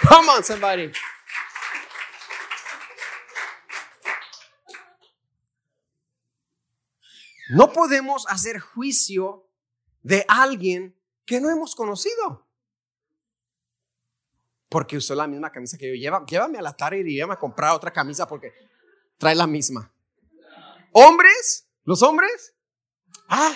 Come 0.07 0.29
on, 0.29 0.43
somebody. 0.43 0.91
No 7.49 7.73
podemos 7.73 8.25
hacer 8.29 8.59
juicio 8.59 9.47
de 10.01 10.23
alguien 10.27 10.95
que 11.25 11.41
no 11.41 11.49
hemos 11.49 11.75
conocido. 11.75 12.47
Porque 14.69 14.97
usó 14.97 15.15
la 15.15 15.27
misma 15.27 15.51
camisa 15.51 15.77
que 15.77 15.87
yo. 15.87 15.95
Lleva, 15.95 16.23
llévame 16.25 16.59
a 16.59 16.61
la 16.61 16.73
tarde 16.73 16.99
y 16.99 17.15
llévame 17.15 17.33
a 17.33 17.39
comprar 17.39 17.75
otra 17.75 17.91
camisa 17.91 18.27
porque 18.27 18.53
trae 19.17 19.33
la 19.35 19.47
misma. 19.47 19.91
Hombres, 20.91 21.67
los 21.83 22.03
hombres. 22.03 22.55
Ah, 23.27 23.53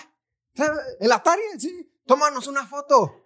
el 0.99 1.11
Atari, 1.11 1.41
sí. 1.59 1.91
Tómanos 2.05 2.47
una 2.47 2.65
foto. 2.65 3.23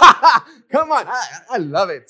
Come 0.72 0.92
on, 0.92 1.06
I, 1.50 1.58
love 1.58 1.90
it. 1.90 2.04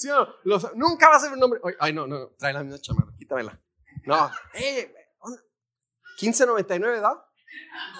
nunca 0.75 1.09
va 1.09 1.17
a 1.17 1.21
ser 1.21 1.33
un 1.33 1.39
nombre. 1.39 1.61
Ay, 1.79 1.93
no, 1.93 2.07
no, 2.07 2.29
trae 2.39 2.53
la 2.53 2.63
misma 2.63 2.79
chamarra, 2.79 3.13
quítamela. 3.19 3.59
No, 4.05 4.31
eh, 4.55 4.95
15.99, 6.21 6.81
¿verdad? 6.81 7.25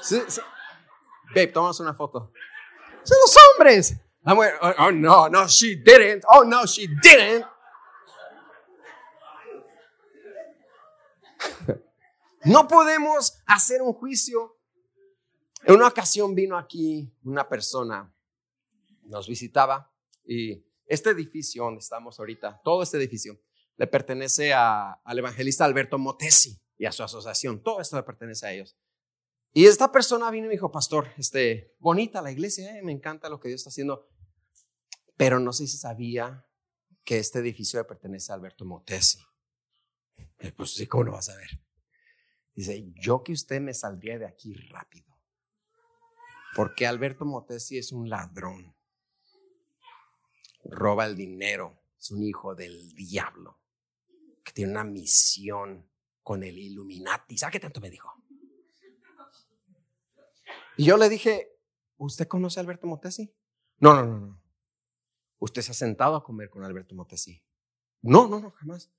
Sí, 0.03 0.23
sí. 0.29 0.41
Babe, 1.29 1.47
tomamos 1.49 1.81
una 1.81 1.95
foto. 1.95 2.33
Son 3.03 3.17
los 3.19 3.37
hombres. 3.55 3.97
Oh, 4.27 4.75
oh, 4.79 4.93
no, 4.93 5.29
no, 5.29 5.47
she 5.49 5.77
didn't. 5.77 6.25
Oh 6.29 6.45
no, 6.45 6.67
she 6.67 6.87
didn't. 6.87 7.47
No 12.45 12.69
podemos 12.69 13.39
hacer 13.47 13.81
un 13.83 13.95
juicio. 13.95 14.59
En 15.65 15.75
una 15.75 15.89
ocasión 15.89 16.35
vino 16.35 16.57
aquí 16.59 17.13
una 17.23 17.49
persona 17.49 18.13
nos 19.05 19.29
visitaba 19.29 19.93
y 20.25 20.65
este 20.87 21.11
edificio 21.11 21.65
donde 21.65 21.81
estamos 21.81 22.19
ahorita, 22.19 22.61
todo 22.65 22.83
este 22.83 22.97
edificio, 22.97 23.39
le 23.77 23.87
pertenece 23.87 24.53
al 24.55 25.19
evangelista 25.19 25.65
Alberto 25.65 25.99
Motesi 25.99 26.61
y 26.81 26.87
a 26.87 26.93
su 26.93 27.03
asociación. 27.03 27.63
Todo 27.63 27.83
esto 27.83 27.97
le 27.97 28.03
pertenece 28.03 28.47
a 28.47 28.53
ellos. 28.53 28.75
Y 29.53 29.67
esta 29.67 29.93
persona 29.93 30.31
vino 30.31 30.47
y 30.47 30.49
me 30.49 30.55
dijo, 30.55 30.73
pastor, 30.73 31.09
este, 31.19 31.77
bonita 31.79 32.23
la 32.23 32.33
iglesia, 32.33 32.75
eh, 32.79 32.83
me 32.83 32.91
encanta 32.91 33.29
lo 33.29 33.39
que 33.39 33.49
Dios 33.49 33.61
está 33.61 33.69
haciendo, 33.69 34.09
pero 35.15 35.39
no 35.39 35.53
sé 35.53 35.67
si 35.67 35.77
sabía 35.77 36.47
que 37.05 37.19
este 37.19 37.41
edificio 37.41 37.79
le 37.79 37.85
pertenece 37.85 38.33
a 38.33 38.37
Alberto 38.37 38.65
Motesi. 38.65 39.19
pues 40.57 40.71
sí, 40.71 40.87
¿cómo 40.87 41.05
no 41.05 41.13
vas 41.13 41.29
a 41.29 41.37
ver? 41.37 41.51
Dice, 42.55 42.91
yo 42.95 43.23
que 43.23 43.33
usted 43.33 43.61
me 43.61 43.75
saldría 43.75 44.19
de 44.19 44.27
aquí 44.27 44.55
rápido, 44.55 45.15
porque 46.57 46.87
Alberto 46.87 47.27
Motesi 47.27 47.77
es 47.77 47.93
un 47.93 48.09
ladrón 48.09 48.75
roba 50.65 51.05
el 51.05 51.15
dinero, 51.15 51.83
es 51.99 52.11
un 52.11 52.23
hijo 52.23 52.55
del 52.55 52.95
diablo, 52.95 53.61
que 54.43 54.53
tiene 54.53 54.73
una 54.73 54.85
misión 54.85 55.90
con 56.23 56.43
el 56.43 56.59
Illuminati. 56.59 57.37
¿Sabe 57.39 57.53
qué 57.53 57.61
tanto 57.61 57.81
me 57.81 57.91
dijo? 57.91 58.13
Y 60.77 60.85
yo 60.85 60.97
le 60.97 61.09
dije, 61.09 61.59
¿usted 61.97 62.27
conoce 62.29 62.59
a 62.59 62.63
Alberto 62.63 62.87
Motesi? 62.87 63.35
No, 63.79 63.95
no, 63.95 64.07
no, 64.07 64.21
no. 64.21 64.43
¿Usted 65.39 65.63
se 65.63 65.73
ha 65.73 65.75
sentado 65.75 66.17
a 66.17 66.25
comer 66.25 66.51
con 66.51 66.65
Alberto 66.65 66.95
Motesi? 66.95 67.43
No, 68.03 68.29
no, 68.29 68.41
no, 68.41 68.51
jamás. 68.53 68.93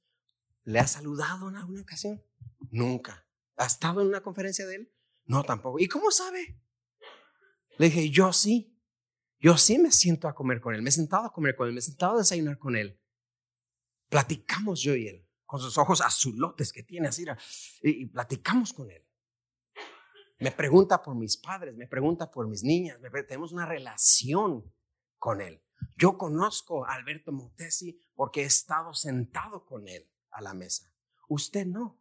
¿Le 0.64 0.80
ha 0.80 0.88
saludado 0.88 1.50
en 1.50 1.56
alguna 1.56 1.82
ocasión? 1.82 2.24
Nunca. 2.70 3.28
¿Ha 3.58 3.66
estado 3.66 4.02
en 4.02 4.08
una 4.08 4.22
conferencia 4.22 4.66
de 4.68 4.76
él? 4.76 4.94
No, 5.26 5.44
tampoco. 5.44 5.80
¿Y 5.80 5.88
cómo 5.88 6.12
sabe? 6.12 6.62
Le 7.78 7.86
dije, 7.88 8.10
yo 8.10 8.34
sí. 8.34 8.72
Yo 9.40 9.58
sí 9.58 9.80
me 9.80 9.92
siento 9.92 10.28
a 10.28 10.36
comer 10.36 10.62
con 10.62 10.76
él, 10.76 10.84
me 10.84 10.90
he 10.90 10.92
sentado 10.94 11.26
a 11.26 11.34
comer 11.34 11.56
con 11.56 11.68
él, 11.68 11.74
me 11.74 11.80
he 11.80 11.82
sentado 11.82 12.14
a 12.14 12.20
desayunar 12.20 12.60
con 12.60 12.76
él. 12.76 13.02
Platicamos 14.08 14.82
yo 14.82 14.96
y 14.96 15.08
él, 15.08 15.28
con 15.52 15.60
sus 15.60 15.78
ojos 15.78 16.00
azulotes 16.00 16.72
que 16.72 16.82
tiene 16.82 17.10
así, 17.10 17.26
y, 17.84 18.06
platicamos 18.06 18.72
con 18.72 18.90
él. 18.90 19.06
Me 20.40 20.50
pregunta 20.50 21.04
por 21.04 21.14
mis 21.14 21.36
padres, 21.36 21.76
me 21.76 21.88
pregunta 21.88 22.32
por 22.32 22.48
mis 22.48 22.64
niñas, 22.64 22.98
tenemos 23.28 23.52
una 23.52 23.66
relación 23.66 24.74
con 25.20 25.42
él. 25.42 25.62
Yo 25.98 26.18
conozco 26.18 26.86
a 26.86 26.94
Alberto 26.94 27.34
Montesi 27.34 28.00
porque 28.16 28.44
he 28.44 28.46
estado 28.46 28.94
sentado 28.94 29.66
con 29.66 29.90
él 29.90 30.10
a 30.30 30.40
la 30.40 30.54
mesa. 30.54 30.90
Usted 31.28 31.66
no. 31.66 32.00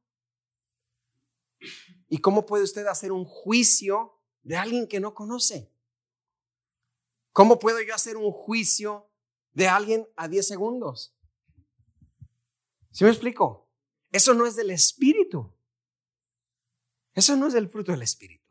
¿Y 2.09 2.19
cómo 2.19 2.47
puede 2.47 2.63
usted 2.63 2.87
hacer 2.87 3.11
un 3.11 3.25
juicio 3.25 4.17
de 4.43 4.59
alguien 4.59 4.87
que 4.87 5.01
no 5.01 5.13
conoce? 5.13 5.75
¿Cómo 7.33 7.59
puedo 7.59 7.83
yo 7.83 7.97
hacer 7.97 8.17
un 8.17 8.31
juicio 8.31 9.11
de 9.55 9.67
alguien 9.67 10.09
a 10.15 10.29
10 10.29 10.47
segundos? 10.47 11.17
¿Sí 12.91 13.05
me 13.05 13.11
explico? 13.11 13.69
Eso 14.11 14.35
no 14.35 14.47
es 14.47 14.57
del 14.57 14.71
Espíritu. 14.71 15.53
Eso 17.15 17.37
no 17.37 17.47
es 17.47 17.55
el 17.55 17.69
fruto 17.69 17.93
del 17.93 18.03
Espíritu. 18.03 18.45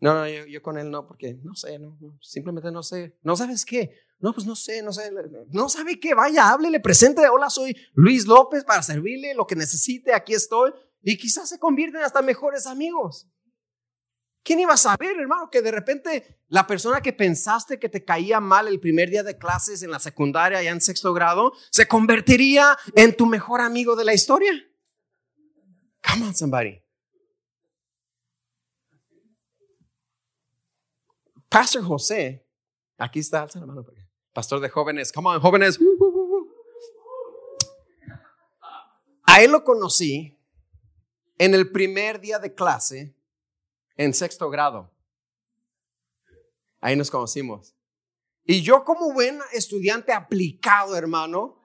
No, 0.00 0.14
no, 0.14 0.28
yo, 0.28 0.62
con 0.62 0.76
él 0.76 0.90
no, 0.90 1.06
porque 1.06 1.34
no 1.42 1.54
sé, 1.54 1.78
no, 1.78 1.96
simplemente 2.20 2.70
no 2.70 2.82
sé. 2.82 3.16
¿No 3.22 3.36
sabes 3.36 3.64
qué? 3.64 3.94
No, 4.18 4.32
pues 4.34 4.46
no 4.46 4.54
sé, 4.54 4.82
no 4.82 4.92
sé. 4.92 5.10
No 5.50 5.68
sabe 5.68 5.98
qué, 5.98 6.14
vaya, 6.14 6.50
háblele, 6.50 6.80
presente. 6.80 7.26
Hola, 7.28 7.48
soy 7.50 7.74
Luis 7.94 8.26
López 8.26 8.64
para 8.64 8.82
servirle 8.82 9.34
lo 9.34 9.46
que 9.46 9.56
necesite, 9.56 10.12
aquí 10.12 10.34
estoy. 10.34 10.72
Y 11.02 11.16
quizás 11.16 11.48
se 11.48 11.58
convierten 11.58 12.02
hasta 12.02 12.22
mejores 12.22 12.66
amigos. 12.66 13.28
¿Quién 14.44 14.60
iba 14.60 14.74
a 14.74 14.76
saber, 14.76 15.18
hermano, 15.18 15.48
que 15.50 15.62
de 15.62 15.70
repente 15.70 16.38
la 16.48 16.66
persona 16.66 17.00
que 17.00 17.14
pensaste 17.14 17.78
que 17.78 17.88
te 17.88 18.04
caía 18.04 18.40
mal 18.40 18.68
el 18.68 18.78
primer 18.78 19.08
día 19.08 19.22
de 19.22 19.38
clases 19.38 19.82
en 19.82 19.90
la 19.90 19.98
secundaria, 19.98 20.62
ya 20.62 20.70
en 20.70 20.82
sexto 20.82 21.14
grado, 21.14 21.54
se 21.70 21.88
convertiría 21.88 22.76
en 22.94 23.16
tu 23.16 23.24
mejor 23.24 23.62
amigo 23.62 23.96
de 23.96 24.04
la 24.04 24.12
historia? 24.12 24.52
Come 26.06 26.26
on, 26.26 26.34
somebody. 26.34 26.78
Pastor 31.48 31.82
José, 31.82 32.46
aquí 32.98 33.20
está, 33.20 33.48
hermano, 33.54 33.86
pastor 34.34 34.60
de 34.60 34.68
jóvenes, 34.68 35.10
come 35.10 35.30
on, 35.30 35.40
jóvenes. 35.40 35.80
A 39.22 39.42
él 39.42 39.52
lo 39.52 39.64
conocí 39.64 40.38
en 41.38 41.54
el 41.54 41.72
primer 41.72 42.20
día 42.20 42.38
de 42.38 42.54
clase 42.54 43.16
en 43.96 44.14
sexto 44.14 44.50
grado. 44.50 44.92
Ahí 46.80 46.96
nos 46.96 47.10
conocimos. 47.10 47.74
Y 48.44 48.62
yo 48.62 48.84
como 48.84 49.12
buen 49.12 49.40
estudiante 49.52 50.12
aplicado, 50.12 50.96
hermano, 50.96 51.62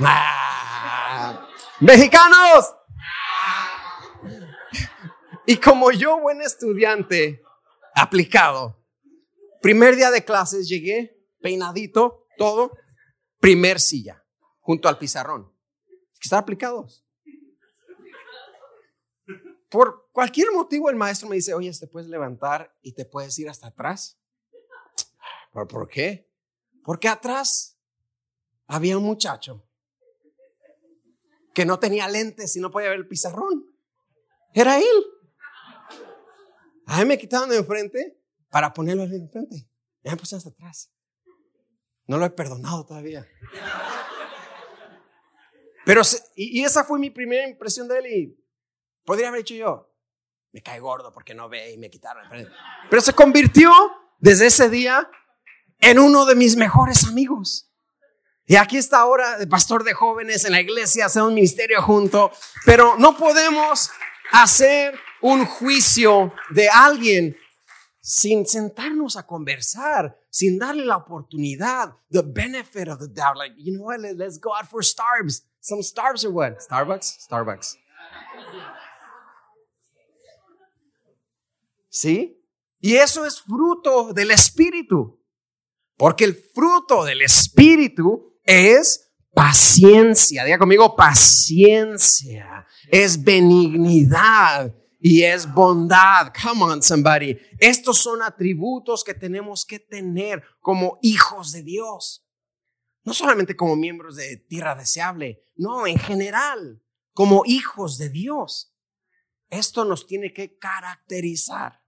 ah, 0.00 1.46
mexicanos. 1.80 2.74
Y 5.44 5.56
como 5.56 5.90
yo 5.90 6.20
buen 6.20 6.40
estudiante 6.40 7.42
aplicado, 7.94 8.82
primer 9.60 9.96
día 9.96 10.10
de 10.10 10.24
clases 10.24 10.68
llegué 10.68 11.18
peinadito, 11.40 12.26
todo, 12.38 12.72
primer 13.40 13.80
silla, 13.80 14.24
junto 14.60 14.88
al 14.88 14.98
pizarrón. 14.98 15.52
Están 16.20 16.40
aplicados 16.40 17.07
por 19.68 20.10
cualquier 20.12 20.50
motivo 20.52 20.88
el 20.88 20.96
maestro 20.96 21.28
me 21.28 21.36
dice, 21.36 21.54
oye, 21.54 21.70
te 21.78 21.86
puedes 21.86 22.08
levantar 22.08 22.74
y 22.82 22.92
te 22.92 23.04
puedes 23.04 23.38
ir 23.38 23.48
hasta 23.48 23.68
atrás. 23.68 24.18
¿Pero 25.52 25.68
por 25.68 25.88
qué? 25.88 26.30
Porque 26.84 27.08
atrás 27.08 27.78
había 28.66 28.96
un 28.96 29.04
muchacho 29.04 29.66
que 31.54 31.66
no 31.66 31.78
tenía 31.78 32.08
lentes 32.08 32.56
y 32.56 32.60
no 32.60 32.70
podía 32.70 32.90
ver 32.90 32.98
el 32.98 33.08
pizarrón. 33.08 33.66
Era 34.54 34.78
él. 34.78 35.06
A 36.86 37.00
mí 37.00 37.04
me 37.04 37.18
quitaron 37.18 37.50
de 37.50 37.56
enfrente 37.56 38.22
para 38.48 38.72
ponerlo 38.72 39.06
de 39.06 39.16
enfrente. 39.16 39.68
Ya 40.02 40.12
me 40.12 40.16
puse 40.16 40.36
hasta 40.36 40.50
atrás. 40.50 40.90
No 42.06 42.16
lo 42.16 42.24
he 42.24 42.30
perdonado 42.30 42.86
todavía. 42.86 43.28
Pero, 45.84 46.02
y 46.36 46.64
esa 46.64 46.84
fue 46.84 46.98
mi 46.98 47.10
primera 47.10 47.46
impresión 47.46 47.88
de 47.88 47.98
él 47.98 48.06
y 48.06 48.47
Podría 49.08 49.28
haber 49.28 49.40
dicho 49.40 49.54
yo, 49.54 49.90
me 50.52 50.60
cae 50.60 50.80
gordo 50.80 51.14
porque 51.14 51.34
no 51.34 51.48
ve 51.48 51.72
y 51.72 51.78
me 51.78 51.88
quitaron. 51.88 52.24
Pero 52.90 53.00
se 53.00 53.14
convirtió 53.14 53.72
desde 54.18 54.48
ese 54.48 54.68
día 54.68 55.10
en 55.78 55.98
uno 55.98 56.26
de 56.26 56.34
mis 56.34 56.56
mejores 56.56 57.06
amigos. 57.06 57.72
Y 58.44 58.56
aquí 58.56 58.76
está 58.76 58.98
ahora 58.98 59.38
el 59.38 59.48
pastor 59.48 59.82
de 59.82 59.94
jóvenes 59.94 60.44
en 60.44 60.52
la 60.52 60.60
iglesia, 60.60 61.06
hace 61.06 61.22
un 61.22 61.32
ministerio 61.32 61.80
junto, 61.80 62.30
pero 62.66 62.98
no 62.98 63.16
podemos 63.16 63.90
hacer 64.30 65.00
un 65.22 65.46
juicio 65.46 66.34
de 66.50 66.68
alguien 66.68 67.34
sin 68.02 68.46
sentarnos 68.46 69.16
a 69.16 69.26
conversar, 69.26 70.20
sin 70.28 70.58
darle 70.58 70.84
la 70.84 70.98
oportunidad, 70.98 71.94
the 72.10 72.20
benefit 72.20 72.88
of 72.88 72.98
the 72.98 73.08
doubt. 73.08 73.38
Like, 73.38 73.54
you 73.56 73.72
know 73.72 73.86
what, 73.86 74.00
let's 74.00 74.38
go 74.38 74.54
out 74.54 74.66
for 74.66 74.82
Starbs. 74.82 75.44
Some 75.60 75.80
Starbs 75.80 76.26
or 76.26 76.30
what? 76.30 76.58
Starbucks? 76.58 77.26
Starbucks. 77.26 77.78
¿Sí? 81.88 82.38
Y 82.80 82.94
eso 82.96 83.26
es 83.26 83.40
fruto 83.42 84.12
del 84.12 84.30
Espíritu. 84.30 85.18
Porque 85.96 86.24
el 86.24 86.34
fruto 86.54 87.04
del 87.04 87.22
Espíritu 87.22 88.38
es 88.44 89.12
paciencia. 89.34 90.44
Diga 90.44 90.58
conmigo, 90.58 90.94
paciencia. 90.94 92.66
Es 92.90 93.22
benignidad 93.22 94.74
y 95.00 95.22
es 95.22 95.52
bondad. 95.52 96.32
Come 96.42 96.62
on, 96.64 96.82
somebody. 96.82 97.36
Estos 97.58 97.98
son 97.98 98.22
atributos 98.22 99.04
que 99.04 99.14
tenemos 99.14 99.64
que 99.64 99.78
tener 99.78 100.42
como 100.60 100.98
hijos 101.02 101.52
de 101.52 101.62
Dios. 101.62 102.24
No 103.04 103.14
solamente 103.14 103.56
como 103.56 103.74
miembros 103.74 104.16
de 104.16 104.36
tierra 104.36 104.74
deseable, 104.74 105.42
no, 105.56 105.86
en 105.86 105.98
general, 105.98 106.82
como 107.12 107.42
hijos 107.46 107.98
de 107.98 108.10
Dios. 108.10 108.74
Esto 109.48 109.84
nos 109.84 110.06
tiene 110.06 110.32
que 110.32 110.58
caracterizar. 110.58 111.82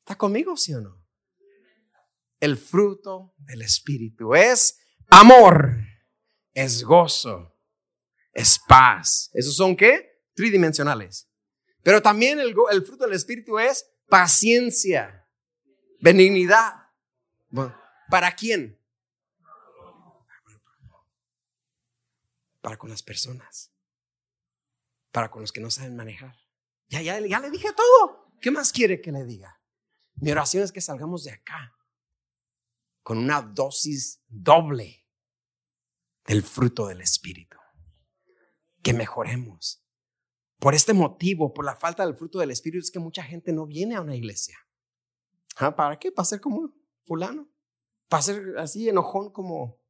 ¿Está 0.00 0.16
conmigo, 0.16 0.56
sí 0.56 0.74
o 0.74 0.80
no? 0.80 1.00
El 2.38 2.56
fruto 2.56 3.34
del 3.38 3.62
Espíritu 3.62 4.34
es 4.34 4.78
amor, 5.10 5.76
es 6.52 6.82
gozo, 6.82 7.56
es 8.32 8.58
paz. 8.66 9.30
¿Esos 9.34 9.56
son 9.56 9.76
qué? 9.76 10.24
Tridimensionales. 10.34 11.28
Pero 11.82 12.02
también 12.02 12.38
el, 12.40 12.54
el 12.70 12.84
fruto 12.84 13.04
del 13.04 13.14
Espíritu 13.14 13.58
es 13.58 13.86
paciencia, 14.08 15.26
benignidad. 16.00 16.74
¿Para 18.10 18.34
quién? 18.34 18.78
Para 22.60 22.76
con 22.76 22.90
las 22.90 23.02
personas. 23.02 23.72
Para 25.10 25.30
con 25.30 25.42
los 25.42 25.52
que 25.52 25.60
no 25.60 25.70
saben 25.70 25.96
manejar. 25.96 26.36
Ya, 26.88 27.02
ya, 27.02 27.20
ya 27.20 27.40
le 27.40 27.50
dije 27.50 27.68
todo. 27.72 28.32
¿Qué 28.40 28.50
más 28.50 28.72
quiere 28.72 29.00
que 29.00 29.12
le 29.12 29.24
diga? 29.24 29.60
Mi 30.14 30.32
oración 30.32 30.62
es 30.62 30.72
que 30.72 30.80
salgamos 30.80 31.24
de 31.24 31.32
acá 31.32 31.74
con 33.02 33.18
una 33.18 33.42
dosis 33.42 34.22
doble 34.28 35.06
del 36.26 36.42
fruto 36.42 36.86
del 36.86 37.00
Espíritu. 37.00 37.56
Que 38.82 38.92
mejoremos. 38.92 39.84
Por 40.58 40.74
este 40.74 40.92
motivo, 40.92 41.52
por 41.52 41.64
la 41.64 41.76
falta 41.76 42.04
del 42.04 42.16
fruto 42.16 42.38
del 42.38 42.50
Espíritu, 42.50 42.84
es 42.84 42.90
que 42.90 42.98
mucha 42.98 43.22
gente 43.22 43.52
no 43.52 43.66
viene 43.66 43.96
a 43.96 44.00
una 44.00 44.14
iglesia. 44.14 44.58
¿Ah, 45.56 45.74
¿Para 45.74 45.98
qué? 45.98 46.12
¿Para 46.12 46.26
ser 46.26 46.40
como 46.40 46.74
fulano? 47.04 47.48
¿Para 48.08 48.22
ser 48.22 48.58
así 48.58 48.88
enojón 48.88 49.32
como, 49.32 49.80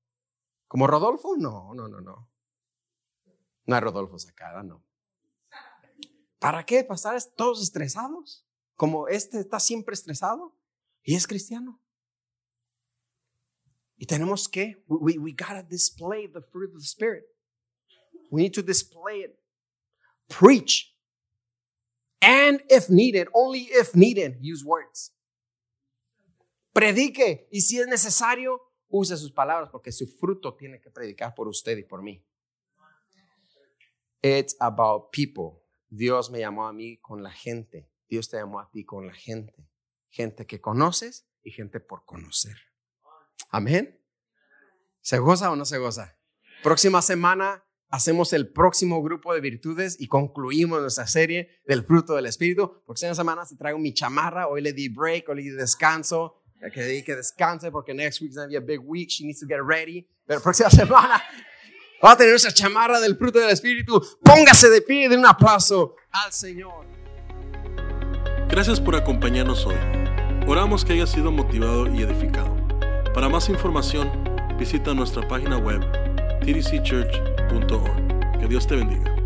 como 0.69 0.87
Rodolfo? 0.87 1.37
No, 1.37 1.75
no, 1.75 1.89
no, 1.89 2.01
no. 2.01 2.31
No 3.67 3.75
hay 3.75 3.81
Rodolfo 3.81 4.19
sacada, 4.19 4.63
no. 4.63 4.85
¿Para 6.41 6.65
qué? 6.67 6.83
¿Para 6.83 6.97
estar 6.97 7.23
todos 7.37 7.63
estresados? 7.63 8.45
como 8.81 9.09
este 9.09 9.39
está 9.41 9.61
siempre 9.61 9.93
estresado 9.93 10.57
y 11.03 11.15
es 11.15 11.27
cristiano. 11.27 11.79
Y 13.99 14.07
tenemos 14.07 14.49
que, 14.49 14.83
we, 14.89 15.19
we 15.19 15.33
gotta 15.33 15.63
display 15.63 16.27
the 16.27 16.41
fruit 16.41 16.75
of 16.75 16.81
the 16.81 16.87
Spirit. 16.87 17.27
We 18.31 18.41
need 18.41 18.55
to 18.55 18.63
display 18.63 19.21
it. 19.21 19.39
Preach. 20.31 20.97
And 22.23 22.63
if 22.71 22.89
needed, 22.89 23.29
only 23.35 23.69
if 23.71 23.95
needed, 23.95 24.39
use 24.41 24.65
words. 24.65 25.13
Predique 26.73 27.49
y 27.53 27.61
si 27.61 27.81
es 27.81 27.87
necesario, 27.87 28.63
use 28.89 29.15
sus 29.19 29.31
palabras 29.31 29.69
porque 29.71 29.93
su 29.93 30.07
fruto 30.07 30.57
tiene 30.57 30.81
que 30.81 30.91
predicar 30.91 31.35
por 31.35 31.49
usted 31.49 31.77
y 31.77 31.83
por 31.83 32.01
mí. 32.01 32.25
It's 34.23 34.57
about 34.59 35.13
people. 35.13 35.60
Dios 35.91 36.31
me 36.31 36.39
llamó 36.39 36.67
a 36.67 36.73
mí 36.73 36.99
con 36.99 37.23
la 37.23 37.33
gente. 37.33 37.91
Dios 38.09 38.29
te 38.29 38.37
llamó 38.37 38.61
a 38.61 38.71
ti 38.71 38.85
con 38.85 39.07
la 39.07 39.15
gente. 39.15 39.69
Gente 40.09 40.47
que 40.47 40.61
conoces 40.61 41.27
y 41.43 41.51
gente 41.51 41.81
por 41.81 42.05
conocer. 42.05 42.57
Amén. 43.51 44.01
¿Se 45.01 45.19
goza 45.19 45.51
o 45.51 45.57
no 45.57 45.65
se 45.65 45.79
goza? 45.79 46.17
Próxima 46.63 47.03
semana 47.03 47.65
hacemos 47.89 48.33
el 48.33 48.53
próximo 48.53 49.03
grupo 49.03 49.35
de 49.35 49.41
virtudes 49.41 49.97
y 50.01 50.07
concluimos 50.07 50.81
nuestra 50.81 51.07
serie 51.07 51.61
del 51.67 51.85
fruto 51.85 52.15
del 52.15 52.27
Espíritu. 52.27 52.83
Próxima 52.85 53.15
semana 53.15 53.45
si 53.45 53.57
traigo 53.57 53.79
mi 53.79 53.93
chamarra, 53.93 54.47
hoy 54.47 54.63
le 54.63 54.73
di 54.73 54.89
break, 54.89 55.29
hoy 55.29 55.37
le 55.37 55.43
di 55.43 55.51
descanso, 55.51 56.43
que 56.73 57.03
que 57.05 57.17
descanse 57.17 57.71
porque 57.71 57.95
next 57.95 58.21
week's 58.21 58.37
gonna 58.37 58.49
be 58.49 58.57
a 58.57 58.61
big 58.61 58.81
week, 58.81 59.09
she 59.11 59.25
needs 59.25 59.41
to 59.41 59.47
get 59.47 59.61
ready. 59.67 60.09
Pero 60.27 60.41
próxima 60.41 60.71
semana 60.71 61.21
va 62.05 62.13
a 62.13 62.17
tener 62.17 62.33
nuestra 62.33 62.53
chamarra 62.53 63.01
del 63.01 63.17
fruto 63.17 63.39
del 63.39 63.51
Espíritu. 63.51 64.03
Póngase 64.23 64.69
de 64.71 64.83
pie 64.83 65.09
de 65.09 65.17
un 65.17 65.27
aplauso 65.27 65.97
al 66.11 66.33
Señor. 66.33 66.87
Gracias 68.49 68.81
por 68.81 68.97
acompañarnos 68.97 69.67
hoy. 69.67 69.77
Oramos 70.47 70.85
que 70.85 70.95
haya 70.95 71.07
sido 71.07 71.31
motivado 71.31 71.87
y 71.95 72.03
edificado. 72.03 72.57
Para 73.15 73.29
más 73.29 73.49
información, 73.49 74.11
visita 74.59 74.95
nuestra 74.95 75.27
página 75.29 75.59
web 75.59 75.81
tdcchurch.org. 76.41 78.39
Que 78.41 78.49
Dios 78.49 78.67
te 78.67 78.77
bendiga. 78.77 79.20